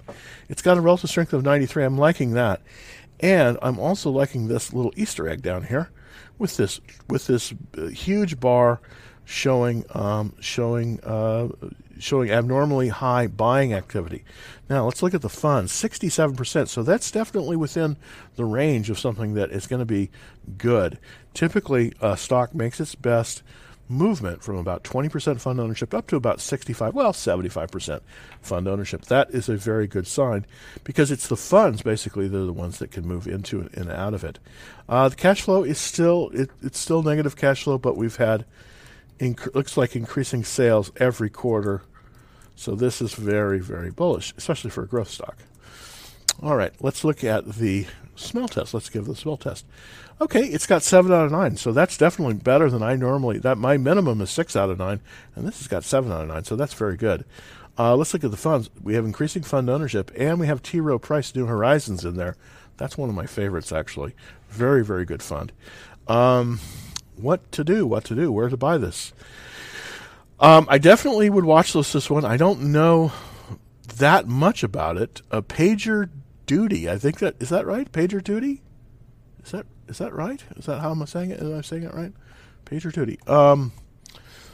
It's 0.49 0.61
got 0.61 0.77
a 0.77 0.81
relative 0.81 1.09
strength 1.09 1.33
of 1.33 1.43
93. 1.43 1.83
I'm 1.83 1.97
liking 1.97 2.31
that, 2.31 2.61
and 3.19 3.57
I'm 3.61 3.79
also 3.79 4.09
liking 4.09 4.47
this 4.47 4.73
little 4.73 4.93
Easter 4.95 5.27
egg 5.27 5.41
down 5.41 5.63
here 5.63 5.89
with 6.37 6.57
this 6.57 6.81
with 7.07 7.27
this 7.27 7.53
uh, 7.77 7.85
huge 7.87 8.39
bar 8.39 8.81
showing 9.25 9.85
um, 9.91 10.33
showing 10.39 10.99
uh, 11.03 11.49
showing 12.01 12.31
abnormally 12.31 12.89
high 12.89 13.27
buying 13.27 13.73
activity. 13.73 14.23
Now 14.69 14.85
let's 14.85 15.03
look 15.03 15.13
at 15.13 15.21
the 15.21 15.29
funds, 15.29 15.71
67%. 15.71 16.67
So 16.67 16.83
that's 16.83 17.11
definitely 17.11 17.55
within 17.55 17.97
the 18.35 18.45
range 18.45 18.89
of 18.89 18.99
something 18.99 19.33
that 19.35 19.51
is 19.51 19.67
going 19.67 19.79
to 19.79 19.85
be 19.85 20.09
good. 20.57 20.97
Typically, 21.33 21.93
a 22.01 22.17
stock 22.17 22.55
makes 22.55 22.79
its 22.79 22.95
best 22.95 23.43
movement 23.91 24.41
from 24.41 24.55
about 24.55 24.83
20% 24.83 25.39
fund 25.39 25.59
ownership 25.59 25.93
up 25.93 26.07
to 26.07 26.15
about 26.15 26.39
65, 26.39 26.95
well, 26.95 27.11
75% 27.11 28.01
fund 28.41 28.67
ownership. 28.67 29.03
That 29.05 29.29
is 29.31 29.49
a 29.49 29.57
very 29.57 29.85
good 29.85 30.07
sign 30.07 30.45
because 30.83 31.11
it's 31.11 31.27
the 31.27 31.37
funds 31.37 31.81
basically 31.81 32.27
that 32.27 32.37
are 32.37 32.45
the 32.45 32.53
ones 32.53 32.79
that 32.79 32.91
can 32.91 33.05
move 33.05 33.27
into 33.27 33.69
and 33.73 33.91
out 33.91 34.13
of 34.13 34.23
it. 34.23 34.39
Uh, 34.87 35.09
the 35.09 35.15
cash 35.15 35.41
flow 35.41 35.63
is 35.63 35.77
still 35.77 36.29
it, 36.33 36.49
it's 36.61 36.79
still 36.79 37.03
negative 37.03 37.35
cash 37.35 37.63
flow, 37.63 37.77
but 37.77 37.97
we've 37.97 38.15
had 38.15 38.45
looks 39.53 39.77
like 39.77 39.95
increasing 39.95 40.43
sales 40.43 40.91
every 40.95 41.29
quarter 41.29 41.83
so 42.61 42.75
this 42.75 43.01
is 43.01 43.15
very, 43.15 43.57
very 43.57 43.89
bullish, 43.89 44.35
especially 44.37 44.69
for 44.69 44.83
a 44.83 44.87
growth 44.87 45.09
stock. 45.09 45.35
All 46.43 46.55
right, 46.55 46.71
let's 46.79 47.03
look 47.03 47.23
at 47.23 47.53
the 47.53 47.87
smell 48.15 48.47
test. 48.47 48.75
Let's 48.75 48.87
give 48.87 49.05
the 49.05 49.15
smell 49.15 49.35
test. 49.35 49.65
Okay, 50.21 50.43
it's 50.43 50.67
got 50.67 50.83
seven 50.83 51.11
out 51.11 51.25
of 51.25 51.31
nine, 51.31 51.57
so 51.57 51.71
that's 51.71 51.97
definitely 51.97 52.35
better 52.35 52.69
than 52.69 52.83
I 52.83 52.95
normally. 52.95 53.39
That 53.39 53.57
my 53.57 53.77
minimum 53.77 54.21
is 54.21 54.29
six 54.29 54.55
out 54.55 54.69
of 54.69 54.77
nine, 54.77 54.99
and 55.35 55.47
this 55.47 55.57
has 55.57 55.67
got 55.67 55.83
seven 55.83 56.11
out 56.11 56.21
of 56.21 56.27
nine, 56.27 56.43
so 56.43 56.55
that's 56.55 56.75
very 56.75 56.97
good. 56.97 57.25
Uh, 57.79 57.95
let's 57.95 58.13
look 58.13 58.23
at 58.23 58.29
the 58.29 58.37
funds. 58.37 58.69
We 58.79 58.93
have 58.93 59.05
increasing 59.05 59.41
fund 59.41 59.67
ownership, 59.67 60.11
and 60.15 60.39
we 60.39 60.45
have 60.45 60.61
T. 60.61 60.79
Rowe 60.79 60.99
Price 60.99 61.33
New 61.33 61.47
Horizons 61.47 62.05
in 62.05 62.15
there. 62.15 62.37
That's 62.77 62.95
one 62.95 63.09
of 63.09 63.15
my 63.15 63.25
favorites, 63.25 63.71
actually. 63.71 64.13
Very, 64.49 64.85
very 64.85 65.05
good 65.05 65.23
fund. 65.23 65.51
Um, 66.07 66.59
what 67.17 67.51
to 67.53 67.63
do? 67.63 67.87
What 67.87 68.03
to 68.05 68.13
do? 68.13 68.31
Where 68.31 68.49
to 68.49 68.57
buy 68.57 68.77
this? 68.77 69.13
Um, 70.41 70.65
I 70.69 70.79
definitely 70.79 71.29
would 71.29 71.45
watch 71.45 71.73
this 71.73 71.93
this 71.93 72.09
one. 72.09 72.25
I 72.25 72.35
don't 72.35 72.63
know 72.71 73.11
that 73.97 74.27
much 74.27 74.63
about 74.63 74.97
it. 74.97 75.21
A 75.29 75.41
pager 75.43 76.09
duty. 76.47 76.89
I 76.89 76.97
think 76.97 77.19
that 77.19 77.35
is 77.39 77.49
that 77.49 77.65
right. 77.67 77.89
PagerDuty. 77.89 78.59
Is 79.45 79.51
that 79.51 79.67
is 79.87 79.99
that 79.99 80.13
right? 80.13 80.43
Is 80.57 80.65
that 80.65 80.79
how 80.79 80.91
I'm 80.91 81.05
saying 81.05 81.31
it? 81.31 81.39
Am 81.39 81.57
I 81.57 81.61
saying 81.61 81.83
it 81.83 81.93
right? 81.93 82.11
PagerDuty. 82.65 83.29
Um, 83.29 83.71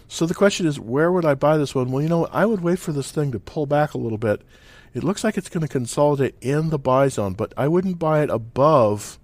so 0.09 0.25
the 0.25 0.33
question 0.33 0.67
is, 0.67 0.79
where 0.79 1.11
would 1.11 1.25
I 1.25 1.35
buy 1.35 1.57
this 1.57 1.73
one? 1.73 1.91
Well, 1.91 2.03
you 2.03 2.09
know, 2.09 2.25
I 2.27 2.45
would 2.45 2.61
wait 2.61 2.79
for 2.79 2.91
this 2.91 3.11
thing 3.11 3.31
to 3.31 3.39
pull 3.39 3.65
back 3.65 3.93
a 3.93 3.97
little 3.97 4.17
bit. 4.17 4.41
It 4.93 5.03
looks 5.03 5.23
like 5.23 5.37
it's 5.37 5.49
going 5.49 5.61
to 5.61 5.67
consolidate 5.67 6.35
in 6.41 6.69
the 6.69 6.79
buy 6.79 7.07
zone, 7.07 7.33
but 7.33 7.53
I 7.57 7.67
wouldn't 7.67 7.99
buy 7.99 8.23
it 8.23 8.29
above 8.29 9.19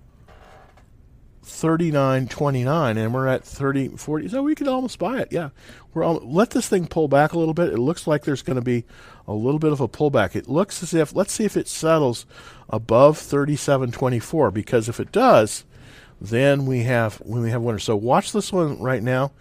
39.29 1.43 2.97
and 2.97 3.13
we're 3.13 3.27
at 3.27 3.43
30 3.43 3.89
40 3.89 4.29
so 4.29 4.43
we 4.43 4.55
could 4.55 4.67
almost 4.67 4.97
buy 4.97 5.19
it 5.19 5.27
yeah 5.31 5.49
we're 5.93 6.03
all, 6.03 6.21
let 6.23 6.51
this 6.51 6.67
thing 6.69 6.87
pull 6.87 7.07
back 7.07 7.33
a 7.33 7.37
little 7.39 7.53
bit 7.53 7.73
it 7.73 7.79
looks 7.79 8.07
like 8.07 8.23
there's 8.23 8.41
going 8.41 8.55
to 8.55 8.61
be 8.61 8.85
a 9.27 9.33
little 9.33 9.59
bit 9.59 9.71
of 9.71 9.81
a 9.81 9.87
pullback 9.87 10.35
it 10.35 10.47
looks 10.49 10.81
as 10.81 10.93
if 10.93 11.13
let's 11.15 11.33
see 11.33 11.45
if 11.45 11.57
it 11.57 11.67
settles 11.67 12.25
above 12.69 13.17
37.24 13.17 14.53
because 14.53 14.89
if 14.89 14.99
it 14.99 15.11
does 15.11 15.65
Then 16.23 16.65
we 16.65 16.83
have 16.83 17.17
when 17.17 17.41
we 17.41 17.51
have 17.51 17.61
winter. 17.61 17.79
So 17.79 17.97
watch 17.97 18.31
this 18.31 18.53
one 18.53 18.79
right 18.79 19.03
now. 19.03 19.31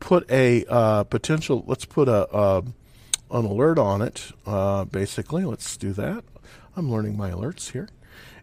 Put 0.00 0.30
a 0.30 0.66
uh, 0.68 1.04
potential. 1.04 1.64
Let's 1.66 1.86
put 1.86 2.08
a 2.08 2.28
uh, 2.28 2.62
an 3.30 3.44
alert 3.46 3.78
on 3.78 4.02
it. 4.02 4.32
Uh, 4.44 4.84
basically, 4.84 5.44
let's 5.44 5.78
do 5.78 5.92
that. 5.94 6.24
I'm 6.76 6.90
learning 6.90 7.16
my 7.16 7.30
alerts 7.30 7.72
here, 7.72 7.88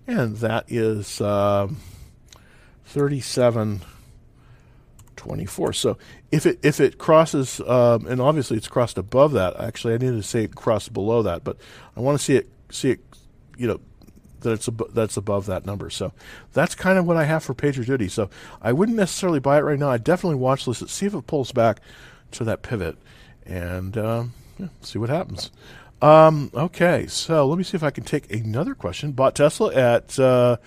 and 0.07 0.37
that 0.37 0.65
is 0.67 1.21
um, 1.21 1.77
37. 2.87 3.81
24. 5.17 5.73
So 5.73 5.97
if 6.31 6.45
it 6.45 6.59
if 6.63 6.79
it 6.79 6.97
crosses, 6.97 7.59
um, 7.61 8.07
and 8.07 8.21
obviously 8.21 8.55
it's 8.55 8.67
crossed 8.67 8.97
above 8.97 9.33
that. 9.33 9.59
Actually, 9.59 9.95
I 9.95 9.97
need 9.97 10.11
to 10.11 10.23
say 10.23 10.43
it 10.43 10.55
crossed 10.55 10.93
below 10.93 11.21
that, 11.23 11.43
but 11.43 11.57
I 11.95 11.99
want 11.99 12.17
to 12.17 12.23
see 12.23 12.35
it 12.37 12.49
see 12.69 12.91
it, 12.91 12.99
you 13.57 13.67
know, 13.67 13.79
that 14.41 14.53
it's 14.53 14.67
ab- 14.67 14.93
that's 14.93 15.17
above 15.17 15.45
that 15.47 15.65
number. 15.65 15.89
So 15.89 16.13
that's 16.53 16.75
kind 16.75 16.97
of 16.97 17.05
what 17.05 17.17
I 17.17 17.25
have 17.25 17.43
for 17.43 17.53
PagerDuty. 17.53 18.09
So 18.09 18.29
I 18.61 18.71
wouldn't 18.71 18.97
necessarily 18.97 19.39
buy 19.39 19.57
it 19.57 19.63
right 19.63 19.79
now. 19.79 19.89
I 19.89 19.97
definitely 19.97 20.37
watch 20.37 20.65
this, 20.65 20.79
see 20.79 21.05
if 21.05 21.13
it 21.13 21.27
pulls 21.27 21.51
back 21.51 21.81
to 22.31 22.43
that 22.45 22.61
pivot, 22.61 22.97
and 23.45 23.97
um, 23.97 24.33
yeah, 24.57 24.67
see 24.81 24.99
what 24.99 25.09
happens. 25.09 25.51
Um, 26.01 26.51
okay, 26.53 27.07
so 27.07 27.47
let 27.47 27.57
me 27.57 27.63
see 27.63 27.75
if 27.75 27.83
I 27.83 27.89
can 27.89 28.03
take 28.03 28.31
another 28.31 28.75
question. 28.75 29.11
Bought 29.11 29.35
Tesla 29.35 29.73
at. 29.73 30.17
Uh, 30.17 30.57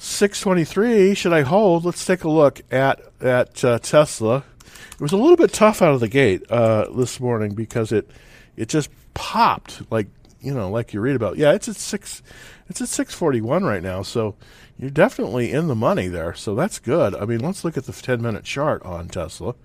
623 0.00 1.14
should 1.14 1.32
i 1.32 1.42
hold? 1.42 1.84
Let's 1.84 2.04
take 2.06 2.22
a 2.22 2.28
look 2.30 2.60
at 2.70 3.00
at 3.20 3.64
uh, 3.64 3.80
tesla. 3.80 4.44
It 4.92 5.00
was 5.00 5.10
a 5.10 5.16
little 5.16 5.36
bit 5.36 5.52
tough 5.52 5.82
out 5.82 5.92
of 5.92 5.98
the 5.98 6.08
gate 6.08 6.48
uh, 6.50 6.88
this 6.92 7.18
morning 7.18 7.54
because 7.54 7.90
it 7.90 8.08
it 8.56 8.68
just 8.68 8.90
popped 9.14 9.90
like 9.90 10.06
you 10.40 10.54
know 10.54 10.70
like 10.70 10.94
you 10.94 11.00
read 11.00 11.16
about. 11.16 11.36
Yeah 11.36 11.52
it's 11.52 11.68
at 11.68 11.74
six 11.74 12.22
it's 12.68 12.80
at 12.80 12.88
641 12.88 13.64
right 13.64 13.82
now 13.82 14.02
so 14.02 14.36
you're 14.78 14.88
definitely 14.88 15.50
in 15.50 15.66
the 15.66 15.74
money 15.74 16.06
there 16.06 16.32
so 16.32 16.54
that's 16.54 16.78
good. 16.78 17.16
I 17.16 17.24
mean 17.24 17.40
let's 17.40 17.64
look 17.64 17.76
at 17.76 17.86
the 17.86 17.92
10 17.92 18.22
minute 18.22 18.44
chart 18.44 18.84
on 18.84 19.08
tesla. 19.08 19.56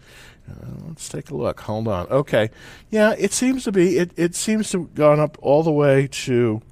Uh, 0.50 0.66
let's 0.88 1.08
take 1.10 1.30
a 1.30 1.36
look. 1.36 1.60
Hold 1.62 1.88
on. 1.88 2.08
Okay. 2.08 2.50
Yeah 2.90 3.14
it 3.20 3.34
seems 3.34 3.66
to 3.66 3.72
be 3.72 4.00
it, 4.00 4.10
it 4.16 4.34
seems 4.34 4.72
to 4.72 4.80
have 4.80 4.96
gone 4.96 5.20
up 5.20 5.38
all 5.44 5.62
the 5.62 5.72
way 5.72 6.08
to 6.08 6.64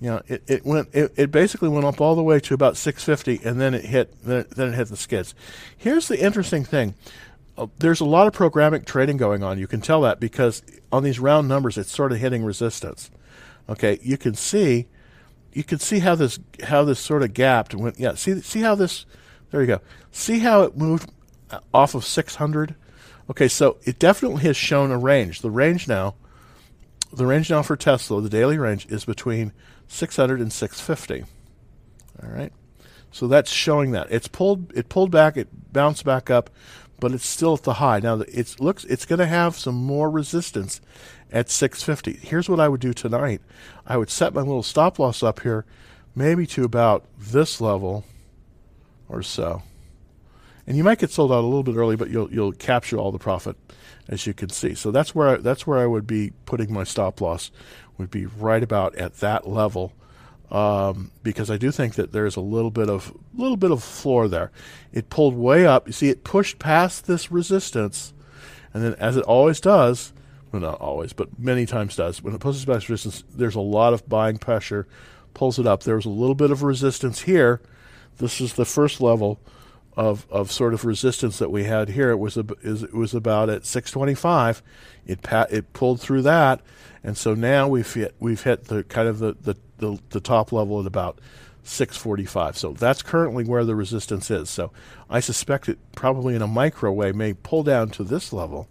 you 0.00 0.10
know, 0.10 0.22
it, 0.28 0.42
it 0.46 0.64
went 0.64 0.88
it, 0.92 1.12
it 1.16 1.30
basically 1.30 1.68
went 1.68 1.84
up 1.84 2.00
all 2.00 2.14
the 2.14 2.22
way 2.22 2.38
to 2.40 2.54
about 2.54 2.76
650 2.76 3.46
and 3.46 3.60
then 3.60 3.74
it 3.74 3.84
hit 3.84 4.14
then 4.22 4.40
it, 4.40 4.50
then 4.50 4.68
it 4.68 4.74
hit 4.74 4.88
the 4.88 4.96
skids. 4.96 5.34
Here's 5.76 6.08
the 6.08 6.22
interesting 6.22 6.64
thing. 6.64 6.94
Uh, 7.56 7.66
there's 7.78 8.00
a 8.00 8.04
lot 8.04 8.28
of 8.28 8.32
programmatic 8.32 8.84
trading 8.84 9.16
going 9.16 9.42
on. 9.42 9.58
You 9.58 9.66
can 9.66 9.80
tell 9.80 10.00
that 10.02 10.20
because 10.20 10.62
on 10.92 11.02
these 11.02 11.18
round 11.18 11.48
numbers 11.48 11.76
it's 11.76 11.90
sort 11.90 12.12
of 12.12 12.18
hitting 12.18 12.44
resistance. 12.44 13.10
Okay, 13.68 13.98
you 14.02 14.16
can 14.16 14.34
see 14.34 14.86
you 15.52 15.64
can 15.64 15.80
see 15.80 15.98
how 15.98 16.14
this 16.14 16.38
how 16.64 16.84
this 16.84 17.00
sort 17.00 17.22
of 17.22 17.34
gapped 17.34 17.74
went 17.74 17.98
yeah, 17.98 18.14
see 18.14 18.40
see 18.40 18.60
how 18.60 18.76
this 18.76 19.04
there 19.50 19.60
you 19.60 19.66
go. 19.66 19.80
See 20.12 20.40
how 20.40 20.62
it 20.62 20.76
moved 20.76 21.10
uh, 21.50 21.60
off 21.72 21.94
of 21.94 22.04
600? 22.04 22.74
Okay, 23.30 23.48
so 23.48 23.78
it 23.84 23.98
definitely 23.98 24.42
has 24.42 24.56
shown 24.56 24.90
a 24.90 24.98
range. 24.98 25.40
The 25.40 25.50
range 25.50 25.88
now 25.88 26.14
the 27.12 27.26
range 27.26 27.50
now 27.50 27.62
for 27.62 27.76
Tesla, 27.76 28.20
the 28.20 28.28
daily 28.28 28.58
range 28.58 28.86
is 28.90 29.04
between 29.04 29.52
600 29.88 30.40
and 30.40 30.52
650. 30.52 31.24
All 32.22 32.30
right. 32.30 32.52
So 33.10 33.26
that's 33.26 33.50
showing 33.50 33.92
that 33.92 34.08
it's 34.10 34.28
pulled 34.28 34.72
it 34.76 34.88
pulled 34.88 35.10
back, 35.10 35.36
it 35.36 35.72
bounced 35.72 36.04
back 36.04 36.30
up, 36.30 36.50
but 37.00 37.12
it's 37.12 37.26
still 37.26 37.54
at 37.54 37.62
the 37.62 37.74
high. 37.74 38.00
Now 38.00 38.20
it 38.20 38.60
looks 38.60 38.84
it's 38.84 39.06
going 39.06 39.18
to 39.18 39.26
have 39.26 39.56
some 39.56 39.74
more 39.74 40.10
resistance 40.10 40.80
at 41.32 41.50
650. 41.50 42.26
Here's 42.26 42.48
what 42.48 42.60
I 42.60 42.68
would 42.68 42.80
do 42.80 42.92
tonight. 42.92 43.40
I 43.86 43.96
would 43.96 44.10
set 44.10 44.34
my 44.34 44.42
little 44.42 44.62
stop 44.62 44.98
loss 44.98 45.22
up 45.22 45.40
here 45.40 45.64
maybe 46.14 46.46
to 46.48 46.64
about 46.64 47.04
this 47.18 47.60
level 47.60 48.04
or 49.08 49.22
so. 49.22 49.62
And 50.66 50.76
you 50.76 50.84
might 50.84 50.98
get 50.98 51.10
sold 51.10 51.32
out 51.32 51.40
a 51.40 51.46
little 51.46 51.62
bit 51.62 51.76
early, 51.76 51.96
but 51.96 52.10
you'll 52.10 52.30
you'll 52.30 52.52
capture 52.52 52.98
all 52.98 53.10
the 53.10 53.18
profit 53.18 53.56
as 54.08 54.26
you 54.26 54.34
can 54.34 54.50
see. 54.50 54.74
So 54.74 54.90
that's 54.90 55.14
where 55.14 55.28
I, 55.28 55.36
that's 55.36 55.66
where 55.66 55.78
I 55.78 55.86
would 55.86 56.06
be 56.06 56.32
putting 56.44 56.72
my 56.72 56.84
stop 56.84 57.20
loss 57.20 57.50
would 57.98 58.10
be 58.10 58.26
right 58.26 58.62
about 58.62 58.94
at 58.96 59.18
that 59.18 59.48
level. 59.48 59.92
Um, 60.50 61.10
because 61.22 61.50
I 61.50 61.58
do 61.58 61.70
think 61.70 61.96
that 61.96 62.12
there's 62.12 62.36
a 62.36 62.40
little 62.40 62.70
bit 62.70 62.88
of 62.88 63.12
little 63.34 63.58
bit 63.58 63.70
of 63.70 63.84
floor 63.84 64.28
there. 64.28 64.50
It 64.92 65.10
pulled 65.10 65.34
way 65.34 65.66
up. 65.66 65.86
You 65.86 65.92
see, 65.92 66.08
it 66.08 66.24
pushed 66.24 66.58
past 66.58 67.06
this 67.06 67.30
resistance, 67.30 68.14
and 68.72 68.82
then 68.82 68.94
as 68.94 69.18
it 69.18 69.24
always 69.24 69.60
does, 69.60 70.14
well, 70.50 70.62
not 70.62 70.80
always, 70.80 71.12
but 71.12 71.38
many 71.38 71.66
times 71.66 71.96
does, 71.96 72.22
when 72.22 72.34
it 72.34 72.40
pushes 72.40 72.64
past 72.64 72.88
resistance, 72.88 73.24
there's 73.34 73.56
a 73.56 73.60
lot 73.60 73.92
of 73.92 74.08
buying 74.08 74.38
pressure, 74.38 74.86
pulls 75.34 75.58
it 75.58 75.66
up. 75.66 75.82
There 75.82 75.96
was 75.96 76.06
a 76.06 76.10
little 76.10 76.34
bit 76.34 76.50
of 76.50 76.62
resistance 76.62 77.22
here. 77.22 77.60
This 78.16 78.40
is 78.40 78.54
the 78.54 78.64
first 78.64 79.02
level 79.02 79.38
of, 79.98 80.28
of 80.30 80.52
sort 80.52 80.74
of 80.74 80.84
resistance 80.84 81.40
that 81.40 81.50
we 81.50 81.64
had 81.64 81.88
here. 81.88 82.10
It 82.10 82.18
was 82.18 82.36
a, 82.36 82.46
it 82.62 82.94
was 82.94 83.14
about 83.14 83.50
at 83.50 83.66
625. 83.66 84.62
It 85.06 85.26
it 85.50 85.72
pulled 85.72 86.00
through 86.00 86.22
that, 86.22 86.60
and 87.02 87.16
so 87.16 87.34
now 87.34 87.66
we've 87.66 87.92
hit 87.92 88.14
we've 88.20 88.42
hit 88.42 88.66
the 88.66 88.84
kind 88.84 89.08
of 89.08 89.18
the, 89.18 89.36
the, 89.42 89.56
the, 89.78 89.98
the 90.10 90.20
top 90.20 90.52
level 90.52 90.78
at 90.78 90.86
about 90.86 91.18
645. 91.64 92.56
So 92.56 92.72
that's 92.74 93.02
currently 93.02 93.42
where 93.42 93.64
the 93.64 93.74
resistance 93.74 94.30
is. 94.30 94.48
So 94.48 94.70
I 95.10 95.18
suspect 95.18 95.68
it 95.68 95.78
probably 95.96 96.36
in 96.36 96.42
a 96.42 96.46
micro 96.46 96.92
way 96.92 97.10
may 97.10 97.34
pull 97.34 97.64
down 97.64 97.90
to 97.90 98.04
this 98.04 98.32
level 98.32 98.68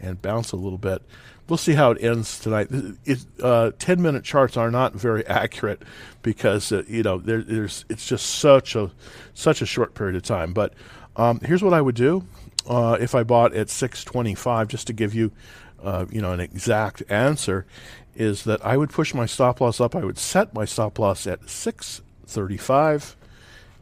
and 0.00 0.20
bounce 0.20 0.50
a 0.50 0.56
little 0.56 0.78
bit 0.78 1.02
we'll 1.48 1.56
see 1.56 1.74
how 1.74 1.90
it 1.92 2.02
ends 2.02 2.38
tonight. 2.38 2.68
It, 3.04 3.24
uh, 3.42 3.72
Ten 3.78 4.02
minute 4.02 4.24
charts 4.24 4.56
are 4.56 4.70
not 4.70 4.94
very 4.94 5.26
accurate 5.26 5.82
because 6.22 6.70
uh, 6.72 6.82
you 6.86 7.02
know 7.02 7.18
there, 7.18 7.42
there's 7.42 7.84
it's 7.88 8.06
just 8.06 8.26
such 8.26 8.76
a 8.76 8.90
such 9.34 9.62
a 9.62 9.66
short 9.66 9.94
period 9.94 10.16
of 10.16 10.22
time. 10.22 10.52
But 10.52 10.74
um, 11.16 11.40
here's 11.40 11.62
what 11.62 11.74
I 11.74 11.80
would 11.80 11.94
do 11.94 12.24
uh, 12.68 12.96
if 13.00 13.14
I 13.14 13.22
bought 13.22 13.54
at 13.54 13.70
625, 13.70 14.68
just 14.68 14.86
to 14.88 14.92
give 14.92 15.14
you 15.14 15.32
uh, 15.82 16.06
you 16.10 16.20
know 16.20 16.32
an 16.32 16.40
exact 16.40 17.02
answer, 17.08 17.66
is 18.14 18.44
that 18.44 18.64
I 18.64 18.76
would 18.76 18.90
push 18.90 19.14
my 19.14 19.26
stop 19.26 19.60
loss 19.60 19.80
up. 19.80 19.96
I 19.96 20.04
would 20.04 20.18
set 20.18 20.54
my 20.54 20.64
stop 20.64 20.98
loss 20.98 21.26
at 21.26 21.48
635 21.48 23.16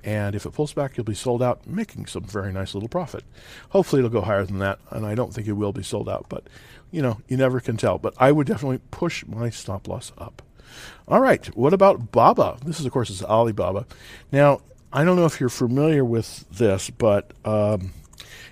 and 0.06 0.36
if 0.36 0.46
it 0.46 0.52
pulls 0.52 0.72
back, 0.72 0.96
you'll 0.96 1.02
be 1.02 1.14
sold 1.14 1.42
out, 1.42 1.66
making 1.66 2.06
some 2.06 2.22
very 2.22 2.52
nice 2.52 2.74
little 2.74 2.88
profit. 2.88 3.24
Hopefully, 3.70 3.98
it'll 3.98 4.10
go 4.10 4.20
higher 4.20 4.44
than 4.44 4.60
that, 4.60 4.78
and 4.90 5.04
I 5.04 5.16
don't 5.16 5.34
think 5.34 5.48
it 5.48 5.54
will 5.54 5.72
be 5.72 5.82
sold 5.82 6.08
out, 6.08 6.26
but 6.28 6.44
you 6.90 7.02
know, 7.02 7.20
you 7.28 7.36
never 7.36 7.60
can 7.60 7.76
tell. 7.76 7.98
But 7.98 8.14
I 8.18 8.32
would 8.32 8.46
definitely 8.46 8.80
push 8.90 9.24
my 9.26 9.50
stop 9.50 9.88
loss 9.88 10.12
up. 10.18 10.42
All 11.08 11.20
right, 11.20 11.46
what 11.56 11.72
about 11.72 12.12
Baba? 12.12 12.58
This 12.64 12.80
is, 12.80 12.86
of 12.86 12.92
course, 12.92 13.10
is 13.10 13.22
Alibaba. 13.22 13.86
Now, 14.32 14.60
I 14.92 15.04
don't 15.04 15.16
know 15.16 15.26
if 15.26 15.40
you're 15.40 15.48
familiar 15.48 16.04
with 16.04 16.48
this, 16.50 16.90
but 16.90 17.32
um, 17.44 17.92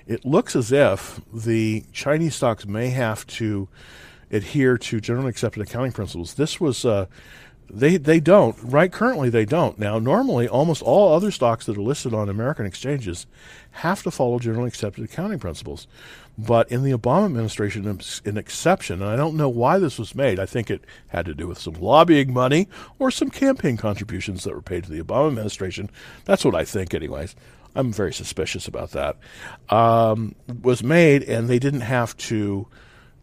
it 0.06 0.24
looks 0.24 0.54
as 0.54 0.72
if 0.72 1.20
the 1.32 1.84
Chinese 1.92 2.34
stocks 2.34 2.66
may 2.66 2.90
have 2.90 3.26
to 3.28 3.68
adhere 4.30 4.76
to 4.76 5.00
generally 5.00 5.30
accepted 5.30 5.62
accounting 5.62 5.92
principles. 5.92 6.34
This 6.34 6.60
was 6.60 6.84
uh, 6.84 7.06
they 7.70 7.96
they 7.96 8.20
don't 8.20 8.56
right 8.62 8.92
currently 8.92 9.30
they 9.30 9.44
don't 9.44 9.78
now 9.78 9.98
normally 9.98 10.46
almost 10.46 10.82
all 10.82 11.14
other 11.14 11.30
stocks 11.30 11.66
that 11.66 11.76
are 11.76 11.82
listed 11.82 12.12
on 12.12 12.28
American 12.28 12.66
exchanges 12.66 13.26
have 13.70 14.02
to 14.02 14.10
follow 14.10 14.38
generally 14.38 14.68
accepted 14.68 15.04
accounting 15.04 15.38
principles 15.38 15.86
but 16.36 16.70
in 16.70 16.82
the 16.82 16.92
Obama 16.92 17.26
administration 17.26 18.00
an 18.24 18.36
exception 18.36 19.00
and 19.02 19.10
I 19.10 19.16
don't 19.16 19.36
know 19.36 19.48
why 19.48 19.78
this 19.78 19.98
was 19.98 20.14
made. 20.14 20.38
I 20.38 20.46
think 20.46 20.70
it 20.70 20.84
had 21.08 21.26
to 21.26 21.34
do 21.34 21.46
with 21.46 21.58
some 21.58 21.74
lobbying 21.74 22.32
money 22.32 22.68
or 22.98 23.10
some 23.10 23.30
campaign 23.30 23.76
contributions 23.76 24.44
that 24.44 24.54
were 24.54 24.62
paid 24.62 24.84
to 24.84 24.90
the 24.90 25.02
Obama 25.02 25.28
administration. 25.28 25.90
That's 26.24 26.44
what 26.44 26.54
I 26.54 26.64
think 26.64 26.94
anyways. 26.94 27.36
I'm 27.76 27.92
very 27.92 28.12
suspicious 28.12 28.68
about 28.68 28.92
that. 28.92 29.16
Um, 29.68 30.34
was 30.62 30.82
made 30.82 31.22
and 31.24 31.48
they 31.48 31.58
didn't 31.58 31.80
have 31.82 32.16
to 32.18 32.66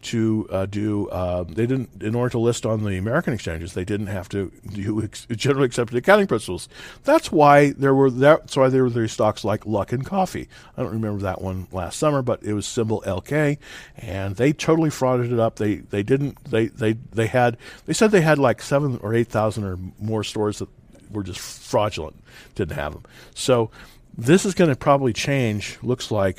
to 0.02 0.46
uh, 0.50 0.66
do. 0.66 1.08
Uh, 1.08 1.44
they 1.44 1.66
didn't, 1.66 2.02
in 2.02 2.14
order 2.14 2.30
to 2.30 2.38
list 2.38 2.66
on 2.66 2.84
the 2.84 2.96
American 2.96 3.32
exchanges, 3.32 3.74
they 3.74 3.84
didn't 3.84 4.08
have 4.08 4.28
to 4.30 4.50
do 4.72 5.02
ex- 5.02 5.26
generally 5.30 5.66
accepted 5.66 5.96
accounting 5.96 6.26
principles. 6.26 6.68
That's 7.04 7.32
why 7.32 7.70
there 7.72 7.94
were 7.94 8.10
that's 8.10 8.56
why 8.56 8.68
there 8.68 8.82
were 8.82 8.90
these 8.90 9.12
stocks 9.12 9.44
like 9.44 9.64
Luckin 9.64 10.04
Coffee. 10.04 10.48
I 10.76 10.82
don't 10.82 10.92
remember 10.92 11.22
that 11.22 11.40
one 11.40 11.68
last 11.72 11.98
summer, 11.98 12.22
but 12.22 12.42
it 12.42 12.54
was 12.54 12.66
symbol 12.66 13.02
LK, 13.06 13.58
and 13.96 14.36
they 14.36 14.52
totally 14.52 14.90
frauded 14.90 15.32
it 15.32 15.38
up. 15.38 15.56
They 15.56 15.76
they 15.76 16.02
didn't 16.02 16.42
they 16.44 16.66
they 16.66 16.92
they 16.92 17.26
had 17.26 17.56
they 17.86 17.92
said 17.92 18.10
they 18.10 18.20
had 18.20 18.38
like 18.38 18.62
seven 18.62 18.98
or 19.02 19.14
eight 19.14 19.28
thousand 19.28 19.64
or 19.64 19.78
more 19.98 20.24
stores 20.24 20.58
that 20.58 20.68
were 21.10 21.22
just 21.22 21.40
fraudulent, 21.40 22.16
didn't 22.54 22.76
have 22.76 22.92
them. 22.92 23.04
So 23.34 23.70
this 24.16 24.44
is 24.44 24.54
going 24.54 24.70
to 24.70 24.76
probably 24.76 25.12
change. 25.12 25.78
Looks 25.82 26.10
like 26.10 26.38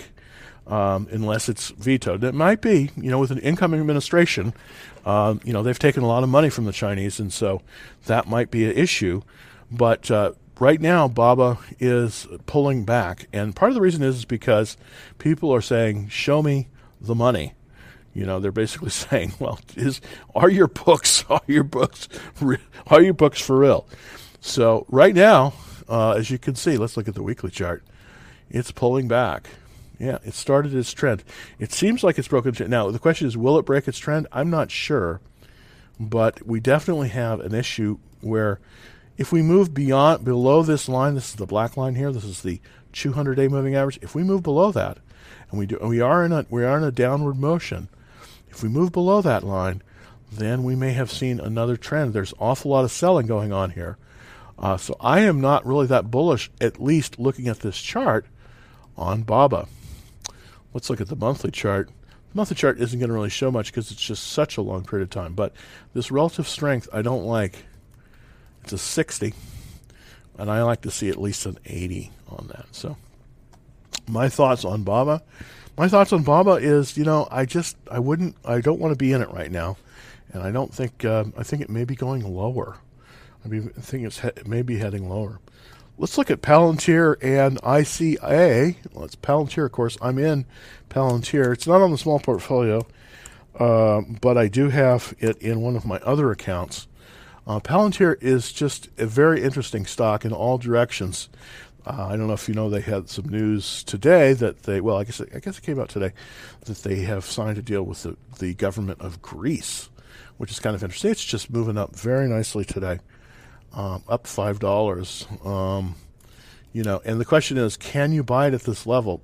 um, 0.67 1.07
unless 1.11 1.49
it's 1.49 1.69
vetoed. 1.71 2.23
It 2.23 2.33
might 2.33 2.61
be, 2.61 2.89
you 2.95 3.11
know, 3.11 3.19
with 3.19 3.31
an 3.31 3.39
incoming 3.39 3.79
administration, 3.79 4.53
uh, 5.05 5.35
you 5.43 5.51
know, 5.51 5.63
they've 5.63 5.77
taken 5.77 6.03
a 6.03 6.07
lot 6.07 6.23
of 6.23 6.29
money 6.29 6.49
from 6.49 6.65
the 6.65 6.71
Chinese, 6.71 7.19
and 7.19 7.31
so 7.31 7.61
that 8.05 8.27
might 8.27 8.51
be 8.51 8.65
an 8.65 8.77
issue. 8.77 9.21
But 9.69 10.09
uh, 10.09 10.33
right 10.59 10.79
now, 10.79 11.07
Baba 11.07 11.57
is 11.79 12.27
pulling 12.45 12.85
back, 12.85 13.27
and 13.33 13.55
part 13.55 13.69
of 13.71 13.75
the 13.75 13.81
reason 13.81 14.03
is 14.03 14.25
because 14.25 14.77
people 15.17 15.53
are 15.53 15.61
saying, 15.61 16.07
"Show 16.09 16.41
me 16.41 16.69
the 17.01 17.15
money." 17.15 17.53
You 18.13 18.25
know, 18.25 18.39
they're 18.39 18.51
basically 18.51 18.89
saying, 18.91 19.33
"Well, 19.39 19.59
is 19.75 19.99
are 20.33 20.49
your 20.49 20.67
books 20.67 21.25
are 21.29 21.41
your 21.47 21.63
books 21.63 22.07
are 22.87 23.01
your 23.01 23.13
books 23.13 23.41
for 23.41 23.57
real?" 23.57 23.87
So 24.39 24.85
right 24.89 25.15
now, 25.15 25.53
uh, 25.89 26.11
as 26.11 26.29
you 26.29 26.37
can 26.37 26.55
see, 26.55 26.77
let's 26.77 26.95
look 26.95 27.07
at 27.07 27.15
the 27.15 27.23
weekly 27.23 27.51
chart. 27.51 27.83
it's 28.49 28.71
pulling 28.71 29.07
back. 29.07 29.49
Yeah, 29.99 30.17
it 30.23 30.33
started 30.33 30.73
its 30.73 30.91
trend. 30.91 31.23
It 31.59 31.71
seems 31.71 32.03
like 32.03 32.17
it's 32.17 32.27
broken. 32.27 32.53
Now 32.69 32.91
the 32.91 32.99
question 32.99 33.27
is, 33.27 33.37
will 33.37 33.57
it 33.57 33.65
break 33.65 33.87
its 33.87 33.99
trend? 33.99 34.27
I'm 34.31 34.49
not 34.49 34.71
sure, 34.71 35.21
but 35.99 36.45
we 36.45 36.59
definitely 36.59 37.09
have 37.09 37.39
an 37.39 37.53
issue 37.53 37.99
where 38.21 38.59
if 39.17 39.31
we 39.31 39.41
move 39.41 39.73
beyond 39.73 40.25
below 40.25 40.63
this 40.63 40.89
line, 40.89 41.15
this 41.15 41.29
is 41.29 41.35
the 41.35 41.45
black 41.45 41.77
line 41.77 41.95
here. 41.95 42.11
This 42.11 42.23
is 42.23 42.41
the 42.41 42.59
200-day 42.93 43.47
moving 43.47 43.75
average. 43.75 43.99
If 44.01 44.15
we 44.15 44.23
move 44.23 44.43
below 44.43 44.71
that, 44.71 44.97
and 45.49 45.59
we 45.59 45.67
do, 45.67 45.77
we 45.81 46.01
are 46.01 46.25
in 46.25 46.31
a 46.31 46.45
we 46.49 46.63
are 46.63 46.77
in 46.77 46.83
a 46.83 46.91
downward 46.91 47.37
motion. 47.37 47.89
If 48.49 48.63
we 48.63 48.69
move 48.69 48.91
below 48.91 49.21
that 49.21 49.43
line, 49.43 49.81
then 50.31 50.63
we 50.63 50.75
may 50.75 50.93
have 50.93 51.11
seen 51.11 51.39
another 51.39 51.77
trend. 51.77 52.13
There's 52.13 52.33
awful 52.39 52.71
lot 52.71 52.85
of 52.85 52.91
selling 52.91 53.27
going 53.27 53.53
on 53.53 53.71
here. 53.71 53.97
Uh, 54.57 54.77
so 54.77 54.95
I 54.99 55.21
am 55.21 55.41
not 55.41 55.65
really 55.65 55.87
that 55.87 56.11
bullish, 56.11 56.49
at 56.61 56.81
least 56.81 57.19
looking 57.19 57.47
at 57.47 57.59
this 57.59 57.79
chart 57.79 58.25
on 58.95 59.23
BABA. 59.23 59.67
Let's 60.73 60.89
look 60.89 61.01
at 61.01 61.07
the 61.07 61.15
monthly 61.15 61.51
chart. 61.51 61.87
The 61.87 62.37
monthly 62.37 62.55
chart 62.55 62.79
isn't 62.79 62.99
going 62.99 63.09
to 63.09 63.13
really 63.13 63.29
show 63.29 63.51
much 63.51 63.67
because 63.71 63.91
it's 63.91 64.01
just 64.01 64.23
such 64.31 64.57
a 64.57 64.61
long 64.61 64.83
period 64.83 65.03
of 65.03 65.09
time. 65.09 65.33
But 65.33 65.53
this 65.93 66.11
relative 66.11 66.47
strength 66.47 66.87
I 66.91 67.01
don't 67.01 67.25
like. 67.25 67.65
It's 68.63 68.73
a 68.73 68.77
60, 68.77 69.33
and 70.37 70.49
I 70.49 70.63
like 70.63 70.81
to 70.81 70.91
see 70.91 71.09
at 71.09 71.21
least 71.21 71.45
an 71.45 71.57
80 71.65 72.11
on 72.29 72.47
that. 72.47 72.67
So 72.71 72.95
my 74.07 74.29
thoughts 74.29 74.65
on 74.65 74.83
BABA. 74.83 75.21
My 75.77 75.87
thoughts 75.87 76.13
on 76.13 76.23
BABA 76.23 76.55
is, 76.61 76.97
you 76.97 77.03
know, 77.03 77.27
I 77.31 77.45
just 77.45 77.75
I 77.91 77.99
wouldn't 77.99 78.35
I 78.45 78.61
don't 78.61 78.79
want 78.79 78.93
to 78.93 78.97
be 78.97 79.11
in 79.11 79.21
it 79.21 79.31
right 79.31 79.51
now, 79.51 79.77
and 80.31 80.43
I 80.43 80.51
don't 80.51 80.73
think 80.73 81.03
uh, 81.03 81.25
I 81.37 81.43
think 81.43 81.61
it 81.61 81.69
may 81.69 81.83
be 81.83 81.95
going 81.95 82.23
lower. 82.23 82.77
I 83.43 83.47
mean, 83.49 83.73
I 83.77 83.81
think 83.81 84.05
it's 84.05 84.19
he- 84.21 84.27
it 84.27 84.47
may 84.47 84.61
be 84.61 84.77
heading 84.77 85.09
lower. 85.09 85.39
Let's 85.95 86.17
look 86.17 86.31
at 86.31 86.41
Palantir 86.41 87.17
and 87.21 87.61
ICA. 87.61 88.75
Well, 88.93 89.05
it's 89.05 89.15
Palantir, 89.15 89.65
of 89.65 89.71
course. 89.71 89.95
I'm 90.01 90.17
in 90.17 90.45
Palantir. 90.89 91.53
It's 91.53 91.67
not 91.67 91.81
on 91.81 91.91
the 91.91 91.99
small 91.99 92.19
portfolio, 92.19 92.87
uh, 93.59 94.01
but 94.19 94.35
I 94.35 94.47
do 94.47 94.69
have 94.69 95.13
it 95.19 95.37
in 95.37 95.61
one 95.61 95.75
of 95.75 95.85
my 95.85 95.97
other 95.99 96.31
accounts. 96.31 96.87
Uh, 97.45 97.59
Palantir 97.59 98.17
is 98.23 98.51
just 98.51 98.89
a 98.97 99.05
very 99.05 99.43
interesting 99.43 99.85
stock 99.85 100.25
in 100.25 100.33
all 100.33 100.57
directions. 100.57 101.29
Uh, 101.85 102.07
I 102.07 102.17
don't 102.17 102.25
know 102.25 102.33
if 102.33 102.47
you 102.47 102.55
know 102.55 102.71
they 102.71 102.81
had 102.81 103.07
some 103.07 103.29
news 103.29 103.83
today 103.83 104.33
that 104.33 104.63
they 104.63 104.81
well 104.81 104.97
I 104.97 105.03
guess 105.03 105.21
I 105.21 105.39
guess 105.39 105.57
it 105.57 105.63
came 105.63 105.79
out 105.79 105.89
today 105.89 106.13
that 106.61 106.77
they 106.77 107.01
have 107.01 107.25
signed 107.25 107.57
a 107.57 107.61
deal 107.61 107.83
with 107.83 108.03
the, 108.03 108.15
the 108.39 108.53
government 108.55 109.01
of 109.01 109.21
Greece, 109.21 109.89
which 110.37 110.49
is 110.49 110.59
kind 110.59 110.75
of 110.75 110.83
interesting. 110.83 111.11
It's 111.11 111.23
just 111.23 111.51
moving 111.51 111.77
up 111.77 111.95
very 111.95 112.27
nicely 112.27 112.65
today 112.65 112.99
um, 113.73 114.03
up 114.07 114.27
five 114.27 114.59
dollars. 114.59 115.27
Um, 115.43 115.95
you 116.71 116.83
know, 116.83 117.01
and 117.05 117.19
the 117.19 117.25
question 117.25 117.57
is, 117.57 117.77
can 117.77 118.11
you 118.11 118.23
buy 118.23 118.47
it 118.47 118.53
at 118.53 118.63
this 118.63 118.85
level? 118.87 119.21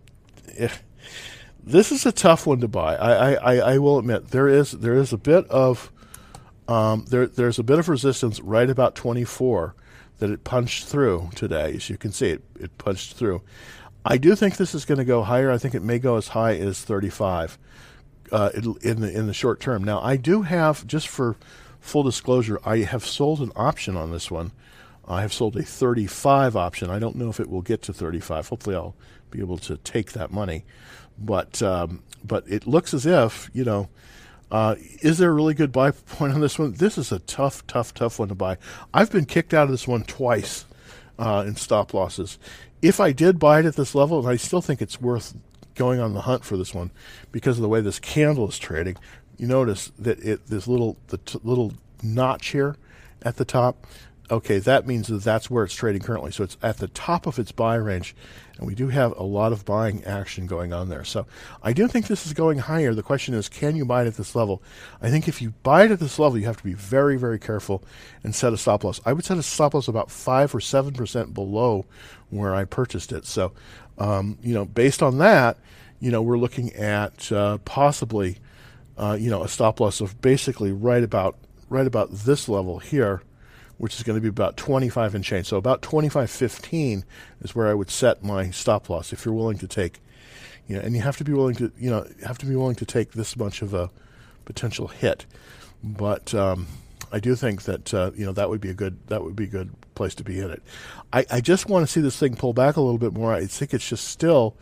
Eh, 0.57 0.69
this 1.63 1.91
is 1.91 2.05
a 2.05 2.11
tough 2.11 2.47
one 2.47 2.61
to 2.61 2.67
buy. 2.67 2.95
I, 2.95 3.33
I, 3.33 3.73
I 3.73 3.77
will 3.79 3.99
admit 3.99 4.29
there 4.29 4.47
is 4.47 4.71
there 4.71 4.95
is 4.95 5.13
a 5.13 5.17
bit 5.17 5.47
of 5.49 5.91
um, 6.67 7.05
there 7.09 7.27
there's 7.27 7.59
a 7.59 7.63
bit 7.63 7.79
of 7.79 7.89
resistance 7.89 8.39
right 8.39 8.69
about 8.69 8.95
24 8.95 9.75
that 10.19 10.29
it 10.29 10.43
punched 10.43 10.85
through 10.85 11.29
today. 11.35 11.73
As 11.75 11.89
you 11.89 11.97
can 11.97 12.11
see, 12.11 12.29
it 12.29 12.43
it 12.59 12.77
punched 12.77 13.13
through. 13.13 13.41
I 14.05 14.17
do 14.17 14.35
think 14.35 14.57
this 14.57 14.73
is 14.73 14.85
going 14.85 14.97
to 14.97 15.05
go 15.05 15.23
higher. 15.23 15.51
I 15.51 15.57
think 15.57 15.75
it 15.75 15.83
may 15.83 15.99
go 15.99 16.15
as 16.15 16.29
high 16.29 16.55
as 16.55 16.79
35 16.81 17.57
uh, 18.31 18.49
in 18.81 19.01
the 19.01 19.11
in 19.11 19.27
the 19.27 19.33
short 19.33 19.59
term. 19.59 19.83
Now, 19.83 20.01
I 20.01 20.15
do 20.15 20.43
have 20.43 20.85
just 20.87 21.07
for 21.07 21.35
full 21.79 22.03
disclosure, 22.03 22.59
I 22.65 22.79
have 22.79 23.05
sold 23.05 23.39
an 23.39 23.51
option 23.55 23.95
on 23.95 24.11
this 24.11 24.29
one. 24.29 24.51
I 25.07 25.21
have 25.21 25.33
sold 25.33 25.55
a 25.55 25.63
35 25.63 26.55
option. 26.55 26.89
I 26.89 26.99
don't 26.99 27.15
know 27.15 27.29
if 27.29 27.39
it 27.39 27.49
will 27.49 27.61
get 27.61 27.81
to 27.83 27.93
35. 27.93 28.49
Hopefully, 28.49 28.75
I'll 28.75 28.95
be 29.31 29.39
able 29.39 29.57
to 29.59 29.77
take 29.77 30.11
that 30.11 30.31
money. 30.31 30.65
But 31.17 31.61
um, 31.61 32.03
but 32.23 32.43
it 32.47 32.67
looks 32.67 32.93
as 32.93 33.05
if 33.05 33.49
you 33.53 33.63
know. 33.63 33.89
Uh, 34.51 34.75
is 35.01 35.19
there 35.19 35.29
a 35.29 35.33
really 35.33 35.53
good 35.53 35.71
buy 35.71 35.91
point 35.91 36.33
on 36.33 36.41
this 36.41 36.57
one? 36.57 36.73
This 36.73 36.97
is 36.97 37.11
a 37.11 37.19
tough, 37.19 37.65
tough, 37.67 37.93
tough 37.93 38.17
one 38.17 38.29
to 38.29 38.35
buy. 38.35 38.57
I've 38.93 39.11
been 39.11 39.25
kicked 39.25 39.53
out 39.53 39.65
of 39.65 39.69
this 39.69 39.87
one 39.87 40.03
twice 40.03 40.65
uh, 41.19 41.43
in 41.45 41.55
stop 41.55 41.93
losses. 41.93 42.39
If 42.81 42.99
I 42.99 43.11
did 43.11 43.37
buy 43.37 43.59
it 43.59 43.65
at 43.65 43.75
this 43.75 43.93
level, 43.93 44.19
and 44.19 44.27
I 44.27 44.37
still 44.37 44.61
think 44.61 44.81
it's 44.81 44.99
worth 45.01 45.35
going 45.75 45.99
on 45.99 46.13
the 46.13 46.21
hunt 46.21 46.43
for 46.43 46.57
this 46.57 46.73
one 46.73 46.91
because 47.31 47.57
of 47.57 47.61
the 47.61 47.69
way 47.69 47.79
this 47.79 47.99
candle 47.99 48.47
is 48.49 48.57
trading 48.57 48.97
you 49.39 49.47
notice 49.47 49.91
that 49.97 50.19
it 50.19 50.47
this 50.47 50.67
little 50.67 50.97
the 51.07 51.17
t- 51.17 51.39
little 51.43 51.73
notch 52.03 52.49
here 52.49 52.75
at 53.21 53.37
the 53.37 53.45
top. 53.45 53.87
Okay, 54.31 54.59
that 54.59 54.85
means 54.85 55.07
that 55.07 55.23
that's 55.23 55.49
where 55.49 55.63
it's 55.63 55.73
trading 55.73 56.03
currently. 56.03 56.31
So 56.31 56.43
it's 56.43 56.57
at 56.61 56.77
the 56.77 56.87
top 56.89 57.25
of 57.25 57.39
its 57.39 57.51
buy 57.51 57.73
range, 57.75 58.15
and 58.57 58.67
we 58.67 58.75
do 58.75 58.89
have 58.89 59.17
a 59.17 59.23
lot 59.23 59.51
of 59.51 59.65
buying 59.65 60.03
action 60.03 60.45
going 60.45 60.71
on 60.71 60.89
there. 60.89 61.03
So 61.03 61.25
I 61.63 61.73
do 61.73 61.87
think 61.87 62.05
this 62.05 62.27
is 62.27 62.33
going 62.33 62.59
higher. 62.59 62.93
The 62.93 63.01
question 63.01 63.33
is, 63.33 63.49
can 63.49 63.75
you 63.75 63.85
buy 63.85 64.03
it 64.03 64.07
at 64.07 64.17
this 64.17 64.35
level? 64.35 64.61
I 65.01 65.09
think 65.09 65.27
if 65.27 65.41
you 65.41 65.55
buy 65.63 65.85
it 65.85 65.91
at 65.91 65.99
this 65.99 66.19
level, 66.19 66.37
you 66.37 66.45
have 66.45 66.57
to 66.57 66.63
be 66.63 66.73
very, 66.73 67.17
very 67.17 67.39
careful 67.39 67.83
and 68.23 68.35
set 68.35 68.53
a 68.53 68.57
stop 68.57 68.83
loss. 68.83 69.01
I 69.03 69.13
would 69.13 69.25
set 69.25 69.39
a 69.39 69.43
stop 69.43 69.73
loss 69.73 69.87
about 69.87 70.11
five 70.11 70.53
or 70.53 70.59
seven 70.59 70.93
percent 70.93 71.33
below 71.33 71.85
where 72.29 72.53
I 72.53 72.65
purchased 72.65 73.11
it. 73.11 73.25
So, 73.25 73.53
um, 73.97 74.37
you 74.43 74.53
know, 74.53 74.65
based 74.65 75.01
on 75.01 75.17
that, 75.17 75.57
you 75.99 76.11
know, 76.11 76.21
we're 76.21 76.37
looking 76.37 76.71
at 76.73 77.31
uh, 77.31 77.57
possibly 77.65 78.37
uh, 78.99 79.17
you 79.19 79.29
know, 79.29 79.43
a 79.43 79.47
stop 79.47 79.79
loss 79.79 80.01
of 80.01 80.19
basically 80.21 80.71
right 80.71 81.03
about 81.03 81.37
right 81.69 81.87
about 81.87 82.11
this 82.11 82.49
level 82.49 82.79
here, 82.79 83.21
which 83.77 83.95
is 83.95 84.03
going 84.03 84.17
to 84.17 84.21
be 84.21 84.27
about 84.27 84.57
25 84.57 85.15
and 85.15 85.23
change. 85.23 85.47
So 85.47 85.57
about 85.57 85.81
25.15 85.81 87.03
is 87.41 87.55
where 87.55 87.67
I 87.67 87.73
would 87.73 87.89
set 87.89 88.23
my 88.23 88.49
stop 88.49 88.89
loss 88.89 89.13
if 89.13 89.23
you're 89.23 89.33
willing 89.33 89.59
to 89.59 89.67
take, 89.67 89.99
you 90.67 90.75
know, 90.75 90.81
and 90.81 90.95
you 90.95 91.01
have 91.01 91.17
to 91.17 91.23
be 91.23 91.31
willing 91.31 91.55
to, 91.55 91.71
you 91.77 91.89
know, 91.89 92.07
have 92.25 92.37
to 92.39 92.45
be 92.45 92.55
willing 92.55 92.75
to 92.75 92.85
take 92.85 93.11
this 93.13 93.37
much 93.37 93.61
of 93.61 93.73
a 93.73 93.89
potential 94.45 94.87
hit. 94.87 95.25
But 95.83 96.33
um, 96.33 96.67
I 97.11 97.19
do 97.19 97.35
think 97.35 97.63
that 97.63 97.93
uh, 97.93 98.11
you 98.15 98.25
know 98.25 98.33
that 98.33 98.49
would 98.49 98.61
be 98.61 98.69
a 98.69 98.73
good 98.73 98.97
that 99.07 99.23
would 99.23 99.35
be 99.35 99.45
a 99.45 99.47
good 99.47 99.73
place 99.95 100.15
to 100.15 100.23
be 100.23 100.39
in 100.39 100.49
it. 100.49 100.61
I, 101.13 101.25
I 101.31 101.41
just 101.41 101.69
want 101.69 101.85
to 101.85 101.91
see 101.91 102.01
this 102.01 102.17
thing 102.17 102.35
pull 102.35 102.53
back 102.53 102.75
a 102.75 102.81
little 102.81 102.97
bit 102.97 103.13
more. 103.13 103.33
I 103.33 103.45
think 103.45 103.73
it's 103.73 103.87
just 103.87 104.07
still 104.07 104.57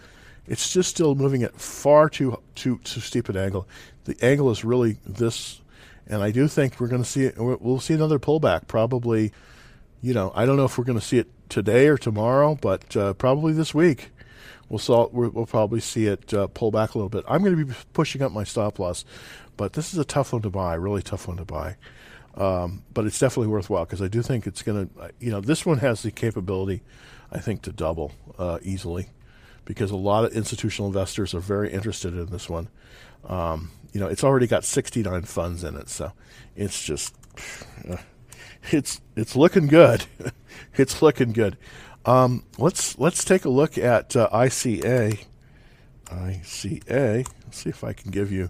it's 0.47 0.71
just 0.71 0.89
still 0.89 1.15
moving 1.15 1.43
at 1.43 1.59
far 1.59 2.09
too 2.09 2.41
too 2.55 2.79
too 2.83 3.01
steep 3.01 3.29
an 3.29 3.37
angle. 3.37 3.67
The 4.05 4.17
angle 4.23 4.49
is 4.49 4.63
really 4.63 4.97
this, 5.05 5.61
and 6.07 6.23
I 6.23 6.31
do 6.31 6.47
think 6.47 6.79
we're 6.79 6.87
going 6.87 7.03
to 7.03 7.09
see 7.09 7.25
it. 7.25 7.35
We'll 7.37 7.79
see 7.79 7.93
another 7.93 8.19
pullback 8.19 8.67
probably. 8.67 9.33
You 10.01 10.13
know, 10.13 10.31
I 10.35 10.45
don't 10.45 10.57
know 10.57 10.65
if 10.65 10.77
we're 10.77 10.85
going 10.85 10.99
to 10.99 11.05
see 11.05 11.17
it 11.17 11.27
today 11.49 11.87
or 11.87 11.97
tomorrow, 11.97 12.55
but 12.55 12.95
uh, 12.95 13.13
probably 13.13 13.53
this 13.53 13.73
week. 13.73 14.11
We'll, 14.69 14.79
saw, 14.79 15.07
we'll 15.13 15.45
probably 15.45 15.79
see 15.79 16.07
it 16.07 16.33
uh, 16.33 16.47
pull 16.47 16.71
back 16.71 16.93
a 16.93 16.97
little 16.97 17.07
bit. 17.07 17.23
I'm 17.25 17.41
going 17.41 17.55
to 17.57 17.65
be 17.65 17.73
pushing 17.93 18.21
up 18.21 18.33
my 18.33 18.43
stop 18.43 18.79
loss, 18.79 19.05
but 19.55 19.71
this 19.73 19.93
is 19.93 19.97
a 19.97 20.03
tough 20.03 20.33
one 20.33 20.41
to 20.41 20.49
buy, 20.49 20.73
really 20.73 21.01
tough 21.01 21.25
one 21.25 21.37
to 21.37 21.45
buy. 21.45 21.77
Um, 22.35 22.83
but 22.93 23.05
it's 23.05 23.17
definitely 23.17 23.47
worthwhile 23.47 23.85
because 23.85 24.01
I 24.01 24.09
do 24.09 24.21
think 24.21 24.45
it's 24.45 24.63
going 24.63 24.89
to, 24.89 25.11
you 25.21 25.31
know, 25.31 25.39
this 25.39 25.65
one 25.65 25.77
has 25.77 26.03
the 26.03 26.11
capability, 26.11 26.83
I 27.31 27.39
think, 27.39 27.61
to 27.61 27.71
double 27.71 28.11
uh, 28.37 28.59
easily 28.61 29.07
because 29.67 29.91
a 29.91 29.97
lot 29.97 30.23
of 30.23 30.31
institutional 30.31 30.87
investors 30.87 31.33
are 31.33 31.41
very 31.41 31.71
interested 31.71 32.13
in 32.13 32.27
this 32.27 32.49
one. 32.49 32.69
Um, 33.25 33.71
you 33.91 33.99
know, 33.99 34.07
it's 34.07 34.23
already 34.23 34.47
got 34.47 34.63
69 34.63 35.23
funds 35.23 35.63
in 35.63 35.75
it, 35.75 35.89
so 35.89 36.13
it's 36.55 36.81
just 36.81 37.13
uh, 37.89 37.97
it's 38.71 39.01
it's 39.17 39.35
looking 39.35 39.67
good. 39.67 40.05
it's 40.75 41.01
looking 41.01 41.33
good. 41.33 41.57
Um, 42.05 42.45
let's 42.57 42.97
let's 42.97 43.25
take 43.25 43.43
a 43.43 43.49
look 43.49 43.77
at 43.77 44.15
uh, 44.15 44.29
ICA. 44.31 45.25
ICA. 46.05 47.27
Let's 47.43 47.57
see 47.57 47.69
if 47.69 47.83
I 47.83 47.91
can 47.91 48.09
give 48.11 48.31
you. 48.31 48.49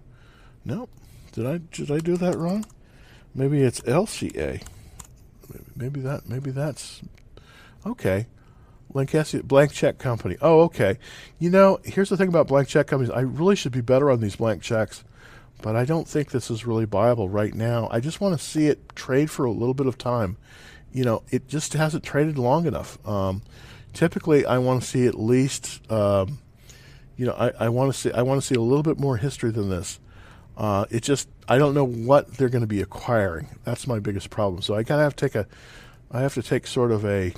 Nope. 0.63 0.91
Did 1.31 1.47
I 1.47 1.57
did 1.71 1.89
I 1.89 1.97
do 1.97 2.15
that 2.17 2.37
wrong? 2.37 2.63
Maybe 3.33 3.63
it's 3.63 3.81
LCA. 3.81 4.61
Maybe 5.75 5.99
that 6.01 6.29
maybe 6.29 6.51
that's 6.51 7.01
okay. 7.87 8.27
Lancaster 8.93 9.43
blank 9.43 9.71
check 9.73 9.97
company. 9.97 10.37
Oh, 10.41 10.61
okay. 10.61 10.97
You 11.39 11.49
know, 11.49 11.79
here's 11.83 12.09
the 12.09 12.17
thing 12.17 12.29
about 12.29 12.47
blank 12.47 12.67
check 12.67 12.87
companies. 12.87 13.11
I 13.11 13.21
really 13.21 13.55
should 13.55 13.71
be 13.71 13.81
better 13.81 14.09
on 14.09 14.21
these 14.21 14.35
blank 14.35 14.61
checks, 14.61 15.03
but 15.61 15.75
I 15.75 15.85
don't 15.85 16.07
think 16.07 16.31
this 16.31 16.49
is 16.49 16.65
really 16.65 16.85
viable 16.85 17.29
right 17.29 17.53
now. 17.53 17.87
I 17.91 17.99
just 17.99 18.21
want 18.21 18.37
to 18.37 18.43
see 18.43 18.67
it 18.67 18.95
trade 18.95 19.29
for 19.29 19.45
a 19.45 19.51
little 19.51 19.73
bit 19.73 19.87
of 19.87 19.97
time. 19.97 20.37
You 20.91 21.03
know, 21.03 21.23
it 21.29 21.47
just 21.47 21.73
hasn't 21.73 22.03
traded 22.03 22.37
long 22.37 22.65
enough. 22.65 22.97
Um, 23.07 23.41
typically, 23.93 24.45
I 24.45 24.57
want 24.57 24.81
to 24.81 24.87
see 24.87 25.05
at 25.05 25.19
least, 25.19 25.91
um, 25.91 26.39
you 27.17 27.25
know, 27.25 27.33
I, 27.33 27.65
I 27.65 27.69
want 27.69 27.93
to 27.93 27.99
see 27.99 28.11
I 28.11 28.21
want 28.21 28.41
to 28.41 28.47
see 28.47 28.55
a 28.55 28.61
little 28.61 28.83
bit 28.83 28.99
more 28.99 29.17
history 29.17 29.51
than 29.51 29.69
this. 29.69 29.99
Uh, 30.55 30.85
it 30.89 31.03
just 31.03 31.29
I 31.47 31.57
don't 31.57 31.73
know 31.73 31.85
what 31.85 32.33
they're 32.35 32.49
going 32.49 32.61
to 32.61 32.67
be 32.67 32.81
acquiring. 32.81 33.49
That's 33.63 33.85
my 33.85 33.99
biggest 33.99 34.29
problem. 34.29 34.61
So 34.61 34.73
I 34.73 34.83
kind 34.83 35.01
of 35.01 35.05
have 35.05 35.15
to 35.17 35.25
take 35.25 35.35
a 35.35 35.47
I 36.09 36.21
have 36.21 36.33
to 36.35 36.41
take 36.41 36.67
sort 36.67 36.91
of 36.91 37.05
a 37.05 37.33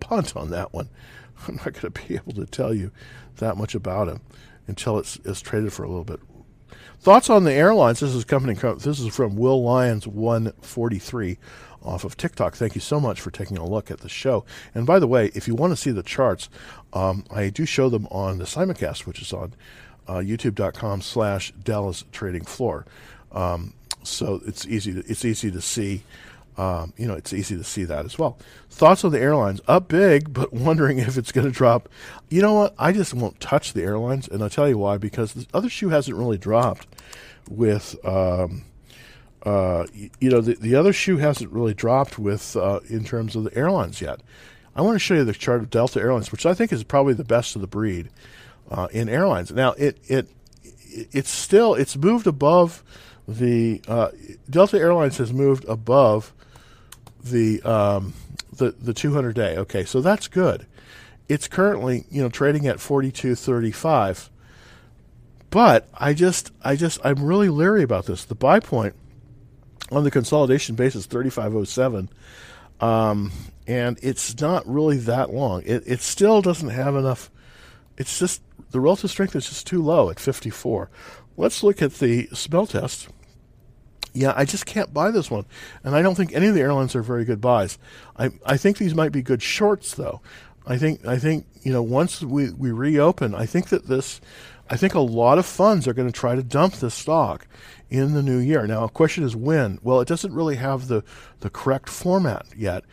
punt 0.00 0.36
on 0.36 0.50
that 0.50 0.72
one. 0.72 0.88
I'm 1.48 1.56
not 1.56 1.72
going 1.72 1.90
to 1.90 1.90
be 1.90 2.14
able 2.14 2.32
to 2.34 2.46
tell 2.46 2.74
you 2.74 2.90
that 3.36 3.56
much 3.56 3.74
about 3.74 4.08
him 4.08 4.20
until 4.66 4.98
it's, 4.98 5.18
it's 5.24 5.40
traded 5.40 5.72
for 5.72 5.84
a 5.84 5.88
little 5.88 6.04
bit. 6.04 6.20
Thoughts 7.00 7.30
on 7.30 7.44
the 7.44 7.52
airlines? 7.52 8.00
This 8.00 8.14
is 8.14 8.24
company. 8.24 8.54
This 8.54 9.00
is 9.00 9.14
from 9.14 9.36
Will 9.36 9.62
Lyons 9.62 10.06
143 10.06 11.38
off 11.82 12.04
of 12.04 12.16
TikTok. 12.16 12.54
Thank 12.54 12.74
you 12.74 12.80
so 12.80 13.00
much 13.00 13.20
for 13.20 13.30
taking 13.30 13.56
a 13.56 13.66
look 13.66 13.90
at 13.90 14.00
the 14.00 14.08
show. 14.08 14.44
And 14.74 14.86
by 14.86 14.98
the 14.98 15.06
way, 15.06 15.30
if 15.34 15.48
you 15.48 15.54
want 15.54 15.72
to 15.72 15.78
see 15.78 15.90
the 15.90 16.02
charts, 16.02 16.50
um, 16.92 17.24
I 17.30 17.48
do 17.48 17.64
show 17.64 17.88
them 17.88 18.06
on 18.10 18.36
the 18.36 18.44
Simulcast, 18.44 19.06
which 19.06 19.22
is 19.22 19.32
on 19.32 19.54
uh, 20.06 20.16
youtube.com 20.16 21.00
slash 21.00 21.52
Dallas 21.52 22.04
Trading 22.12 22.44
Floor. 22.44 22.84
Um, 23.32 23.72
so 24.02 24.40
it's 24.46 24.66
easy 24.66 24.92
to, 24.92 25.00
it's 25.10 25.24
easy 25.24 25.50
to 25.50 25.60
see. 25.60 26.02
Um, 26.60 26.92
you 26.98 27.06
know, 27.06 27.14
it's 27.14 27.32
easy 27.32 27.56
to 27.56 27.64
see 27.64 27.84
that 27.84 28.04
as 28.04 28.18
well. 28.18 28.38
Thoughts 28.68 29.02
on 29.02 29.12
the 29.12 29.18
airlines? 29.18 29.62
Up 29.66 29.88
big, 29.88 30.30
but 30.30 30.52
wondering 30.52 30.98
if 30.98 31.16
it's 31.16 31.32
going 31.32 31.46
to 31.46 31.52
drop. 31.52 31.88
You 32.28 32.42
know 32.42 32.52
what? 32.52 32.74
I 32.78 32.92
just 32.92 33.14
won't 33.14 33.40
touch 33.40 33.72
the 33.72 33.82
airlines, 33.82 34.28
and 34.28 34.42
I'll 34.42 34.50
tell 34.50 34.68
you 34.68 34.76
why. 34.76 34.98
Because 34.98 35.32
the 35.32 35.46
other 35.54 35.70
shoe 35.70 35.88
hasn't 35.88 36.18
really 36.18 36.36
dropped. 36.36 36.86
With 37.48 37.96
um, 38.04 38.64
uh, 39.42 39.86
you 39.92 40.30
know, 40.30 40.42
the, 40.42 40.54
the 40.54 40.74
other 40.76 40.92
shoe 40.92 41.16
hasn't 41.16 41.50
really 41.50 41.72
dropped 41.72 42.18
with 42.18 42.54
uh, 42.56 42.80
in 42.90 43.04
terms 43.04 43.34
of 43.36 43.44
the 43.44 43.56
airlines 43.56 44.02
yet. 44.02 44.20
I 44.76 44.82
want 44.82 44.96
to 44.96 45.00
show 45.00 45.14
you 45.14 45.24
the 45.24 45.32
chart 45.32 45.60
of 45.60 45.70
Delta 45.70 45.98
Airlines, 45.98 46.30
which 46.30 46.44
I 46.44 46.52
think 46.52 46.72
is 46.72 46.84
probably 46.84 47.14
the 47.14 47.24
best 47.24 47.56
of 47.56 47.62
the 47.62 47.66
breed 47.66 48.10
uh, 48.70 48.88
in 48.92 49.08
airlines. 49.08 49.50
Now, 49.50 49.72
it 49.72 49.98
it 50.08 50.28
it's 51.10 51.30
still 51.30 51.74
it's 51.74 51.96
moved 51.96 52.26
above 52.26 52.84
the 53.26 53.80
uh, 53.88 54.10
Delta 54.48 54.78
Airlines 54.78 55.16
has 55.16 55.32
moved 55.32 55.64
above 55.64 56.34
the 57.22 57.62
um, 57.62 58.14
the 58.52 58.72
the 58.72 58.94
200 58.94 59.34
day. 59.34 59.56
Okay, 59.56 59.84
so 59.84 60.00
that's 60.00 60.28
good. 60.28 60.66
It's 61.28 61.48
currently 61.48 62.04
you 62.10 62.22
know 62.22 62.28
trading 62.28 62.66
at 62.66 62.76
42.35. 62.76 64.28
But 65.50 65.88
I 65.94 66.14
just 66.14 66.52
I 66.62 66.76
just 66.76 67.00
I'm 67.04 67.24
really 67.24 67.48
leery 67.48 67.82
about 67.82 68.06
this. 68.06 68.24
The 68.24 68.34
buy 68.34 68.60
point 68.60 68.94
on 69.90 70.04
the 70.04 70.10
consolidation 70.10 70.76
basis 70.76 71.06
3507 71.06 72.08
um, 72.80 73.32
and 73.66 73.98
it's 74.02 74.40
not 74.40 74.66
really 74.66 74.98
that 74.98 75.32
long. 75.32 75.62
It 75.64 75.82
it 75.86 76.00
still 76.00 76.42
doesn't 76.42 76.70
have 76.70 76.96
enough 76.96 77.30
it's 77.96 78.18
just 78.18 78.42
the 78.70 78.80
relative 78.80 79.10
strength 79.10 79.36
is 79.36 79.48
just 79.48 79.66
too 79.66 79.82
low 79.82 80.10
at 80.10 80.18
54. 80.18 80.88
Let's 81.36 81.62
look 81.62 81.82
at 81.82 81.94
the 81.94 82.28
smell 82.32 82.66
test 82.66 83.08
yeah, 84.12 84.32
I 84.36 84.44
just 84.44 84.66
can't 84.66 84.92
buy 84.92 85.10
this 85.10 85.30
one. 85.30 85.44
And 85.84 85.94
I 85.94 86.02
don't 86.02 86.14
think 86.14 86.32
any 86.32 86.46
of 86.48 86.54
the 86.54 86.60
airlines 86.60 86.94
are 86.96 87.02
very 87.02 87.24
good 87.24 87.40
buys. 87.40 87.78
I, 88.16 88.30
I 88.44 88.56
think 88.56 88.78
these 88.78 88.94
might 88.94 89.12
be 89.12 89.22
good 89.22 89.42
shorts, 89.42 89.94
though. 89.94 90.20
I 90.66 90.78
think, 90.78 91.06
I 91.06 91.18
think 91.18 91.46
you 91.62 91.72
know, 91.72 91.82
once 91.82 92.22
we, 92.22 92.50
we 92.50 92.70
reopen, 92.70 93.34
I 93.34 93.46
think 93.46 93.68
that 93.68 93.86
this, 93.86 94.20
I 94.68 94.76
think 94.76 94.94
a 94.94 95.00
lot 95.00 95.38
of 95.38 95.46
funds 95.46 95.88
are 95.88 95.94
going 95.94 96.08
to 96.08 96.12
try 96.12 96.34
to 96.34 96.42
dump 96.42 96.74
this 96.74 96.94
stock 96.94 97.46
in 97.88 98.14
the 98.14 98.22
new 98.22 98.38
year. 98.38 98.66
Now, 98.66 98.84
a 98.84 98.88
question 98.88 99.24
is 99.24 99.34
when. 99.34 99.78
Well, 99.82 100.00
it 100.00 100.08
doesn't 100.08 100.32
really 100.32 100.56
have 100.56 100.88
the, 100.88 101.02
the 101.40 101.50
correct 101.50 101.88
format 101.88 102.46
yet. 102.56 102.84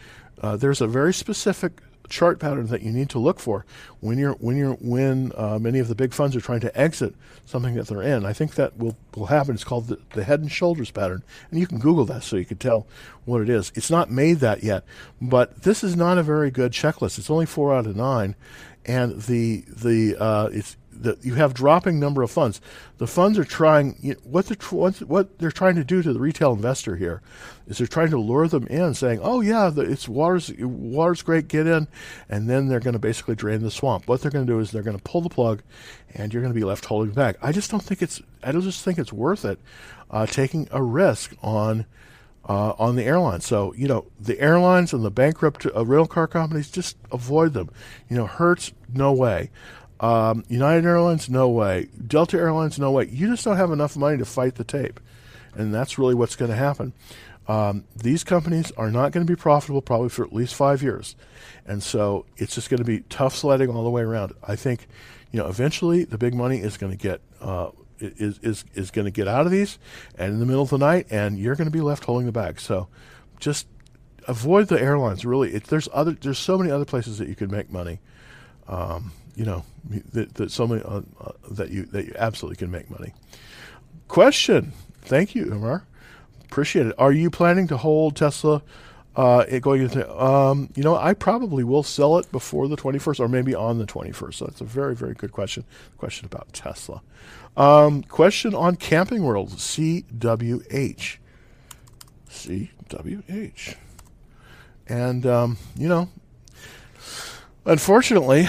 Uh, 0.42 0.56
there's 0.56 0.82
a 0.82 0.88
very 0.88 1.14
specific 1.14 1.82
chart 2.10 2.40
pattern 2.40 2.68
that 2.68 2.82
you 2.82 2.92
need 2.92 3.10
to 3.10 3.20
look 3.20 3.40
for 3.40 3.66
when 4.00 4.18
you're 4.18 4.34
when 4.34 4.58
you're 4.58 4.74
when 4.76 5.32
uh, 5.36 5.60
many 5.60 5.80
of 5.80 5.88
the 5.88 5.96
big 5.96 6.14
funds 6.14 6.36
are 6.36 6.42
trying 6.42 6.60
to 6.62 6.80
exit 6.80 7.16
something 7.46 7.76
that 7.76 7.88
they're 7.88 8.02
in. 8.02 8.26
I 8.26 8.34
think 8.34 8.56
that 8.56 8.78
will 8.78 8.96
will 9.16 9.28
happen. 9.28 9.56
It's 9.56 9.64
called 9.64 9.88
the, 9.88 10.00
the 10.12 10.24
head 10.24 10.40
and 10.40 10.52
shoulders 10.52 10.92
pattern, 10.92 11.24
and 11.52 11.60
you 11.60 11.68
can 11.68 11.80
Google 11.80 12.06
that 12.06 12.24
so 12.24 12.36
you 12.36 12.46
can 12.46 12.58
tell 12.58 12.88
what 13.26 13.42
it 13.42 13.50
is. 13.50 13.72
It's 13.76 13.90
not 13.90 14.10
made 14.10 14.40
that 14.40 14.64
yet, 14.64 14.84
but 15.22 15.64
this 15.64 15.84
is 15.84 15.96
not 15.96 16.18
a 16.18 16.24
very 16.24 16.52
good 16.52 16.72
checklist. 16.72 17.18
It's 17.18 17.30
only 17.30 17.46
four 17.46 17.74
out 17.74 17.88
of 17.88 17.96
nine, 17.96 18.36
and 18.86 19.22
the 19.22 19.64
the 19.68 20.16
uh, 20.20 20.50
it's 20.52 20.78
you 21.22 21.36
have 21.36 21.54
dropping 21.54 22.00
number 22.00 22.22
of 22.24 22.32
funds. 22.32 22.62
The 22.98 23.08
funds 23.08 23.38
are 23.38 23.44
trying 23.44 23.98
you 24.02 24.14
know, 24.14 24.20
what 24.24 24.48
they're 24.48 24.82
what 25.06 25.40
they're 25.40 25.52
trying 25.52 25.76
to 25.76 25.84
do 25.84 26.02
to 26.02 26.14
the 26.14 26.20
retail 26.20 26.54
investor 26.54 26.96
here 26.96 27.22
is 27.68 27.78
they're 27.78 27.88
trying 27.88 28.10
to 28.12 28.18
lure 28.18 28.48
them 28.48 28.68
in, 28.68 28.94
saying, 28.94 29.20
"Oh 29.22 29.42
yeah, 29.42 29.70
the, 29.70 29.82
it's 29.82 30.08
water's 30.08 30.52
water's 30.58 31.22
great, 31.22 31.48
get 31.48 31.68
in," 31.68 31.88
and 32.30 32.50
then 32.50 32.68
they're 32.68 32.80
going 32.80 32.94
to 32.94 33.00
basically 33.00 33.36
drain 33.36 33.62
the 33.62 33.72
swamp. 33.72 34.08
What 34.08 34.22
they're 34.22 34.32
going 34.32 34.46
to 34.46 34.52
do 34.52 34.60
is 34.60 34.72
they're 34.72 34.84
going 34.84 34.98
to 34.98 35.04
pull 35.04 35.22
the 35.22 35.30
plug, 35.30 35.62
and 36.14 36.34
you're 36.34 36.42
going 36.42 36.54
to 36.54 36.60
be 36.60 36.66
left 36.66 36.86
holding 36.86 37.14
back. 37.14 37.38
I 37.42 37.52
just 37.52 37.70
don't 37.70 37.84
think 37.84 38.02
it's 38.02 38.22
I 38.44 38.52
don't 38.52 38.62
just 38.62 38.84
think 38.84 38.98
it's 38.98 39.14
worth 39.14 39.46
it 39.46 39.60
uh, 40.12 40.26
taking 40.26 40.68
a 40.72 40.82
risk 40.82 41.34
on. 41.42 41.86
Uh, 42.50 42.74
on 42.80 42.96
the 42.96 43.04
airlines. 43.04 43.46
So, 43.46 43.74
you 43.74 43.90
know, 43.90 44.06
the 44.18 44.40
airlines 44.40 44.94
and 44.94 45.04
the 45.04 45.12
bankrupt 45.12 45.66
uh, 45.66 45.86
rail 45.86 46.06
car 46.06 46.28
companies, 46.28 46.72
just 46.72 46.96
avoid 47.12 47.52
them. 47.52 47.70
You 48.10 48.16
know, 48.16 48.26
Hertz, 48.26 48.72
no 48.88 49.12
way. 49.12 49.52
Um, 50.00 50.44
United 50.48 50.86
Airlines, 50.86 51.30
no 51.30 51.50
way. 51.50 51.90
Delta 52.06 52.38
Airlines, 52.38 52.78
no 52.78 52.92
way. 52.92 53.08
You 53.08 53.28
just 53.28 53.44
don't 53.44 53.58
have 53.58 53.72
enough 53.72 53.98
money 53.98 54.18
to 54.18 54.26
fight 54.26 54.56
the 54.56 54.64
tape. 54.64 55.00
And 55.56 55.74
that's 55.74 55.98
really 55.98 56.14
what's 56.14 56.36
going 56.36 56.52
to 56.52 56.58
happen. 56.58 56.94
Um, 57.48 57.86
these 57.96 58.24
companies 58.24 58.72
are 58.78 58.92
not 58.92 59.12
going 59.12 59.26
to 59.26 59.32
be 59.32 59.40
profitable 59.40 59.82
probably 59.82 60.10
for 60.10 60.24
at 60.24 60.34
least 60.34 60.54
five 60.54 60.84
years. 60.84 61.16
And 61.66 61.82
so 61.82 62.26
it's 62.38 62.54
just 62.56 62.70
going 62.70 62.80
to 62.80 62.84
be 62.84 63.02
tough 63.10 63.36
sledding 63.36 63.70
all 63.70 63.84
the 63.84 63.90
way 63.90 64.02
around. 64.02 64.34
I 64.48 64.56
think, 64.56 64.88
you 65.32 65.40
know, 65.40 65.48
eventually 65.48 66.04
the 66.04 66.18
big 66.18 66.34
money 66.34 66.60
is 66.60 66.78
going 66.78 66.92
to 66.92 66.98
get. 66.98 67.22
Uh, 67.42 67.72
is 68.00 68.38
is 68.44 68.64
is 68.76 68.92
going 68.92 69.06
to 69.06 69.12
get 69.12 69.28
out 69.28 69.48
of 69.48 69.52
these, 69.52 69.80
and 70.20 70.34
in 70.34 70.40
the 70.40 70.46
middle 70.46 70.62
of 70.62 70.70
the 70.70 70.78
night, 70.78 71.08
and 71.10 71.40
you're 71.40 71.56
going 71.56 71.66
to 71.66 71.72
be 71.72 71.82
left 71.82 72.06
holding 72.06 72.28
the 72.28 72.32
bag. 72.32 72.60
So, 72.60 72.88
just 73.40 73.66
avoid 74.28 74.68
the 74.68 74.80
airlines. 74.80 75.26
Really, 75.26 75.54
it, 75.56 75.64
there's 75.66 75.90
other 75.92 76.12
there's 76.12 76.38
so 76.38 76.60
many 76.60 76.70
other 76.70 76.86
places 76.86 77.18
that 77.18 77.28
you 77.28 77.36
can 77.36 77.50
make 77.50 77.72
money. 77.72 78.00
Um, 78.68 79.14
you 79.38 79.46
know 79.46 79.64
that, 80.14 80.34
that 80.34 80.52
so 80.52 80.68
many 80.68 80.82
uh, 80.82 81.02
uh, 81.22 81.32
that 81.52 81.70
you 81.70 81.86
that 81.86 82.06
you 82.06 82.14
absolutely 82.18 82.58
can 82.58 82.72
make 82.72 82.90
money. 82.90 83.14
Question. 84.08 84.74
Thank 85.04 85.36
you, 85.36 85.46
Umar. 85.54 85.86
Appreciate 86.46 86.88
it. 86.88 86.96
Are 86.98 87.12
you 87.12 87.30
planning 87.30 87.68
to 87.68 87.78
hold 87.78 88.16
Tesla 88.16 88.64
uh, 89.16 89.46
going 89.60 89.84
into? 89.84 90.22
Um, 90.22 90.70
you 90.76 90.84
know, 90.84 90.96
I 90.96 91.14
probably 91.14 91.64
will 91.64 91.84
sell 91.84 92.18
it 92.18 92.30
before 92.32 92.68
the 92.68 92.76
21st, 92.76 93.20
or 93.20 93.28
maybe 93.28 93.54
on 93.54 93.78
the 93.78 93.86
21st. 93.86 94.34
So 94.34 94.46
that's 94.46 94.62
a 94.62 94.66
very 94.66 94.96
very 94.96 95.14
good 95.14 95.32
question. 95.32 95.66
Question 95.98 96.26
about 96.26 96.52
Tesla. 96.52 97.02
Um, 97.56 98.02
question 98.02 98.56
on 98.56 98.76
Camping 98.76 99.24
World 99.24 99.50
CWH. 99.52 101.18
CWH. 102.28 103.76
And 104.90 105.26
um, 105.26 105.58
you 105.76 105.88
know, 105.88 106.10
Unfortunately, 107.68 108.48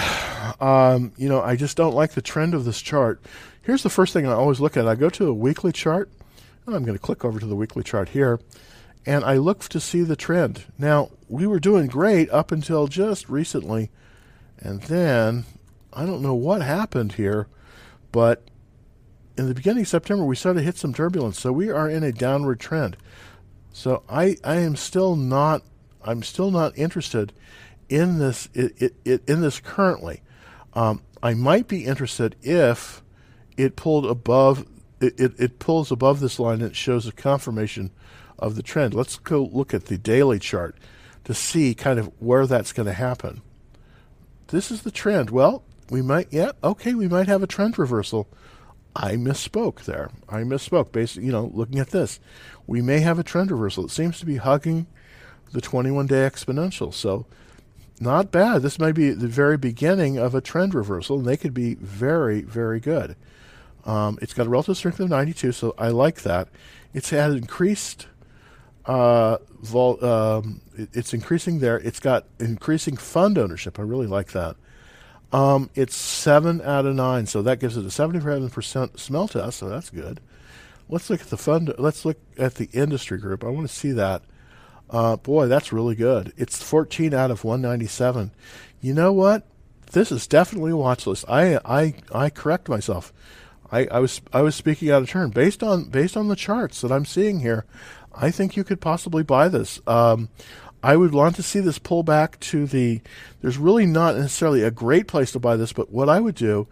um, 0.59 1.13
you 1.17 1.29
know, 1.29 1.41
I 1.41 1.55
just 1.55 1.77
don't 1.77 1.95
like 1.95 2.11
the 2.11 2.21
trend 2.21 2.53
of 2.53 2.65
this 2.65 2.81
chart. 2.81 3.21
Here's 3.61 3.83
the 3.83 3.89
first 3.89 4.13
thing 4.13 4.27
I 4.27 4.33
always 4.33 4.59
look 4.59 4.77
at. 4.77 4.87
I 4.87 4.95
go 4.95 5.09
to 5.09 5.27
a 5.27 5.33
weekly 5.33 5.71
chart, 5.71 6.09
and 6.65 6.75
I'm 6.75 6.83
going 6.83 6.97
to 6.97 7.01
click 7.01 7.23
over 7.23 7.39
to 7.39 7.45
the 7.45 7.55
weekly 7.55 7.83
chart 7.83 8.09
here, 8.09 8.39
and 9.05 9.23
I 9.23 9.37
look 9.37 9.61
to 9.69 9.79
see 9.79 10.01
the 10.01 10.15
trend. 10.15 10.65
Now, 10.77 11.11
we 11.27 11.47
were 11.47 11.59
doing 11.59 11.87
great 11.87 12.29
up 12.31 12.51
until 12.51 12.87
just 12.87 13.29
recently, 13.29 13.89
and 14.59 14.81
then 14.83 15.45
I 15.93 16.05
don't 16.05 16.21
know 16.21 16.35
what 16.35 16.61
happened 16.61 17.13
here, 17.13 17.47
but 18.11 18.43
in 19.37 19.47
the 19.47 19.55
beginning 19.55 19.83
of 19.83 19.87
September, 19.87 20.25
we 20.25 20.35
started 20.35 20.59
to 20.59 20.65
hit 20.65 20.77
some 20.77 20.93
turbulence. 20.93 21.39
So 21.39 21.51
we 21.53 21.69
are 21.69 21.89
in 21.89 22.03
a 22.03 22.11
downward 22.11 22.59
trend. 22.59 22.97
So 23.71 24.03
I, 24.09 24.35
I 24.43 24.57
am 24.57 24.75
still 24.75 25.15
not 25.15 25.63
I'm 26.03 26.23
still 26.23 26.51
not 26.51 26.77
interested 26.77 27.33
in 27.87 28.19
this 28.19 28.49
it, 28.53 28.81
it, 28.81 28.95
it, 29.05 29.29
in 29.29 29.41
this 29.41 29.59
currently. 29.59 30.21
Um, 30.73 31.01
I 31.21 31.33
might 31.33 31.67
be 31.67 31.85
interested 31.85 32.35
if 32.41 33.01
it 33.57 33.75
pulled 33.75 34.05
above 34.05 34.65
it, 35.01 35.19
it, 35.19 35.39
it 35.39 35.59
pulls 35.59 35.91
above 35.91 36.19
this 36.19 36.39
line 36.39 36.61
and 36.61 36.71
it 36.71 36.75
shows 36.75 37.07
a 37.07 37.11
confirmation 37.11 37.91
of 38.37 38.55
the 38.55 38.63
trend. 38.63 38.93
Let's 38.93 39.17
go 39.17 39.49
look 39.51 39.73
at 39.73 39.85
the 39.85 39.97
daily 39.97 40.39
chart 40.39 40.75
to 41.23 41.33
see 41.33 41.73
kind 41.73 41.99
of 41.99 42.11
where 42.19 42.47
that's 42.47 42.73
going 42.73 42.87
to 42.87 42.93
happen. 42.93 43.41
This 44.47 44.71
is 44.71 44.81
the 44.81 44.91
trend. 44.91 45.29
Well, 45.29 45.63
we 45.89 46.01
might 46.01 46.27
yeah, 46.31 46.51
okay, 46.63 46.93
we 46.93 47.07
might 47.07 47.27
have 47.27 47.43
a 47.43 47.47
trend 47.47 47.77
reversal. 47.77 48.27
I 48.95 49.13
misspoke 49.13 49.85
there. 49.85 50.09
I 50.27 50.41
misspoke. 50.41 50.91
Basically, 50.91 51.25
you 51.25 51.31
know, 51.31 51.51
looking 51.53 51.79
at 51.79 51.91
this, 51.91 52.19
we 52.65 52.81
may 52.81 52.99
have 52.99 53.19
a 53.19 53.23
trend 53.23 53.51
reversal. 53.51 53.85
It 53.85 53.91
seems 53.91 54.19
to 54.19 54.25
be 54.25 54.37
hugging 54.37 54.87
the 55.51 55.61
21 55.61 56.07
day 56.07 56.27
exponential. 56.27 56.93
So 56.93 57.25
not 57.99 58.31
bad. 58.31 58.61
This 58.61 58.79
may 58.79 58.91
be 58.91 59.11
the 59.11 59.27
very 59.27 59.57
beginning 59.57 60.17
of 60.17 60.33
a 60.33 60.41
trend 60.41 60.73
reversal, 60.73 61.17
and 61.17 61.25
they 61.25 61.37
could 61.37 61.53
be 61.53 61.75
very, 61.75 62.41
very 62.41 62.79
good. 62.79 63.15
Um, 63.85 64.19
it's 64.21 64.33
got 64.33 64.47
a 64.47 64.49
relative 64.49 64.77
strength 64.77 64.99
of 64.99 65.09
92, 65.09 65.51
so 65.51 65.73
I 65.77 65.89
like 65.89 66.21
that. 66.21 66.47
It's 66.93 67.09
had 67.09 67.31
increased. 67.31 68.07
Uh, 68.85 69.37
vol- 69.61 70.03
um, 70.03 70.61
it, 70.77 70.89
it's 70.93 71.13
increasing 71.13 71.59
there. 71.59 71.77
It's 71.79 71.99
got 71.99 72.25
increasing 72.39 72.97
fund 72.97 73.37
ownership. 73.37 73.79
I 73.79 73.83
really 73.83 74.07
like 74.07 74.31
that. 74.31 74.55
Um, 75.31 75.69
it's 75.75 75.95
seven 75.95 76.61
out 76.61 76.85
of 76.85 76.95
nine, 76.95 77.27
so 77.27 77.41
that 77.43 77.59
gives 77.59 77.77
it 77.77 77.85
a 77.85 77.89
77% 77.89 78.99
smell 78.99 79.27
test. 79.27 79.59
So 79.59 79.69
that's 79.69 79.89
good. 79.89 80.19
Let's 80.87 81.09
look 81.09 81.21
at 81.21 81.27
the 81.27 81.37
fund. 81.37 81.73
Let's 81.77 82.03
look 82.03 82.17
at 82.37 82.55
the 82.55 82.69
industry 82.73 83.19
group. 83.19 83.43
I 83.43 83.47
want 83.47 83.67
to 83.67 83.73
see 83.73 83.91
that. 83.91 84.23
Uh, 84.89 85.17
boy, 85.17 85.47
that's 85.47 85.71
really 85.71 85.95
good. 85.95 86.33
It's 86.35 86.63
14 86.63 87.13
out 87.13 87.31
of 87.31 87.43
197. 87.43 88.31
You 88.81 88.93
know 88.93 89.13
what? 89.13 89.45
This 89.91 90.11
is 90.11 90.27
definitely 90.27 90.71
a 90.71 90.77
watch 90.77 91.07
list. 91.07 91.25
I 91.27 91.59
I 91.65 91.93
I 92.13 92.29
correct 92.29 92.69
myself. 92.69 93.11
I, 93.71 93.85
I 93.87 93.99
was 93.99 94.21
I 94.33 94.41
was 94.41 94.55
speaking 94.55 94.89
out 94.89 95.01
of 95.01 95.09
turn 95.09 95.29
based 95.29 95.63
on 95.63 95.85
based 95.85 96.15
on 96.17 96.27
the 96.27 96.35
charts 96.35 96.81
that 96.81 96.91
I'm 96.91 97.05
seeing 97.05 97.39
here. 97.39 97.65
I 98.13 98.31
think 98.31 98.55
you 98.55 98.63
could 98.63 98.81
possibly 98.81 99.23
buy 99.23 99.47
this. 99.47 99.81
Um, 99.87 100.29
I 100.81 100.95
would 100.95 101.13
want 101.13 101.35
to 101.35 101.43
see 101.43 101.59
this 101.59 101.79
pull 101.79 102.03
back 102.03 102.39
to 102.41 102.65
the. 102.65 103.01
There's 103.41 103.57
really 103.57 103.85
not 103.85 104.15
necessarily 104.15 104.63
a 104.63 104.71
great 104.71 105.07
place 105.07 105.31
to 105.33 105.39
buy 105.39 105.55
this, 105.55 105.73
but 105.73 105.91
what 105.91 106.09
I 106.09 106.19
would 106.19 106.35
do 106.35 106.67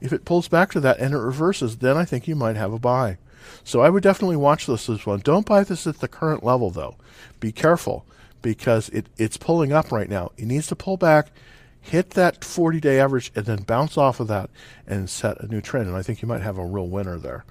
if 0.00 0.12
it 0.12 0.24
pulls 0.24 0.46
back 0.46 0.70
to 0.70 0.78
that 0.78 1.00
and 1.00 1.12
it 1.12 1.18
reverses, 1.18 1.78
then 1.78 1.96
I 1.96 2.04
think 2.04 2.28
you 2.28 2.36
might 2.36 2.54
have 2.54 2.72
a 2.72 2.78
buy. 2.78 3.18
So 3.64 3.80
I 3.80 3.90
would 3.90 4.04
definitely 4.04 4.36
watch 4.36 4.66
this 4.66 4.88
as 4.88 5.04
one. 5.04 5.18
Don't 5.18 5.44
buy 5.44 5.64
this 5.64 5.88
at 5.88 5.98
the 5.98 6.06
current 6.06 6.44
level 6.44 6.70
though. 6.70 6.94
Be 7.40 7.50
careful 7.50 8.06
because 8.42 8.88
it, 8.90 9.08
it's 9.16 9.36
pulling 9.36 9.72
up 9.72 9.90
right 9.90 10.08
now. 10.08 10.30
It 10.36 10.46
needs 10.46 10.68
to 10.68 10.76
pull 10.76 10.96
back, 10.96 11.32
hit 11.80 12.10
that 12.10 12.44
40 12.44 12.78
day 12.78 13.00
average, 13.00 13.32
and 13.34 13.46
then 13.46 13.64
bounce 13.64 13.98
off 13.98 14.20
of 14.20 14.28
that 14.28 14.50
and 14.86 15.10
set 15.10 15.40
a 15.40 15.48
new 15.48 15.60
trend. 15.60 15.88
And 15.88 15.96
I 15.96 16.02
think 16.02 16.22
you 16.22 16.28
might 16.28 16.42
have 16.42 16.58
a 16.58 16.64
real 16.64 16.86
winner 16.86 17.18
there 17.18 17.44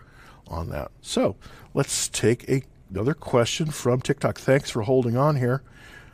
on 0.50 0.70
that. 0.70 0.92
So 1.02 1.36
let's 1.74 2.08
take 2.08 2.50
a, 2.50 2.64
another 2.90 3.14
question 3.14 3.68
from 3.68 4.02
TikTok. 4.02 4.38
Thanks 4.38 4.70
for 4.70 4.82
holding 4.82 5.16
on 5.16 5.38
here. 5.38 5.62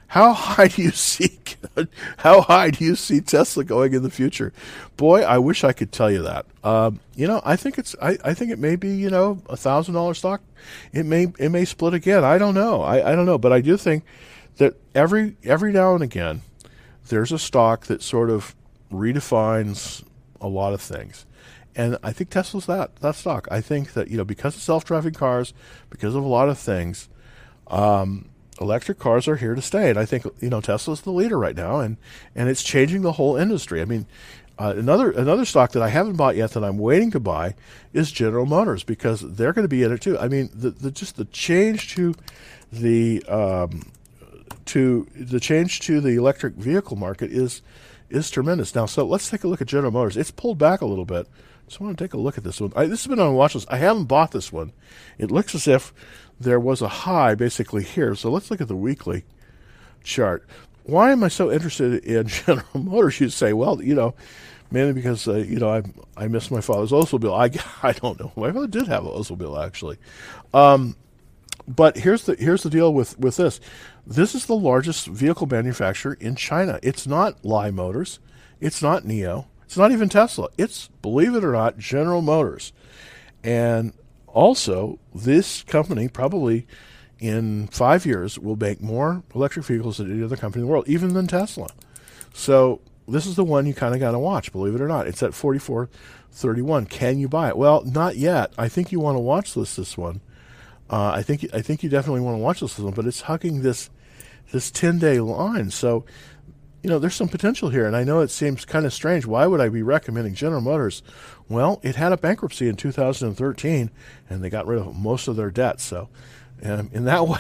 How 0.08 0.34
high 0.34 0.68
do 0.68 0.82
you 0.82 0.92
see 0.92 1.40
how 2.18 2.42
high 2.42 2.70
do 2.70 2.86
you 2.86 2.96
see 2.96 3.22
Tesla 3.22 3.64
going 3.64 3.94
in 3.94 4.04
the 4.04 4.10
future? 4.10 4.54
Boy, 4.98 5.22
I 5.22 5.40
wish 5.40 5.64
I 5.64 5.74
could 5.74 5.92
tell 5.92 6.12
you 6.12 6.22
that. 6.22 6.46
Um, 6.64 7.00
you 7.16 7.28
know, 7.28 7.42
I 7.44 7.56
think 7.56 7.78
it's 7.78 7.96
I, 8.02 8.18
I 8.24 8.34
think 8.34 8.52
it 8.52 8.60
may 8.60 8.76
be 8.76 8.96
you 8.96 9.10
know 9.10 9.42
a 9.50 9.58
thousand 9.58 9.96
dollar 9.96 10.14
stock. 10.14 10.42
It 10.94 11.06
may 11.06 11.28
it 11.40 11.50
may 11.50 11.66
split 11.66 11.94
again. 11.94 12.24
I 12.24 12.38
don't 12.38 12.54
know. 12.54 12.82
I, 12.82 13.12
I 13.12 13.16
don't 13.16 13.26
know, 13.26 13.38
but 13.38 13.52
I 13.52 13.62
do 13.62 13.78
think 13.78 14.04
that 14.58 14.76
every 14.94 15.38
every 15.44 15.74
now 15.74 15.96
and 15.96 16.04
again 16.04 16.42
there's 17.08 17.32
a 17.32 17.40
stock 17.40 17.86
that 17.88 18.02
sort 18.02 18.30
of 18.30 18.56
redefines 18.92 20.04
a 20.40 20.48
lot 20.48 20.74
of 20.74 20.82
things. 20.82 21.26
And 21.76 21.98
I 22.04 22.14
think 22.14 22.30
Tesla's 22.30 22.66
that 22.68 22.96
that 22.98 23.16
stock. 23.16 23.48
I 23.52 23.62
think 23.62 23.94
that 23.94 24.10
you 24.10 24.18
know 24.18 24.24
because 24.24 24.56
of 24.56 24.62
self 24.62 24.86
driving 24.86 25.14
cars, 25.14 25.54
because 25.90 26.16
of 26.16 26.24
a 26.24 26.28
lot 26.28 26.50
of 26.50 26.58
things. 26.58 27.10
Um, 27.68 28.30
electric 28.62 29.00
cars 29.00 29.28
are 29.28 29.36
here 29.36 29.56
to 29.56 29.62
stay, 29.62 29.90
and 29.90 30.00
I 30.00 30.06
think 30.06 30.26
you 30.40 30.50
know 30.50 30.62
Tesla's 30.62 31.02
the 31.02 31.12
leader 31.12 31.38
right 31.38 31.56
now, 31.56 31.80
and 31.80 31.98
and 32.36 32.50
it's 32.50 32.64
changing 32.64 33.02
the 33.02 33.14
whole 33.14 33.36
industry. 33.36 33.82
I 33.82 33.86
mean, 33.86 34.06
uh, 34.58 34.74
another 34.78 35.12
another 35.12 35.46
stock 35.46 35.72
that 35.72 35.84
I 35.84 35.90
haven't 35.90 36.16
bought 36.16 36.36
yet 36.36 36.52
that 36.52 36.64
I'm 36.64 36.78
waiting 36.78 37.12
to 37.12 37.20
buy 37.20 37.56
is 37.92 38.12
General 38.12 38.46
Motors 38.46 38.84
because 38.84 39.22
they're 39.22 39.54
going 39.54 39.66
to 39.66 39.70
be 39.70 39.84
in 39.84 39.92
it 39.92 40.02
too. 40.02 40.18
I 40.18 40.28
mean, 40.28 40.50
the, 40.54 40.70
the 40.70 40.92
just 40.92 41.18
the 41.18 41.26
change 41.26 41.94
to 41.96 42.16
the 42.72 43.24
um, 43.28 43.92
to 44.66 45.08
the 45.16 45.40
change 45.40 45.82
to 45.82 46.00
the 46.00 46.16
electric 46.16 46.54
vehicle 46.54 46.96
market 46.96 47.32
is 47.32 47.62
is 48.10 48.30
tremendous. 48.30 48.74
Now, 48.76 48.86
so 48.86 49.06
let's 49.06 49.30
take 49.30 49.44
a 49.44 49.48
look 49.48 49.62
at 49.62 49.68
General 49.68 49.92
Motors. 49.92 50.16
It's 50.16 50.32
pulled 50.32 50.58
back 50.58 50.82
a 50.82 50.86
little 50.86 51.06
bit. 51.06 51.28
So 51.68 51.80
I 51.82 51.84
want 51.86 51.98
to 51.98 52.04
take 52.04 52.14
a 52.14 52.18
look 52.18 52.38
at 52.38 52.44
this 52.44 52.62
one. 52.62 52.72
I, 52.76 52.86
this 52.86 53.04
has 53.04 53.08
been 53.08 53.20
on 53.20 53.34
watch 53.34 53.56
list. 53.56 53.68
I 53.72 53.78
haven't 53.78 54.06
bought 54.06 54.32
this 54.32 54.52
one. 54.52 54.72
It 55.18 55.32
looks 55.32 55.56
as 55.56 55.68
if 55.68 55.94
there 56.40 56.60
was 56.60 56.82
a 56.82 56.88
high 56.88 57.36
basically 57.36 57.84
here. 57.84 58.16
So 58.16 58.30
let's 58.30 58.52
look 58.52 58.62
at 58.62 58.68
the 58.68 58.76
weekly 58.76 59.26
chart. 60.04 60.46
Why 60.84 61.12
am 61.12 61.24
I 61.24 61.30
so 61.30 61.52
interested 61.52 62.04
in 62.04 62.28
General 62.46 62.66
Motors? 62.76 63.20
You'd 63.20 63.34
say, 63.34 63.54
well, 63.54 63.82
you 63.82 63.96
know, 63.96 64.14
mainly 64.72 64.94
because 64.94 65.28
uh, 65.28 65.36
you 65.36 65.58
know 65.60 65.70
I 65.70 65.84
I 66.18 66.28
miss 66.28 66.52
my 66.52 66.62
father's 66.62 66.92
Oldsmobile. 66.92 67.34
I 67.34 67.50
I 67.88 67.94
don't 67.94 68.20
know. 68.20 68.32
My 68.36 68.52
father 68.52 68.68
did 68.68 68.88
have 68.88 69.06
an 69.06 69.12
Oldsmobile 69.12 69.66
actually, 69.66 69.98
um, 70.54 70.96
but 71.68 71.98
here's 71.98 72.26
the 72.26 72.36
here's 72.36 72.64
the 72.64 72.70
deal 72.70 72.94
with 72.94 73.18
with 73.20 73.38
this. 73.38 73.60
This 74.06 74.36
is 74.36 74.46
the 74.46 74.56
largest 74.56 75.08
vehicle 75.08 75.48
manufacturer 75.48 76.14
in 76.20 76.36
China. 76.36 76.80
It's 76.84 77.08
not 77.08 77.44
Li 77.44 77.72
Motors. 77.72 78.20
It's 78.60 78.82
not 78.82 79.04
NIO. 79.04 79.48
It's 79.66 79.78
not 79.78 79.92
even 79.92 80.10
Tesla. 80.10 80.50
It's 80.58 80.88
believe 81.02 81.36
it 81.36 81.44
or 81.44 81.52
not 81.52 81.78
General 81.78 82.22
Motors, 82.22 82.72
and 83.44 83.94
also, 84.36 85.00
this 85.14 85.64
company 85.64 86.10
probably 86.10 86.68
in 87.20 87.68
five 87.68 88.06
years 88.06 88.38
will 88.38 88.58
make 88.58 88.82
more 88.82 89.24
electric 89.34 89.66
vehicles 89.66 89.98
than 89.98 90.12
any 90.12 90.22
other 90.22 90.36
company 90.36 90.62
in 90.62 90.68
the 90.68 90.72
world, 90.72 90.90
even 90.90 91.14
than 91.14 91.26
Tesla. 91.26 91.70
So 92.34 92.82
this 93.08 93.26
is 93.26 93.38
the 93.38 93.46
one 93.46 93.66
you 93.66 93.74
kind 93.74 93.94
of 93.94 94.02
got 94.02 94.12
to 94.12 94.20
watch, 94.20 94.52
believe 94.52 94.76
it 94.76 94.82
or 94.82 94.90
not. 94.90 95.08
It's 95.08 95.24
at 95.24 95.32
44.31. 95.32 96.90
Can 96.90 97.18
you 97.18 97.30
buy 97.30 97.48
it? 97.48 97.58
Well, 97.58 97.86
not 97.86 98.18
yet. 98.18 98.52
I 98.58 98.68
think 98.68 98.92
you 98.92 99.00
want 99.00 99.16
to 99.16 99.22
watch 99.22 99.54
this 99.54 99.78
this 99.78 99.98
one. 99.98 100.20
Uh, 100.90 101.14
I 101.16 101.24
think 101.24 101.48
I 101.54 101.62
think 101.62 101.82
you 101.82 101.90
definitely 101.90 102.20
want 102.20 102.36
to 102.36 102.44
watch 102.44 102.60
this 102.60 102.78
one, 102.78 102.94
but 102.94 103.06
it's 103.06 103.22
hugging 103.22 103.62
this 103.62 103.90
this 104.52 104.70
10 104.70 105.00
day 105.00 105.22
line. 105.22 105.72
So 105.72 106.04
you 106.86 106.92
know, 106.92 107.00
there's 107.00 107.16
some 107.16 107.30
potential 107.30 107.70
here. 107.70 107.88
And 107.88 107.96
I 107.96 108.04
know 108.04 108.20
it 108.20 108.30
seems 108.30 108.64
kind 108.64 108.86
of 108.86 108.94
strange. 108.94 109.26
Why 109.26 109.48
would 109.48 109.60
I 109.60 109.70
be 109.70 109.82
recommending 109.82 110.36
General 110.36 110.62
Motors? 110.62 111.02
Well, 111.50 111.80
it 111.82 111.96
had 111.96 112.12
a 112.12 112.18
bankruptcy 112.18 112.70
in 112.70 112.76
2013, 112.76 113.90
and 114.30 114.44
they 114.44 114.52
got 114.52 114.68
rid 114.68 114.78
of 114.78 114.96
most 114.96 115.28
of 115.28 115.36
their 115.36 115.50
debt. 115.50 115.82
So, 115.82 116.10
um, 116.62 116.92
in 116.94 117.06
that 117.06 117.28
way, 117.28 117.40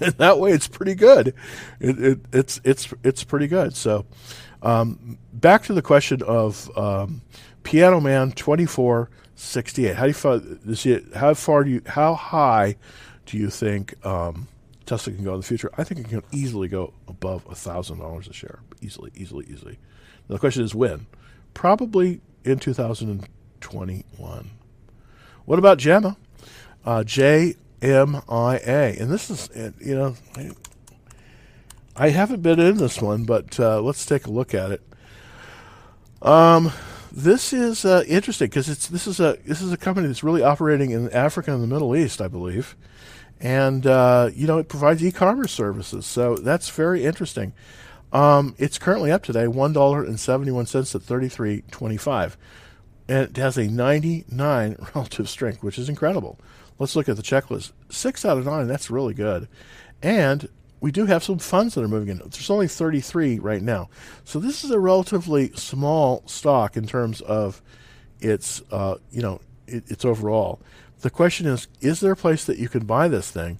in 0.00 0.14
that 0.16 0.38
way, 0.38 0.52
it's 0.52 0.66
pretty 0.66 0.94
good. 0.94 1.34
It, 1.78 2.02
it, 2.02 2.20
it's 2.32 2.58
it's 2.64 2.88
it's 3.04 3.22
pretty 3.22 3.48
good. 3.48 3.76
So, 3.76 4.06
um, 4.62 5.18
back 5.30 5.64
to 5.64 5.74
the 5.74 5.82
question 5.82 6.22
of 6.22 6.70
um, 6.78 7.20
Piano 7.64 8.00
Man 8.00 8.32
2468. 8.32 9.94
How 9.94 10.06
do 10.06 10.88
you? 10.88 11.06
How 11.14 11.34
far 11.34 11.64
do 11.64 11.70
you? 11.70 11.82
How 11.84 12.14
high 12.14 12.76
do 13.26 13.36
you 13.36 13.50
think? 13.50 13.94
Um, 14.06 14.48
Tesla 14.86 15.12
can 15.12 15.24
go 15.24 15.34
in 15.34 15.40
the 15.40 15.46
future. 15.46 15.70
I 15.76 15.84
think 15.84 16.00
it 16.00 16.08
can 16.08 16.22
easily 16.32 16.68
go 16.68 16.94
above 17.08 17.44
thousand 17.44 17.98
dollars 17.98 18.28
a 18.28 18.32
share, 18.32 18.60
easily, 18.80 19.10
easily, 19.14 19.44
easily. 19.48 19.78
Now 20.28 20.34
the 20.34 20.38
question 20.38 20.62
is 20.64 20.74
when? 20.74 21.06
Probably 21.54 22.20
in 22.44 22.58
2021. 22.58 24.50
What 25.44 25.58
about 25.58 25.78
JEMMA? 25.78 26.16
Uh, 26.84 27.02
J 27.04 27.56
M 27.82 28.22
I 28.28 28.56
A, 28.58 28.96
and 28.98 29.10
this 29.10 29.28
is 29.28 29.50
you 29.80 29.94
know 29.96 30.14
I, 30.36 30.50
I, 31.96 32.08
haven't 32.10 32.42
been 32.42 32.60
in 32.60 32.76
this 32.76 33.02
one, 33.02 33.24
but 33.24 33.58
uh, 33.58 33.80
let's 33.80 34.06
take 34.06 34.26
a 34.26 34.30
look 34.30 34.54
at 34.54 34.70
it. 34.70 34.82
Um, 36.22 36.72
this 37.10 37.52
is 37.52 37.84
uh, 37.84 38.04
interesting 38.06 38.48
because 38.48 38.68
it's 38.68 38.86
this 38.86 39.08
is 39.08 39.18
a 39.18 39.36
this 39.44 39.60
is 39.60 39.72
a 39.72 39.76
company 39.76 40.06
that's 40.06 40.22
really 40.22 40.44
operating 40.44 40.92
in 40.92 41.10
Africa 41.10 41.52
and 41.52 41.62
the 41.62 41.66
Middle 41.66 41.96
East, 41.96 42.20
I 42.20 42.28
believe 42.28 42.76
and 43.40 43.86
uh, 43.86 44.30
you 44.34 44.46
know 44.46 44.58
it 44.58 44.68
provides 44.68 45.04
e-commerce 45.04 45.52
services. 45.52 46.06
So 46.06 46.36
that's 46.36 46.68
very 46.70 47.04
interesting. 47.04 47.52
Um, 48.12 48.54
it's 48.58 48.78
currently 48.78 49.10
up 49.10 49.22
today, 49.22 49.48
one 49.48 49.72
dollar 49.72 50.04
and 50.04 50.18
seventy-one 50.18 50.66
cents 50.66 50.94
at 50.94 51.02
thirty-three 51.02 51.64
twenty-five, 51.70 52.36
and 53.08 53.28
it 53.28 53.36
has 53.36 53.56
a 53.56 53.68
ninety-nine 53.68 54.76
relative 54.94 55.28
strength, 55.28 55.62
which 55.62 55.78
is 55.78 55.88
incredible. 55.88 56.38
Let's 56.78 56.94
look 56.94 57.08
at 57.08 57.16
the 57.16 57.22
checklist. 57.22 57.72
Six 57.90 58.24
out 58.24 58.38
of 58.38 58.46
nine, 58.46 58.68
that's 58.68 58.90
really 58.90 59.14
good, 59.14 59.48
and 60.02 60.48
we 60.80 60.92
do 60.92 61.06
have 61.06 61.24
some 61.24 61.38
funds 61.38 61.74
that 61.74 61.82
are 61.82 61.88
moving 61.88 62.08
in. 62.08 62.18
There's 62.18 62.50
only 62.50 62.68
33 62.68 63.38
right 63.38 63.62
now, 63.62 63.88
so 64.24 64.38
this 64.38 64.62
is 64.62 64.70
a 64.70 64.78
relatively 64.78 65.50
small 65.52 66.22
stock 66.26 66.76
in 66.76 66.86
terms 66.86 67.20
of 67.22 67.62
its, 68.20 68.62
uh, 68.70 68.96
you 69.10 69.22
know, 69.22 69.40
it, 69.66 69.90
its 69.90 70.04
overall 70.04 70.60
the 71.00 71.10
question 71.10 71.46
is, 71.46 71.68
is 71.80 72.00
there 72.00 72.12
a 72.12 72.16
place 72.16 72.44
that 72.44 72.58
you 72.58 72.68
can 72.68 72.86
buy 72.86 73.08
this 73.08 73.30
thing? 73.30 73.58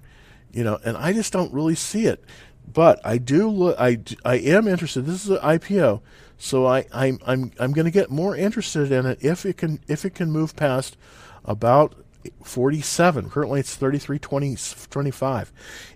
You 0.52 0.64
know, 0.64 0.78
and 0.84 0.96
I 0.96 1.12
just 1.12 1.32
don't 1.32 1.52
really 1.52 1.74
see 1.74 2.06
it. 2.06 2.24
But 2.72 3.00
I 3.04 3.18
do 3.18 3.48
look. 3.48 3.76
I, 3.78 3.98
I 4.24 4.36
am 4.36 4.66
interested. 4.66 5.02
This 5.02 5.24
is 5.24 5.30
an 5.30 5.38
IPO, 5.38 6.00
so 6.36 6.66
I 6.66 6.86
I'm 6.92 7.20
I'm 7.24 7.52
I'm 7.60 7.72
going 7.72 7.84
to 7.84 7.92
get 7.92 8.10
more 8.10 8.36
interested 8.36 8.90
in 8.90 9.06
it 9.06 9.18
if 9.22 9.46
it 9.46 9.56
can 9.56 9.80
if 9.86 10.04
it 10.04 10.14
can 10.14 10.32
move 10.32 10.56
past 10.56 10.96
about 11.44 11.94
47. 12.42 13.30
Currently, 13.30 13.60
it's 13.60 13.76
33 13.76 14.18
20, 14.18 14.56
25. 14.90 15.52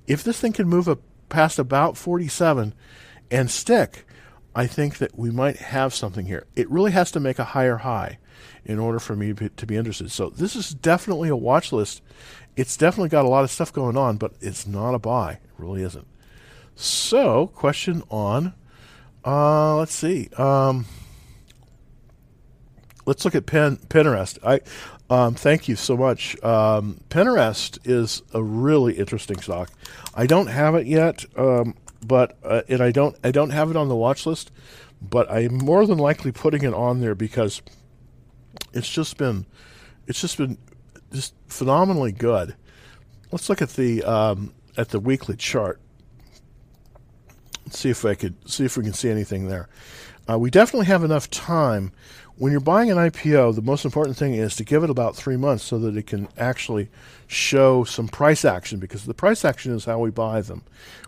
If 0.06 0.22
this 0.22 0.38
thing 0.38 0.52
can 0.52 0.68
move 0.68 0.88
up 0.88 1.00
past 1.28 1.58
about 1.58 1.96
47 1.96 2.72
and 3.30 3.50
stick, 3.50 4.06
I 4.54 4.66
think 4.66 4.98
that 4.98 5.18
we 5.18 5.30
might 5.30 5.56
have 5.56 5.92
something 5.94 6.26
here. 6.26 6.46
It 6.54 6.70
really 6.70 6.92
has 6.92 7.10
to 7.12 7.20
make 7.20 7.38
a 7.38 7.44
higher 7.44 7.78
high 7.78 8.18
in 8.64 8.78
order 8.78 8.98
for 8.98 9.16
me 9.16 9.32
to 9.34 9.66
be 9.66 9.76
interested. 9.76 10.10
So 10.10 10.30
this 10.30 10.56
is 10.56 10.70
definitely 10.70 11.28
a 11.28 11.36
watch 11.36 11.72
list. 11.72 12.02
It's 12.56 12.76
definitely 12.76 13.08
got 13.08 13.24
a 13.24 13.28
lot 13.28 13.44
of 13.44 13.50
stuff 13.50 13.72
going 13.72 13.96
on, 13.96 14.16
but 14.16 14.32
it's 14.40 14.66
not 14.66 14.94
a 14.94 14.98
buy. 14.98 15.32
It 15.32 15.40
really 15.56 15.82
isn't. 15.82 16.06
So, 16.74 17.48
question 17.48 18.02
on, 18.10 18.54
uh, 19.24 19.76
let's 19.76 19.94
see. 19.94 20.28
Um, 20.36 20.86
let's 23.06 23.24
look 23.24 23.34
at 23.34 23.46
Pinterest. 23.46 24.38
I 24.44 24.60
um, 25.10 25.34
thank 25.34 25.68
you 25.68 25.74
so 25.74 25.96
much. 25.96 26.42
Um, 26.42 27.00
Pinterest 27.10 27.78
is 27.84 28.22
a 28.32 28.42
really 28.42 28.94
interesting 28.94 29.40
stock. 29.40 29.70
I 30.14 30.26
don't 30.26 30.46
have 30.46 30.74
it 30.76 30.86
yet, 30.86 31.24
um, 31.36 31.74
but 32.06 32.38
uh, 32.44 32.62
and 32.68 32.80
I 32.80 32.92
don't 32.92 33.16
I 33.24 33.30
don't 33.30 33.50
have 33.50 33.70
it 33.70 33.76
on 33.76 33.88
the 33.88 33.96
watch 33.96 34.24
list, 34.24 34.52
but 35.02 35.30
I'm 35.30 35.54
more 35.54 35.84
than 35.86 35.98
likely 35.98 36.30
putting 36.32 36.62
it 36.62 36.72
on 36.72 37.00
there 37.00 37.14
because 37.14 37.60
it's 38.72 38.88
just 38.88 39.16
been 39.16 39.46
it's 40.06 40.20
just 40.20 40.38
been 40.38 40.58
just 41.12 41.34
phenomenally 41.48 42.12
good. 42.12 42.54
Let's 43.30 43.48
look 43.48 43.62
at 43.62 43.70
the 43.70 44.02
um, 44.04 44.54
at 44.76 44.88
the 44.88 45.00
weekly 45.00 45.36
chart. 45.36 45.80
See 47.70 47.90
if 47.90 48.04
I 48.04 48.14
could 48.14 48.34
see 48.48 48.64
if 48.64 48.76
we 48.76 48.84
can 48.84 48.92
see 48.92 49.10
anything 49.10 49.48
there. 49.48 49.68
Uh, 50.28 50.38
we 50.38 50.50
definitely 50.50 50.86
have 50.86 51.04
enough 51.04 51.28
time. 51.30 51.92
When 52.36 52.52
you're 52.52 52.60
buying 52.60 52.90
an 52.90 52.96
IPO, 52.96 53.54
the 53.54 53.62
most 53.62 53.84
important 53.84 54.16
thing 54.16 54.34
is 54.34 54.56
to 54.56 54.64
give 54.64 54.82
it 54.82 54.88
about 54.88 55.14
three 55.14 55.36
months 55.36 55.62
so 55.62 55.78
that 55.80 55.96
it 55.96 56.06
can 56.06 56.26
actually 56.38 56.88
show 57.26 57.84
some 57.84 58.08
price 58.08 58.46
action 58.46 58.78
because 58.78 59.04
the 59.04 59.12
price 59.12 59.44
action 59.44 59.74
is 59.74 59.84
how 59.84 59.98
we 59.98 60.10
buy 60.10 60.40
them. 60.40 60.62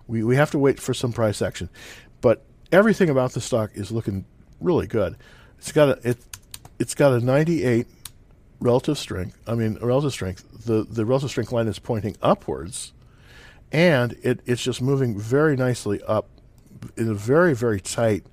We, 0.07 0.25
we 0.25 0.37
have 0.37 0.51
to 0.51 0.59
wait 0.59 0.79
for 0.79 0.93
some 0.93 1.13
price 1.13 1.41
action. 1.41 1.71
But 2.21 2.45
everything 2.71 3.09
about 3.09 3.33
the 3.33 3.41
stock 3.41 3.71
is 3.75 3.91
looking 3.91 4.27
really 4.61 4.87
good. 4.87 5.17
It's 5.59 5.73
got 5.73 5.89
a 5.89 6.11
it, 6.11 6.19
it's 6.83 6.97
got 6.97 7.13
a 7.13 7.21
98 7.21 7.87
relative 8.59 8.99
strength. 8.99 9.39
I 9.47 9.55
mean, 9.55 9.79
relative 9.81 10.13
strength. 10.13 10.65
The 10.67 10.83
the 10.83 11.05
relative 11.05 11.31
strength 11.31 11.53
line 11.53 11.69
is 11.69 11.79
pointing 11.79 12.17
upwards, 12.21 12.93
and 13.71 14.17
it, 14.25 14.41
it's 14.47 14.63
just 14.63 14.83
moving 14.83 15.17
very 15.17 15.57
nicely 15.57 16.03
up 16.03 16.29
in 16.97 17.09
a 17.09 17.15
very 17.15 17.55
very 17.55 17.81
tight 17.81 18.25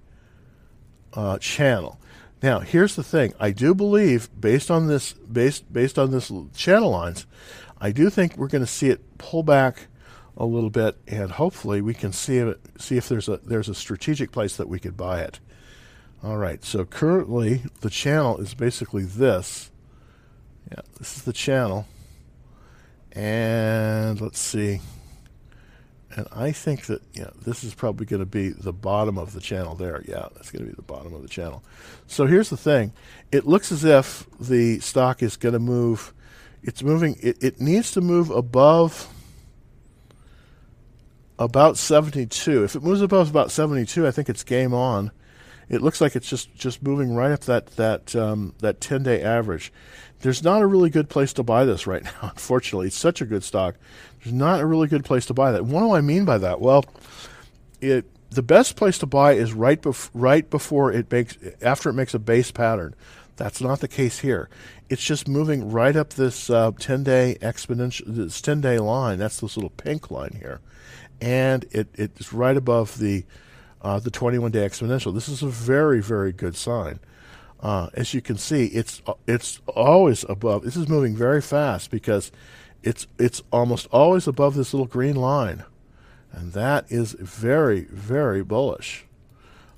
uh, 1.13 1.37
channel. 1.37 1.99
Now, 2.41 2.61
here's 2.61 2.95
the 2.95 3.03
thing. 3.03 3.35
I 3.39 3.51
do 3.51 3.75
believe, 3.75 4.29
based 4.39 4.71
on 4.71 4.87
this, 4.87 5.13
based 5.13 5.71
based 5.71 5.99
on 5.99 6.09
this 6.09 6.31
channel 6.55 6.89
lines, 6.89 7.27
I 7.79 7.91
do 7.91 8.09
think 8.09 8.35
we're 8.35 8.47
going 8.47 8.65
to 8.65 8.71
see 8.71 8.89
it 8.89 9.19
pull 9.19 9.43
back 9.43 9.85
a 10.35 10.45
little 10.45 10.71
bit, 10.71 10.97
and 11.07 11.33
hopefully 11.33 11.81
we 11.81 11.93
can 11.93 12.13
see 12.13 12.37
it, 12.37 12.59
see 12.79 12.97
if 12.97 13.07
there's 13.07 13.29
a 13.29 13.37
there's 13.43 13.69
a 13.69 13.75
strategic 13.75 14.31
place 14.31 14.57
that 14.57 14.67
we 14.67 14.79
could 14.79 14.97
buy 14.97 15.21
it. 15.21 15.39
All 16.21 16.37
right. 16.37 16.63
So 16.65 16.83
currently, 16.85 17.63
the 17.81 17.89
channel 17.89 18.37
is 18.39 18.53
basically 18.53 19.03
this. 19.03 19.71
Yeah, 20.69 20.81
this 20.97 21.17
is 21.17 21.23
the 21.23 21.33
channel, 21.33 21.87
and 23.13 24.19
let's 24.21 24.39
see. 24.39 24.81
And 26.15 26.27
I 26.31 26.51
think 26.51 26.87
that 26.87 27.01
yeah, 27.13 27.29
this 27.43 27.63
is 27.63 27.73
probably 27.73 28.05
going 28.05 28.19
to 28.19 28.25
be 28.25 28.49
the 28.49 28.73
bottom 28.73 29.17
of 29.17 29.33
the 29.33 29.39
channel 29.39 29.75
there. 29.75 30.03
Yeah, 30.07 30.27
that's 30.35 30.51
going 30.51 30.65
to 30.65 30.69
be 30.69 30.75
the 30.75 30.81
bottom 30.81 31.13
of 31.13 31.21
the 31.21 31.27
channel. 31.27 31.63
So 32.07 32.25
here's 32.25 32.49
the 32.49 32.57
thing. 32.57 32.93
It 33.31 33.47
looks 33.47 33.71
as 33.71 33.83
if 33.83 34.27
the 34.39 34.79
stock 34.79 35.23
is 35.23 35.37
going 35.37 35.53
to 35.53 35.59
move. 35.59 36.13
It's 36.61 36.83
moving. 36.83 37.15
It, 37.21 37.41
it 37.41 37.61
needs 37.61 37.91
to 37.93 38.01
move 38.01 38.29
above 38.29 39.07
about 41.39 41.77
72. 41.77 42.63
If 42.65 42.75
it 42.75 42.83
moves 42.83 43.01
above 43.01 43.29
about 43.29 43.51
72, 43.51 44.05
I 44.05 44.11
think 44.11 44.29
it's 44.29 44.43
game 44.43 44.73
on. 44.73 45.11
It 45.69 45.81
looks 45.81 46.01
like 46.01 46.15
it's 46.15 46.27
just, 46.27 46.53
just 46.55 46.81
moving 46.81 47.13
right 47.13 47.31
up 47.31 47.41
that 47.41 47.67
that 47.77 48.15
um, 48.15 48.55
that 48.59 48.81
10 48.81 49.03
day 49.03 49.21
average. 49.21 49.71
There's 50.21 50.43
not 50.43 50.61
a 50.61 50.67
really 50.67 50.89
good 50.89 51.09
place 51.09 51.31
to 51.33 51.43
buy 51.43 51.63
this 51.63 51.87
right 51.87 52.03
now. 52.21 52.29
Unfortunately, 52.31 52.87
it's 52.87 52.97
such 52.97 53.21
a 53.21 53.25
good 53.25 53.43
stock. 53.43 53.75
There's 54.23 54.33
not 54.33 54.59
a 54.59 54.65
really 54.65 54.87
good 54.87 55.05
place 55.05 55.25
to 55.27 55.33
buy 55.33 55.51
that. 55.51 55.65
What 55.65 55.81
do 55.81 55.91
I 55.93 56.01
mean 56.01 56.25
by 56.25 56.37
that? 56.39 56.59
Well, 56.59 56.85
it 57.81 58.05
the 58.31 58.43
best 58.43 58.75
place 58.75 58.97
to 58.99 59.05
buy 59.05 59.33
is 59.33 59.53
right 59.53 59.81
bef- 59.81 60.09
right 60.13 60.47
before 60.49 60.91
it 60.91 61.11
makes 61.11 61.37
after 61.61 61.89
it 61.89 61.93
makes 61.93 62.13
a 62.13 62.19
base 62.19 62.51
pattern. 62.51 62.95
That's 63.37 63.61
not 63.61 63.79
the 63.79 63.87
case 63.87 64.19
here. 64.19 64.49
It's 64.89 65.03
just 65.03 65.27
moving 65.27 65.71
right 65.71 65.95
up 65.95 66.09
this 66.13 66.49
uh, 66.49 66.71
10 66.77 67.03
day 67.03 67.37
exponential 67.41 68.03
this 68.07 68.41
10 68.41 68.61
day 68.61 68.79
line. 68.79 69.17
That's 69.17 69.39
this 69.39 69.55
little 69.55 69.69
pink 69.69 70.11
line 70.11 70.35
here, 70.39 70.59
and 71.21 71.65
it 71.71 71.87
it's 71.93 72.33
right 72.33 72.57
above 72.57 72.97
the 72.99 73.23
uh, 73.81 73.99
the 73.99 74.11
21 74.11 74.51
day 74.51 74.67
exponential. 74.67 75.13
This 75.13 75.29
is 75.29 75.41
a 75.41 75.47
very 75.47 76.01
very 76.01 76.31
good 76.31 76.55
sign. 76.55 76.99
Uh, 77.61 77.89
as 77.93 78.13
you 78.13 78.21
can 78.21 78.37
see, 78.37 78.67
it's 78.67 79.01
it's 79.27 79.59
always 79.67 80.23
above. 80.29 80.63
This 80.63 80.77
is 80.77 80.87
moving 80.87 81.15
very 81.15 81.41
fast 81.41 81.91
because 81.91 82.31
it's 82.83 83.07
it's 83.17 83.41
almost 83.51 83.87
always 83.91 84.27
above 84.27 84.55
this 84.55 84.73
little 84.73 84.87
green 84.87 85.15
line, 85.15 85.63
and 86.31 86.53
that 86.53 86.85
is 86.89 87.13
very 87.13 87.81
very 87.91 88.43
bullish. 88.43 89.05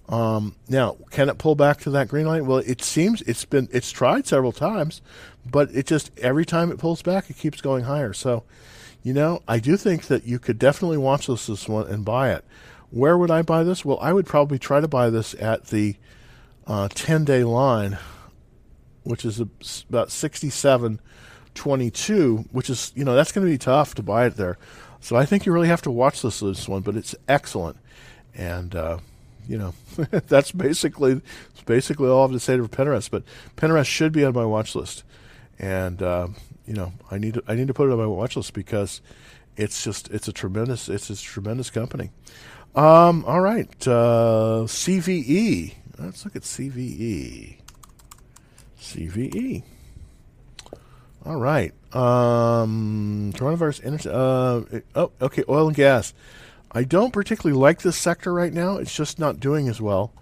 Um, 0.10 0.56
now, 0.68 0.98
can 1.10 1.30
it 1.30 1.38
pull 1.38 1.56
back 1.56 1.80
to 1.82 1.90
that 1.92 2.10
green 2.10 2.28
line? 2.28 2.46
Well, 2.46 2.60
it 2.60 2.84
seems 2.84 3.22
it's 3.24 3.46
been 3.46 3.70
it's 3.72 3.92
tried 3.92 4.28
several 4.28 4.52
times, 4.52 5.02
but 5.50 5.74
it 5.74 5.88
just 5.88 6.12
every 6.20 6.46
time 6.46 6.72
it 6.72 6.78
pulls 6.78 7.02
back, 7.02 7.30
it 7.30 7.38
keeps 7.38 7.62
going 7.62 7.86
higher. 7.86 8.14
So, 8.14 8.44
you 9.04 9.14
know, 9.14 9.42
I 9.48 9.60
do 9.60 9.78
think 9.78 10.04
that 10.08 10.26
you 10.26 10.38
could 10.38 10.60
definitely 10.60 10.98
watch 10.98 11.28
this 11.28 11.48
this 11.48 11.68
one 11.68 11.88
and 11.88 12.04
buy 12.04 12.32
it. 12.32 12.44
Where 12.92 13.18
would 13.18 13.32
I 13.32 13.42
buy 13.42 13.64
this? 13.64 13.84
Well, 13.84 13.98
I 14.02 14.14
would 14.14 14.26
probably 14.26 14.60
try 14.60 14.82
to 14.82 14.88
buy 14.88 15.10
this 15.10 15.34
at 15.40 15.68
the 15.68 15.96
uh, 16.68 16.90
10 16.94 17.26
day 17.26 17.44
line, 17.44 17.98
which 19.04 19.26
is 19.26 19.40
about 19.40 20.10
67.22, 20.10 22.46
which 22.52 22.70
is, 22.70 22.92
you 22.96 23.04
know, 23.04 23.16
that's 23.16 23.32
going 23.32 23.48
to 23.48 23.52
be 23.52 23.58
tough 23.58 23.96
to 23.96 24.04
buy 24.04 24.26
it 24.26 24.36
there. 24.36 24.60
So 25.00 25.16
I 25.16 25.26
think 25.26 25.46
you 25.46 25.52
really 25.52 25.70
have 25.70 25.82
to 25.84 25.92
watch 25.92 26.22
this 26.22 26.42
this 26.42 26.70
one, 26.70 26.82
but 26.82 26.96
it's 26.96 27.16
excellent. 27.28 27.78
And, 28.36 28.76
uh, 28.76 29.00
you 29.48 29.58
know, 29.58 29.74
that's 30.28 30.52
basically 30.52 31.16
that's 31.16 31.64
basically 31.66 32.10
all 32.10 32.20
I 32.20 32.24
have 32.24 32.32
to 32.32 32.40
say 32.40 32.58
to 32.58 32.64
Pinterest. 32.64 33.10
But 33.10 33.24
Pinterest 33.58 33.88
should 33.88 34.12
be 34.12 34.24
on 34.24 34.34
my 34.34 34.46
watch 34.46 34.76
list, 34.76 35.04
and 35.60 36.02
uh, 36.02 36.28
you 36.66 36.74
know, 36.74 36.94
I 37.10 37.18
need 37.18 37.36
to, 37.36 37.44
I 37.48 37.56
need 37.56 37.68
to 37.68 37.74
put 37.74 37.90
it 37.90 37.92
on 37.92 37.98
my 37.98 38.06
watch 38.06 38.36
list 38.36 38.54
because 38.54 39.02
it's 39.58 39.84
just 39.84 40.10
it's 40.10 40.28
a 40.28 40.34
tremendous 40.34 40.90
it's 40.90 41.10
a 41.10 41.16
tremendous 41.16 41.70
company. 41.70 42.12
Um, 42.74 43.26
all 43.26 43.42
right, 43.42 43.70
uh, 43.86 44.64
CVE. 44.66 45.76
Let's 46.00 46.24
look 46.24 46.36
at 46.36 46.44
CVE. 46.44 47.58
CVE. 48.80 49.64
All 51.26 51.36
right. 51.36 51.74
Um, 51.94 53.34
coronavirus. 53.36 53.86
Energy, 53.86 54.10
uh, 54.10 54.80
oh, 54.96 55.12
okay. 55.22 55.44
Oil 55.50 55.68
and 55.68 55.76
gas. 55.76 56.14
I 56.72 56.84
don't 56.84 57.12
particularly 57.12 57.60
like 57.60 57.82
this 57.82 57.98
sector 57.98 58.34
right 58.34 58.54
now. 58.54 58.78
It's 58.78 58.96
just 58.96 59.20
not 59.20 59.40
doing 59.40 59.68
as 59.68 59.82
well. 59.82 60.14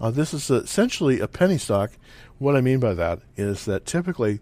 Uh, 0.00 0.10
this 0.10 0.32
is 0.32 0.48
essentially 0.48 1.20
a 1.20 1.26
penny 1.26 1.58
stock. 1.58 1.92
What 2.38 2.54
I 2.54 2.60
mean 2.60 2.78
by 2.78 2.94
that 2.94 3.20
is 3.36 3.64
that 3.64 3.84
typically 3.84 4.40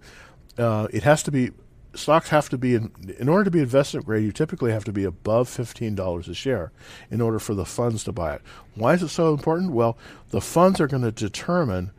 uh, 0.58 0.88
it 0.92 1.02
has 1.04 1.22
to 1.24 1.30
be 1.30 1.52
stocks 1.94 2.28
have 2.28 2.48
to 2.48 2.58
be 2.58 2.74
in, 2.74 2.90
in 3.18 3.28
order 3.28 3.44
to 3.44 3.50
be 3.50 3.60
investment 3.60 4.06
grade. 4.06 4.24
You 4.24 4.32
typically 4.32 4.72
have 4.72 4.84
to 4.84 4.92
be 4.92 5.04
above 5.04 5.48
fifteen 5.48 5.94
dollars 5.94 6.28
a 6.28 6.34
share 6.34 6.72
in 7.10 7.20
order 7.20 7.38
for 7.38 7.54
the 7.54 7.64
funds 7.64 8.04
to 8.04 8.12
buy 8.12 8.34
it. 8.34 8.42
Why 8.74 8.94
is 8.94 9.02
it 9.02 9.08
so 9.08 9.32
important? 9.32 9.72
Well, 9.72 9.96
the 10.30 10.40
funds 10.40 10.80
are 10.80 10.86
going 10.86 11.02
to 11.02 11.12
determine 11.12 11.90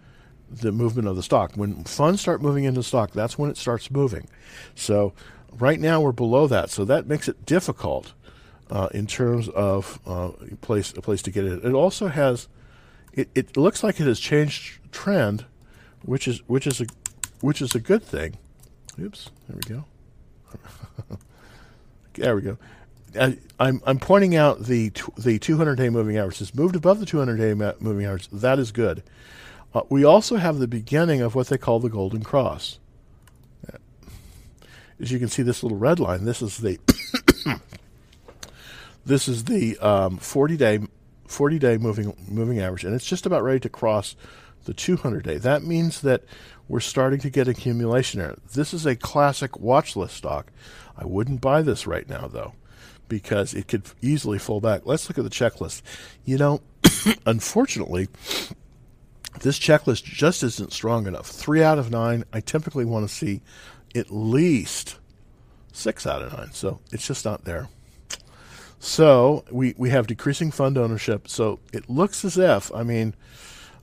the 0.50 0.72
movement 0.72 1.08
of 1.08 1.16
the 1.16 1.24
stock. 1.24 1.54
When 1.56 1.84
funds 1.84 2.22
start 2.22 2.42
moving 2.42 2.64
into 2.64 2.84
stock, 2.84 3.12
that's 3.12 3.38
when 3.38 3.50
it 3.50 3.58
starts 3.58 3.90
moving. 3.90 4.28
So 4.76 5.14
right 5.58 5.80
now 5.80 6.02
we're 6.02 6.12
below 6.12 6.48
that, 6.48 6.70
so 6.70 6.86
that 6.86 7.08
makes 7.08 7.28
it 7.28 7.46
difficult 7.46 8.14
uh, 8.70 8.90
in 8.94 9.08
terms 9.08 9.50
of 9.50 10.00
uh, 10.06 10.32
place 10.62 10.94
a 10.96 11.02
place 11.02 11.22
to 11.24 11.32
get 11.32 11.46
it. 11.46 11.66
It 11.66 11.74
also 11.74 12.08
has. 12.08 12.48
It, 13.14 13.30
it 13.34 13.56
looks 13.56 13.82
like 13.82 14.00
it 14.02 14.08
has 14.08 14.20
changed 14.20 14.80
trend, 14.92 15.46
which 16.04 16.28
is 16.28 16.42
which 16.48 16.68
is 16.68 16.82
a 16.82 16.86
which 17.42 17.62
is 17.62 17.74
a 17.74 17.80
good 17.80 18.04
thing 18.04 18.38
Oops, 19.00 19.30
there 19.48 19.58
we 19.58 19.76
go. 19.76 19.86
there 22.14 22.36
we 22.36 22.42
go. 22.42 22.58
I, 23.20 23.38
I'm 23.60 23.82
I'm 23.86 24.00
pointing 24.00 24.36
out 24.36 24.64
the 24.64 24.92
the 25.18 25.40
200 25.40 25.76
day 25.76 25.90
moving 25.90 26.18
average. 26.18 26.42
It's 26.42 26.56
moved 26.56 26.76
above 26.76 27.00
the 27.00 27.06
200 27.06 27.38
day 27.38 27.54
moving 27.80 28.06
average. 28.06 28.30
That 28.30 28.60
is 28.60 28.72
good. 28.72 29.04
Uh, 29.74 29.82
we 29.90 30.06
also 30.06 30.38
have 30.38 30.60
the 30.60 30.68
beginning 30.68 31.22
of 31.22 31.36
what 31.36 31.48
they 31.48 31.58
call 31.58 31.80
the 31.80 31.90
golden 31.90 32.24
cross. 32.24 32.80
As 35.00 35.12
you 35.12 35.20
can 35.20 35.28
see, 35.28 35.44
this 35.44 35.62
little 35.62 35.78
red 35.78 36.00
line. 36.00 36.24
This 36.24 36.42
is 36.42 36.58
the 36.60 36.80
this 39.06 39.28
is 39.28 39.44
the 39.44 39.78
um, 39.80 40.18
40 40.18 40.56
day 40.58 40.80
40 41.28 41.60
day 41.60 41.78
moving 41.78 42.16
moving 42.30 42.60
average, 42.60 42.86
and 42.86 42.96
it's 42.96 43.06
just 43.06 43.26
about 43.26 43.44
ready 43.44 43.60
to 43.60 43.70
cross 43.70 44.16
the 44.66 44.74
200 44.74 45.24
day. 45.24 45.38
That 45.38 45.64
means 45.64 46.02
that 46.02 46.24
we're 46.68 46.80
starting 46.80 47.20
to 47.22 47.30
get 47.30 47.48
accumulation 47.48 48.20
here. 48.20 48.36
This 48.54 48.74
is 48.74 48.86
a 48.86 48.96
classic 48.96 49.60
watch 49.60 49.96
list 49.96 50.18
stock. 50.18 50.52
I 50.98 51.06
wouldn't 51.06 51.42
buy 51.42 51.62
this 51.62 51.88
right 51.88 52.08
now, 52.08 52.28
though, 52.28 52.54
because 53.08 53.54
it 53.54 53.68
could 53.68 53.84
easily 54.02 54.40
fall 54.40 54.62
back. 54.62 54.82
Let's 54.86 55.08
look 55.08 55.18
at 55.18 55.24
the 55.24 55.30
checklist. 55.30 55.82
You 56.26 56.38
know, 56.38 56.62
unfortunately, 57.26 58.08
this 59.42 59.60
checklist 59.60 60.04
just 60.04 60.44
isn't 60.44 60.74
strong 60.74 61.08
enough. 61.08 61.28
Three 61.28 61.64
out 61.64 61.80
of 61.80 61.92
nine, 61.92 62.24
I 62.34 62.40
typically 62.40 62.86
want 62.86 63.08
to 63.08 63.14
see 63.14 63.42
at 63.94 64.12
least 64.12 64.98
six 65.72 66.08
out 66.08 66.22
of 66.22 66.34
nine. 66.38 66.52
So 66.52 66.80
it's 66.92 67.06
just 67.06 67.26
not 67.26 67.46
there. 67.46 67.70
So 68.80 69.44
we, 69.52 69.74
we 69.78 69.90
have 69.90 70.08
decreasing 70.08 70.52
fund 70.52 70.78
ownership. 70.78 71.28
So 71.28 71.60
it 71.74 71.90
looks 71.90 72.24
as 72.24 72.38
if, 72.38 72.74
I 72.74 72.84
mean, 72.84 73.16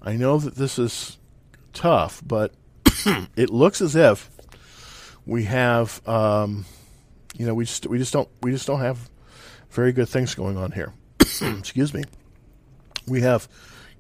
I 0.03 0.16
know 0.16 0.38
that 0.38 0.57
this 0.57 0.78
is 0.78 1.18
tough, 1.72 2.20
but 2.26 2.53
it 3.36 3.50
looks 3.50 3.80
as 3.80 3.94
if 3.94 4.30
we 5.24 5.44
have, 5.44 6.07
um, 6.09 6.64
you 7.36 7.46
know, 7.46 7.55
we 7.55 7.64
just 7.64 7.86
we 7.86 7.98
just 7.98 8.12
don't 8.12 8.28
we 8.42 8.50
just 8.50 8.66
don't 8.66 8.80
have 8.80 9.09
very 9.70 9.92
good 9.92 10.09
things 10.09 10.34
going 10.34 10.57
on 10.57 10.72
here. 10.72 10.92
Excuse 11.20 11.94
me. 11.94 12.03
We 13.07 13.20
have, 13.20 13.48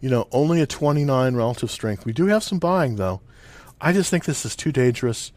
you 0.00 0.10
know, 0.10 0.28
only 0.32 0.60
a 0.60 0.66
29 0.66 1.34
relative 1.34 1.70
strength. 1.70 2.04
We 2.04 2.12
do 2.12 2.26
have 2.26 2.42
some 2.42 2.58
buying 2.58 2.96
though. 2.96 3.20
I 3.80 3.92
just 3.92 4.10
think 4.10 4.24
this 4.24 4.44
is 4.44 4.54
too 4.54 4.72
dangerous. 4.72 5.32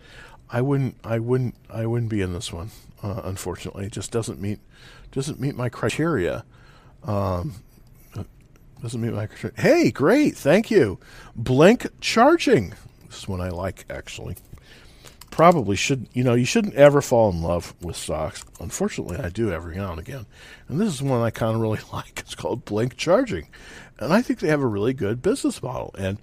I 0.50 0.62
wouldn't, 0.62 0.98
I 1.04 1.20
wouldn't, 1.20 1.56
I 1.70 1.86
wouldn't 1.86 2.10
be 2.10 2.22
in 2.22 2.34
this 2.34 2.54
one. 2.54 2.72
Uh, 3.02 3.22
unfortunately, 3.24 3.86
it 3.86 3.92
just 3.92 4.12
doesn't 4.12 4.40
meet 4.40 4.60
doesn't 5.12 5.40
meet 5.40 5.56
my 5.56 5.70
criteria. 5.70 6.44
Um, 7.04 7.56
doesn't 8.86 9.02
meet 9.02 9.14
my 9.14 9.26
criteria. 9.26 9.60
Hey, 9.60 9.90
great, 9.90 10.38
thank 10.38 10.70
you. 10.70 11.00
Blink 11.36 11.88
charging. 12.02 12.76
This 13.08 13.18
is 13.18 13.28
one 13.28 13.42
I 13.42 13.50
like 13.50 13.84
actually. 13.90 14.36
Probably 15.32 15.76
should 15.76 16.08
you 16.14 16.24
know 16.24 16.36
you 16.36 16.46
shouldn't 16.46 16.76
ever 16.76 17.02
fall 17.02 17.32
in 17.32 17.42
love 17.42 17.74
with 17.82 17.96
stocks. 17.96 18.46
Unfortunately, 18.60 19.18
I 19.18 19.30
do 19.30 19.52
every 19.52 19.76
now 19.76 19.90
and 19.90 20.00
again, 20.00 20.28
and 20.68 20.80
this 20.80 20.94
is 20.94 21.02
one 21.02 21.22
I 21.22 21.32
kind 21.32 21.56
of 21.56 21.62
really 21.62 21.80
like. 21.94 22.20
It's 22.20 22.36
called 22.36 22.64
Blink 22.64 22.96
Charging, 22.96 23.48
and 23.98 24.14
I 24.14 24.22
think 24.22 24.40
they 24.40 24.50
have 24.50 24.62
a 24.62 24.68
really 24.68 24.94
good 24.94 25.20
business 25.20 25.64
model. 25.64 25.94
And 25.98 26.20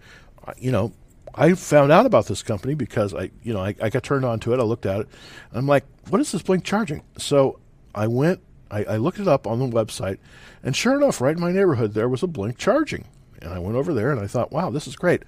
uh, 0.46 0.52
you 0.56 0.70
know, 0.70 0.92
I 1.34 1.54
found 1.54 1.90
out 1.90 2.06
about 2.06 2.26
this 2.26 2.44
company 2.44 2.74
because 2.74 3.12
I, 3.12 3.32
you 3.42 3.52
know, 3.52 3.60
I, 3.60 3.74
I 3.82 3.90
got 3.90 4.04
turned 4.04 4.24
on 4.24 4.38
to 4.40 4.54
it. 4.54 4.60
I 4.60 4.62
looked 4.62 4.86
at 4.86 5.00
it. 5.00 5.08
I'm 5.52 5.66
like, 5.66 5.84
what 6.10 6.20
is 6.20 6.30
this 6.30 6.42
Blink 6.42 6.62
charging? 6.62 7.02
So 7.18 7.58
I 7.92 8.06
went, 8.06 8.40
I, 8.72 8.84
I, 8.84 8.96
looked 8.96 9.20
it 9.20 9.28
up 9.28 9.46
on 9.46 9.58
the 9.58 9.66
website, 9.66 10.18
and 10.62 10.74
sure 10.74 10.96
enough, 10.96 11.20
right 11.20 11.36
in 11.36 11.40
my 11.40 11.52
neighborhood, 11.52 11.92
there 11.92 12.08
was 12.08 12.22
a 12.22 12.26
Blink 12.26 12.58
charging. 12.58 13.04
And 13.42 13.52
I 13.52 13.58
went 13.58 13.76
over 13.76 13.92
there 13.92 14.10
and 14.10 14.20
I 14.20 14.26
thought, 14.26 14.52
wow, 14.52 14.70
this 14.70 14.86
is 14.86 14.96
great. 14.96 15.22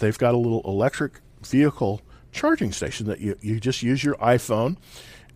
They've 0.00 0.18
got 0.18 0.34
a 0.34 0.38
little 0.38 0.62
electric 0.64 1.20
vehicle 1.42 2.02
charging 2.32 2.72
station 2.72 3.06
that 3.06 3.20
you, 3.20 3.36
you 3.40 3.60
just 3.60 3.82
use 3.82 4.02
your 4.02 4.16
iPhone 4.16 4.76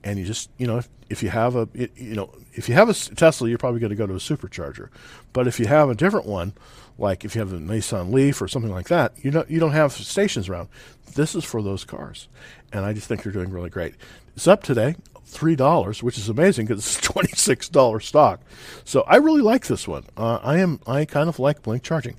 and 0.03 0.18
you 0.18 0.24
just, 0.24 0.51
you 0.59 0.66
know, 0.66 0.78
if, 0.78 0.88
if 1.09 1.22
you 1.22 1.30
have 1.30 1.55
a, 1.55 1.68
you 1.74 2.14
know, 2.14 2.34
if 2.53 2.68
you 2.68 2.74
have 2.74 2.88
a 2.88 2.94
Tesla, 2.94 3.49
you're 3.49 3.59
probably 3.59 3.80
going 3.80 3.90
to 3.90 3.96
go 3.96 4.07
to 4.07 4.14
a 4.14 4.18
supercharger. 4.18 4.88
But 5.32 5.46
if 5.46 5.61
you 5.61 5.66
have 5.66 5.88
a 5.88 5.94
different 5.94 6.26
one, 6.26 6.55
like 6.99 7.24
if 7.24 7.34
you 7.34 7.40
have 7.40 7.53
a 7.53 7.59
Nissan 7.59 8.12
Leaf 8.12 8.42
or 8.42 8.49
something 8.49 8.72
like 8.72 8.88
that, 8.88 9.12
you 9.22 9.30
don't 9.30 9.49
you 9.49 9.61
don't 9.61 9.72
have 9.72 9.92
stations 9.92 10.49
around. 10.49 10.68
This 11.14 11.34
is 11.34 11.44
for 11.44 11.62
those 11.62 11.84
cars, 11.84 12.28
and 12.72 12.84
I 12.84 12.92
just 12.92 13.07
think 13.07 13.22
they're 13.22 13.32
doing 13.32 13.51
really 13.51 13.70
great. 13.70 13.94
It's 14.34 14.49
up 14.49 14.64
today, 14.64 14.96
three 15.29 15.57
dollars, 15.57 16.03
which 16.03 16.18
is 16.18 16.29
amazing 16.29 16.66
because 16.66 16.85
it's 16.85 17.01
twenty 17.01 17.33
six 17.33 17.68
dollar 17.68 18.01
stock. 18.01 18.41
So 18.85 19.03
I 19.03 19.16
really 19.16 19.43
like 19.43 19.66
this 19.66 19.87
one. 19.87 20.05
Uh, 20.16 20.39
I 20.43 20.59
am 20.59 20.81
I 20.87 21.05
kind 21.05 21.29
of 21.29 21.39
like 21.39 21.62
Blink 21.62 21.83
Charging. 21.83 22.16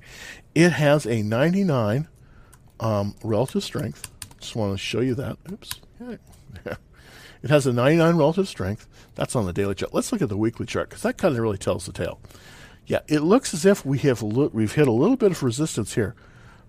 It 0.54 0.70
has 0.70 1.06
a 1.06 1.22
ninety 1.22 1.64
nine 1.64 2.08
um, 2.78 3.14
relative 3.22 3.62
strength. 3.62 4.10
Just 4.40 4.56
want 4.56 4.72
to 4.72 4.78
show 4.78 5.00
you 5.00 5.14
that. 5.16 5.36
Oops. 5.50 5.80
It 7.42 7.50
has 7.50 7.66
a 7.66 7.72
99 7.72 8.16
relative 8.16 8.48
strength. 8.48 8.86
That's 9.14 9.34
on 9.34 9.46
the 9.46 9.52
daily 9.52 9.74
chart. 9.74 9.94
Let's 9.94 10.12
look 10.12 10.22
at 10.22 10.28
the 10.28 10.36
weekly 10.36 10.66
chart 10.66 10.90
because 10.90 11.02
that 11.02 11.16
kind 11.16 11.34
of 11.34 11.40
really 11.40 11.58
tells 11.58 11.86
the 11.86 11.92
tale. 11.92 12.20
Yeah, 12.86 13.00
it 13.08 13.20
looks 13.20 13.54
as 13.54 13.64
if 13.64 13.84
we 13.84 13.98
have 13.98 14.22
we've 14.22 14.74
hit 14.74 14.88
a 14.88 14.92
little 14.92 15.16
bit 15.16 15.30
of 15.30 15.42
resistance 15.42 15.94
here, 15.94 16.14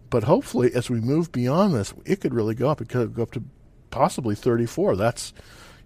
but 0.09 0.23
hopefully 0.23 0.71
as 0.73 0.89
we 0.89 0.99
move 0.99 1.31
beyond 1.31 1.73
this, 1.73 1.93
it 2.05 2.21
could 2.21 2.33
really 2.33 2.55
go 2.55 2.69
up. 2.69 2.79
It 2.79 2.89
could 2.89 3.15
go 3.15 3.23
up 3.23 3.31
to 3.31 3.43
possibly 3.89 4.35
34. 4.35 4.95
That's 4.95 5.33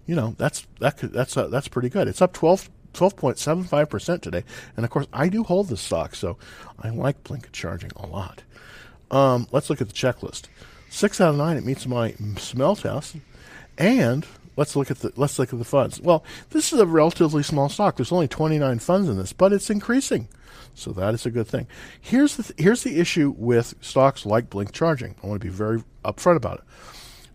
you 0.06 0.14
know 0.14 0.34
that's 0.38 0.66
that 0.80 0.98
could, 0.98 1.12
that's 1.12 1.36
uh, 1.36 1.48
that's 1.48 1.68
pretty 1.68 1.88
good. 1.88 2.08
It's 2.08 2.22
up 2.22 2.32
12 2.32 2.70
12.75% 2.94 4.22
today. 4.22 4.42
And 4.74 4.84
of 4.84 4.90
course, 4.90 5.06
I 5.12 5.28
do 5.28 5.44
hold 5.44 5.68
this 5.68 5.82
stock, 5.82 6.14
so 6.14 6.38
I 6.80 6.88
like 6.88 7.22
Blink 7.24 7.52
Charging 7.52 7.90
a 7.94 8.06
lot. 8.06 8.42
Um, 9.10 9.46
let's 9.52 9.68
look 9.68 9.82
at 9.82 9.88
the 9.88 9.92
checklist. 9.92 10.44
Six 10.88 11.20
out 11.20 11.30
of 11.30 11.36
nine, 11.36 11.58
it 11.58 11.64
meets 11.66 11.86
my 11.86 12.14
smell 12.38 12.74
test. 12.74 13.16
And 13.76 14.26
Let's 14.56 14.74
look 14.74 14.90
at 14.90 15.00
the 15.00 15.12
let's 15.16 15.38
look 15.38 15.52
at 15.52 15.58
the 15.58 15.64
funds. 15.64 16.00
Well, 16.00 16.24
this 16.50 16.72
is 16.72 16.80
a 16.80 16.86
relatively 16.86 17.42
small 17.42 17.68
stock. 17.68 17.96
There's 17.96 18.12
only 18.12 18.28
29 18.28 18.78
funds 18.78 19.08
in 19.08 19.18
this, 19.18 19.32
but 19.32 19.52
it's 19.52 19.70
increasing. 19.70 20.28
So 20.74 20.92
that 20.92 21.14
is 21.14 21.26
a 21.26 21.30
good 21.30 21.46
thing. 21.46 21.66
Here's 22.00 22.36
the 22.36 22.42
th- 22.42 22.58
here's 22.58 22.82
the 22.82 22.98
issue 22.98 23.34
with 23.36 23.74
stocks 23.80 24.24
like 24.24 24.50
Blink 24.50 24.72
Charging. 24.72 25.14
I 25.22 25.26
want 25.26 25.40
to 25.40 25.46
be 25.46 25.52
very 25.52 25.84
upfront 26.04 26.36
about 26.36 26.58
it. 26.58 26.64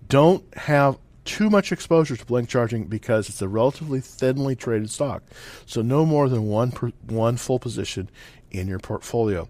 Don't 0.09 0.43
have 0.57 0.97
too 1.32 1.49
much 1.49 1.71
exposure 1.71 2.17
to 2.17 2.25
Blink 2.25 2.49
Charging 2.49 2.86
because 2.86 3.29
it's 3.29 3.41
a 3.41 3.47
relatively 3.47 4.01
thinly 4.01 4.53
traded 4.53 4.89
stock. 4.89 5.23
So 5.65 5.82
no 5.82 6.05
more 6.05 6.27
than 6.27 6.47
one 6.47 6.71
per, 6.71 6.91
one 7.07 7.38
full 7.38 7.57
position 7.57 8.09
in 8.51 8.67
your 8.67 8.79
portfolio. 8.79 9.47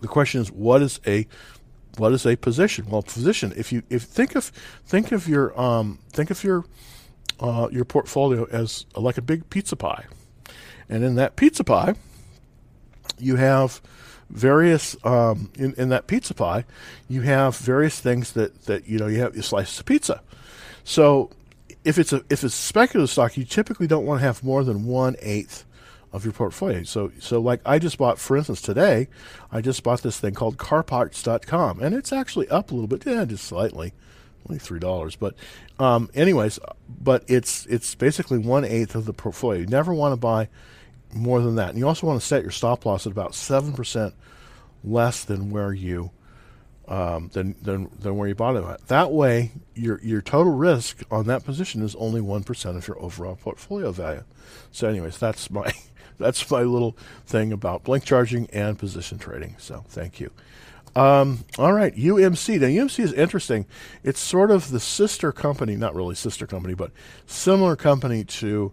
The 0.00 0.08
question 0.08 0.40
is, 0.40 0.50
what 0.50 0.82
is 0.82 1.00
a 1.06 1.28
what 1.96 2.12
is 2.12 2.26
a 2.26 2.34
position? 2.34 2.86
Well, 2.88 3.02
position. 3.02 3.52
If 3.56 3.72
you 3.72 3.84
if 3.88 4.02
think 4.02 4.34
of 4.34 4.46
think 4.84 5.12
of 5.12 5.28
your 5.28 5.58
um, 5.60 6.00
think 6.10 6.30
of 6.30 6.42
your 6.42 6.64
uh, 7.38 7.68
your 7.70 7.84
portfolio 7.84 8.48
as 8.50 8.84
like 8.96 9.16
a 9.16 9.22
big 9.22 9.48
pizza 9.48 9.76
pie, 9.76 10.06
and 10.88 11.04
in 11.04 11.14
that 11.14 11.36
pizza 11.36 11.62
pie, 11.62 11.94
you 13.16 13.36
have 13.36 13.80
various 14.28 14.96
um, 15.04 15.52
in, 15.54 15.72
in 15.74 15.88
that 15.90 16.08
pizza 16.08 16.34
pie, 16.34 16.64
you 17.08 17.20
have 17.22 17.56
various 17.56 18.00
things 18.00 18.32
that, 18.32 18.64
that 18.64 18.88
you 18.88 18.98
know 18.98 19.06
you 19.06 19.20
have 19.20 19.36
you 19.36 19.42
slice 19.42 19.78
of 19.78 19.86
pizza. 19.86 20.20
So 20.84 21.30
if 21.84 21.98
it's 21.98 22.12
a 22.12 22.22
if 22.30 22.44
it's 22.44 22.54
speculative 22.54 23.10
stock, 23.10 23.36
you 23.36 23.44
typically 23.44 23.86
don't 23.86 24.06
want 24.06 24.20
to 24.20 24.26
have 24.26 24.42
more 24.44 24.64
than 24.64 24.86
one 24.86 25.16
eighth 25.20 25.64
of 26.12 26.24
your 26.24 26.32
portfolio. 26.32 26.82
So, 26.82 27.12
so 27.20 27.40
like 27.40 27.60
I 27.64 27.78
just 27.78 27.98
bought, 27.98 28.18
for 28.18 28.36
instance, 28.36 28.60
today, 28.60 29.08
I 29.52 29.60
just 29.60 29.82
bought 29.82 30.02
this 30.02 30.18
thing 30.18 30.34
called 30.34 30.56
CarParts.com, 30.56 31.80
and 31.80 31.94
it's 31.94 32.12
actually 32.12 32.48
up 32.48 32.70
a 32.70 32.74
little 32.74 32.88
bit, 32.88 33.06
yeah, 33.06 33.24
just 33.24 33.44
slightly, 33.44 33.92
only 34.48 34.58
three 34.58 34.80
dollars. 34.80 35.16
But, 35.16 35.34
um, 35.78 36.10
anyways, 36.14 36.58
but 36.88 37.24
it's 37.28 37.66
it's 37.66 37.94
basically 37.94 38.38
one 38.38 38.64
eighth 38.64 38.94
of 38.94 39.04
the 39.04 39.12
portfolio. 39.12 39.60
You 39.60 39.66
never 39.66 39.94
want 39.94 40.12
to 40.12 40.16
buy 40.16 40.48
more 41.12 41.40
than 41.40 41.56
that, 41.56 41.70
and 41.70 41.78
you 41.78 41.86
also 41.86 42.06
want 42.06 42.20
to 42.20 42.26
set 42.26 42.42
your 42.42 42.50
stop 42.50 42.84
loss 42.84 43.06
at 43.06 43.12
about 43.12 43.34
seven 43.34 43.72
percent 43.72 44.14
less 44.82 45.24
than 45.24 45.50
where 45.50 45.72
you 45.72 46.10
um, 46.90 47.30
than, 47.32 47.54
than 47.62 47.88
than 48.00 48.16
where 48.16 48.28
you 48.28 48.34
bought 48.34 48.56
it 48.56 48.64
at. 48.64 48.88
That 48.88 49.12
way, 49.12 49.52
your 49.74 50.00
your 50.02 50.20
total 50.20 50.52
risk 50.52 51.02
on 51.10 51.26
that 51.28 51.44
position 51.44 51.82
is 51.82 51.94
only 51.94 52.20
one 52.20 52.42
percent 52.42 52.76
of 52.76 52.86
your 52.86 53.00
overall 53.00 53.36
portfolio 53.36 53.92
value. 53.92 54.24
So, 54.72 54.88
anyways, 54.88 55.16
that's 55.16 55.50
my 55.50 55.72
that's 56.18 56.50
my 56.50 56.62
little 56.62 56.96
thing 57.24 57.52
about 57.52 57.84
blink 57.84 58.04
charging 58.04 58.50
and 58.50 58.78
position 58.78 59.18
trading. 59.18 59.54
So 59.58 59.84
thank 59.88 60.20
you. 60.20 60.32
Um, 60.96 61.44
all 61.56 61.72
right, 61.72 61.94
UMC. 61.94 62.60
Now, 62.60 62.66
UMC 62.66 62.98
is 63.04 63.12
interesting. 63.12 63.66
It's 64.02 64.18
sort 64.18 64.50
of 64.50 64.72
the 64.72 64.80
sister 64.80 65.30
company, 65.30 65.76
not 65.76 65.94
really 65.94 66.16
sister 66.16 66.48
company, 66.48 66.74
but 66.74 66.90
similar 67.26 67.76
company 67.76 68.24
to 68.24 68.72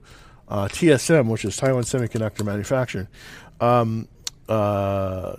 uh, 0.50 0.68
TSM, 0.68 1.28
which 1.28 1.46
is 1.46 1.56
Taiwan 1.56 1.84
Semiconductor 1.84 2.44
Manufacturing. 2.44 3.08
Um, 3.62 4.08
uh, 4.50 5.36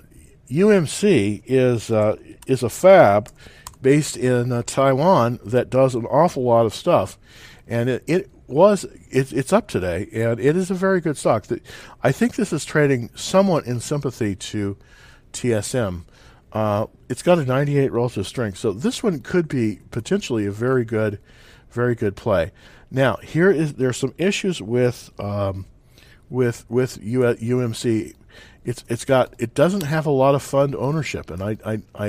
UMC 0.51 1.43
is 1.47 1.91
uh, 1.91 2.17
is 2.47 2.63
a 2.63 2.71
fab 2.71 3.31
based 3.81 4.17
in 4.17 4.51
uh, 4.51 4.63
Taiwan 4.65 5.39
that 5.45 5.71
does 5.71 5.95
an 5.95 6.07
awful 6.07 6.43
lot 6.43 6.67
of 6.67 6.75
stuff, 6.75 7.19
and 7.67 7.89
it, 7.89 8.05
it 8.07 8.31
was 8.47 8.85
it, 9.11 9.33
it's 9.33 9.53
up 9.53 9.69
today, 9.69 10.09
and 10.13 10.41
it 10.41 10.57
is 10.57 10.71
a 10.71 10.75
very 10.75 11.01
good 11.01 11.17
stock. 11.17 11.47
I 12.03 12.13
think 12.13 12.35
this 12.35 12.53
is 12.53 12.65
trading 12.65 13.11
somewhat 13.15 13.67
in 13.67 13.81
sympathy 13.81 14.35
to 14.35 14.77
TSM. 15.33 16.05
Uh, 16.53 16.87
it's 17.11 17.23
got 17.23 17.39
a 17.39 17.45
98 17.45 17.93
relative 17.93 18.27
strength, 18.27 18.59
so 18.59 18.73
this 18.73 19.03
one 19.03 19.21
could 19.21 19.49
be 19.49 19.81
potentially 19.91 20.47
a 20.47 20.51
very 20.51 20.85
good, 20.85 21.19
very 21.71 21.95
good 21.95 22.17
play. 22.17 22.53
Now, 22.91 23.17
here 23.17 23.51
is 23.51 23.75
there 23.75 23.91
are 23.91 23.93
some 23.93 24.15
issues 24.17 24.63
with 24.63 25.11
um, 25.21 25.67
with 26.31 26.65
with 26.71 26.99
UMC. 27.01 28.15
It's 28.69 28.85
it's 28.87 29.07
got 29.07 29.33
it 29.39 29.55
doesn't 29.55 29.85
have 29.85 30.05
a 30.05 30.11
lot 30.11 30.35
of 30.35 30.43
fund 30.43 30.77
ownership, 30.77 31.31
and 31.31 31.43
I 31.43 31.57
I, 31.65 31.81
I 31.95 32.07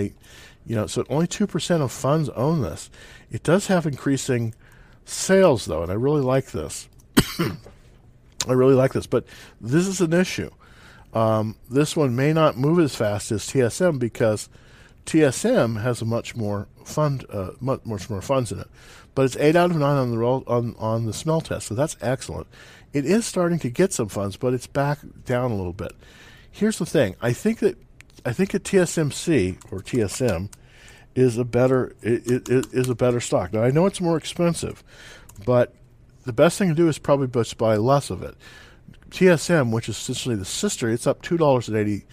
you 0.66 0.76
know 0.76 0.88
so 0.88 1.06
only 1.10 1.26
two 1.26 1.48
percent 1.48 1.82
of 1.82 1.90
funds 1.90 2.28
own 2.30 2.62
this. 2.62 2.90
It 3.32 3.44
does 3.44 3.68
have 3.68 3.86
increasing 3.86 4.54
sales, 5.06 5.64
though, 5.64 5.84
and 5.84 5.92
I 5.92 5.96
really 5.96 6.22
like 6.22 6.52
this. 6.52 6.90
I 7.40 8.52
really 8.52 8.74
like 8.74 8.92
this, 8.92 9.08
but 9.08 9.24
this 9.62 9.88
is 9.88 10.02
an 10.02 10.12
issue. 10.12 10.50
Um, 11.14 11.56
this 11.70 11.96
one 11.96 12.14
may 12.14 12.34
not 12.34 12.58
move 12.58 12.80
as 12.80 12.94
fast 12.94 13.32
as 13.32 13.46
TSM 13.46 13.98
because 13.98 14.50
TSM 15.06 15.82
has 15.82 16.04
much 16.04 16.36
more 16.36 16.68
fund, 16.84 17.26
uh, 17.30 17.52
much, 17.62 17.86
much 17.86 18.10
more 18.10 18.22
funds 18.22 18.52
in 18.52 18.60
it. 18.60 18.68
But 19.16 19.24
it's 19.24 19.38
eight 19.38 19.56
out 19.56 19.72
of 19.72 19.78
nine 19.78 19.96
on 19.96 20.12
the 20.12 20.18
roll, 20.18 20.44
on 20.46 20.76
on 20.78 21.06
the 21.06 21.14
smell 21.14 21.40
test, 21.40 21.68
so 21.68 21.74
that's 21.74 21.96
excellent. 22.02 22.48
It 22.92 23.06
is 23.06 23.26
starting 23.26 23.60
to 23.60 23.70
get 23.70 23.94
some 23.94 24.10
funds, 24.10 24.36
but 24.36 24.54
it's 24.54 24.68
back 24.68 25.00
down 25.24 25.52
a 25.52 25.56
little 25.56 25.72
bit. 25.72 25.94
Here's 26.52 26.80
the 26.80 26.86
thing: 26.86 27.16
I 27.22 27.34
think 27.34 27.60
that 27.60 27.78
I 28.26 28.34
think 28.34 28.52
that 28.52 28.64
TSMC 28.64 29.58
or 29.72 29.80
TSM 29.80 30.52
is 31.16 31.38
a 31.38 31.46
better 31.46 31.96
it, 32.02 32.50
it, 32.50 32.68
is 32.74 32.90
a 32.90 32.96
better 32.96 33.20
stock. 33.20 33.54
Now 33.54 33.64
I 33.64 33.72
know 33.72 33.86
it's 33.86 34.02
more 34.02 34.18
expensive, 34.18 34.84
but 35.46 35.74
the 36.26 36.34
best 36.34 36.58
thing 36.58 36.70
to 36.70 36.76
do 36.76 36.88
is 36.88 36.98
probably 36.98 37.28
just 37.28 37.58
buy 37.58 37.76
less 37.78 38.10
of 38.10 38.24
it. 38.24 38.36
TSM, 39.10 39.72
which 39.72 39.90
is 39.90 39.98
essentially 39.98 40.36
the 40.36 40.46
sister, 40.46 40.90
it's 40.90 41.08
up 41.08 41.22
two 41.22 41.38
dollars 41.38 41.68
and 41.68 42.04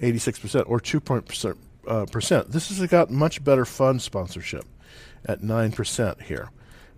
86 0.00 0.38
percent 0.38 0.64
or 0.68 0.80
two 0.80 1.00
percent. 1.00 1.58
Uh, 1.84 2.06
percent. 2.06 2.52
This 2.52 2.68
has 2.68 2.88
got 2.88 3.10
much 3.10 3.42
better 3.42 3.64
fund 3.64 4.00
sponsorship 4.00 4.64
at 5.26 5.42
nine 5.42 5.72
percent 5.72 6.22
here. 6.22 6.50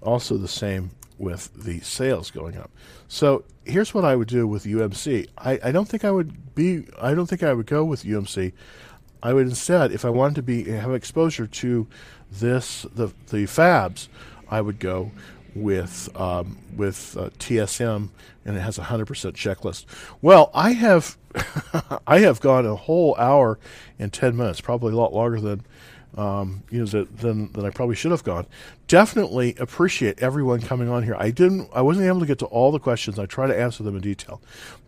Also 0.02 0.36
the 0.36 0.46
same 0.46 0.90
with 1.16 1.50
the 1.54 1.80
sales 1.80 2.30
going 2.30 2.58
up. 2.58 2.70
So 3.14 3.44
here's 3.64 3.94
what 3.94 4.04
I 4.04 4.16
would 4.16 4.26
do 4.26 4.44
with 4.44 4.64
UMC. 4.64 5.28
I, 5.38 5.60
I 5.62 5.70
don't 5.70 5.88
think 5.88 6.04
I 6.04 6.10
would 6.10 6.52
be. 6.56 6.84
I 7.00 7.14
don't 7.14 7.26
think 7.26 7.44
I 7.44 7.52
would 7.52 7.66
go 7.66 7.84
with 7.84 8.02
UMC. 8.02 8.52
I 9.22 9.32
would 9.32 9.46
instead, 9.46 9.92
if 9.92 10.04
I 10.04 10.10
wanted 10.10 10.34
to 10.34 10.42
be 10.42 10.64
have 10.64 10.92
exposure 10.92 11.46
to 11.46 11.86
this 12.32 12.84
the 12.92 13.12
the 13.28 13.44
fabs, 13.44 14.08
I 14.48 14.60
would 14.60 14.80
go 14.80 15.12
with 15.54 16.08
um, 16.20 16.58
with 16.76 17.16
uh, 17.16 17.30
TSM, 17.38 18.08
and 18.44 18.56
it 18.56 18.60
has 18.60 18.78
a 18.78 18.82
hundred 18.82 19.06
percent 19.06 19.36
checklist. 19.36 19.84
Well, 20.20 20.50
I 20.52 20.72
have 20.72 21.16
I 22.08 22.18
have 22.18 22.40
gone 22.40 22.66
a 22.66 22.74
whole 22.74 23.14
hour 23.14 23.60
and 23.96 24.12
ten 24.12 24.36
minutes, 24.36 24.60
probably 24.60 24.92
a 24.92 24.96
lot 24.96 25.14
longer 25.14 25.40
than 25.40 25.64
um, 26.16 26.62
you 26.70 26.80
know 26.80 26.86
than 26.86 27.52
than 27.52 27.64
I 27.64 27.70
probably 27.70 27.96
should 27.96 28.10
have 28.10 28.24
gone. 28.24 28.46
Definitely 28.88 29.54
appreciate 29.58 30.22
everyone 30.22 30.60
coming 30.60 30.88
on 30.88 31.02
here. 31.02 31.16
I 31.18 31.30
didn't 31.30 31.68
I 31.74 31.82
wasn't 31.82 32.06
able 32.06 32.20
to 32.20 32.26
get 32.26 32.38
to 32.40 32.46
all 32.46 32.72
the 32.72 32.78
questions. 32.78 33.18
I 33.18 33.26
try 33.26 33.46
to 33.46 33.58
answer 33.58 33.82
them 33.82 33.96
in 33.96 34.02
detail, 34.02 34.40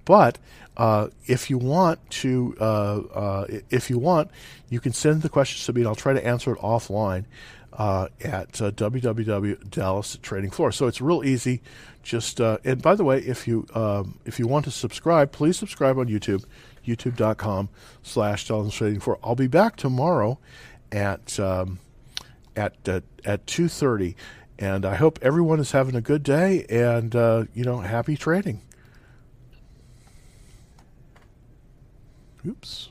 but 0.04 0.38
uh, 0.76 1.08
if 1.26 1.48
you 1.48 1.58
want 1.58 1.98
to, 2.10 2.54
uh, 2.60 2.64
uh, 2.64 3.46
if 3.70 3.88
you 3.88 3.98
want, 3.98 4.30
you 4.68 4.78
can 4.78 4.92
send 4.92 5.22
the 5.22 5.28
questions 5.28 5.64
to 5.66 5.72
me, 5.72 5.80
and 5.80 5.88
I'll 5.88 5.94
try 5.94 6.12
to 6.12 6.24
answer 6.24 6.52
it 6.52 6.58
offline 6.58 7.24
uh, 7.72 8.08
at 8.22 8.60
uh, 8.60 8.70
Trading 10.22 10.50
Floor. 10.50 10.72
So 10.72 10.86
it's 10.86 11.00
real 11.00 11.24
easy. 11.24 11.62
Just 12.02 12.40
uh, 12.40 12.58
and 12.64 12.80
by 12.80 12.94
the 12.94 13.04
way, 13.04 13.18
if 13.18 13.48
you 13.48 13.66
um, 13.74 14.18
if 14.24 14.38
you 14.38 14.46
want 14.46 14.64
to 14.66 14.70
subscribe, 14.70 15.32
please 15.32 15.56
subscribe 15.56 15.98
on 15.98 16.06
YouTube, 16.06 16.44
youtube.com 16.86 17.68
slash 18.02 18.46
Dallas 18.46 18.74
Trading 18.74 19.00
Floor. 19.00 19.18
I'll 19.24 19.34
be 19.34 19.48
back 19.48 19.76
tomorrow 19.76 20.38
at 20.92 21.38
um, 21.38 21.78
at 22.54 22.76
uh, 22.88 23.00
at 23.24 23.46
two 23.46 23.68
thirty, 23.68 24.16
and 24.58 24.84
I 24.84 24.94
hope 24.94 25.18
everyone 25.22 25.60
is 25.60 25.72
having 25.72 25.94
a 25.94 26.00
good 26.00 26.22
day 26.22 26.64
and 26.68 27.14
uh, 27.14 27.44
you 27.54 27.64
know 27.64 27.78
happy 27.80 28.16
trading. 28.16 28.62
Oops. 32.46 32.90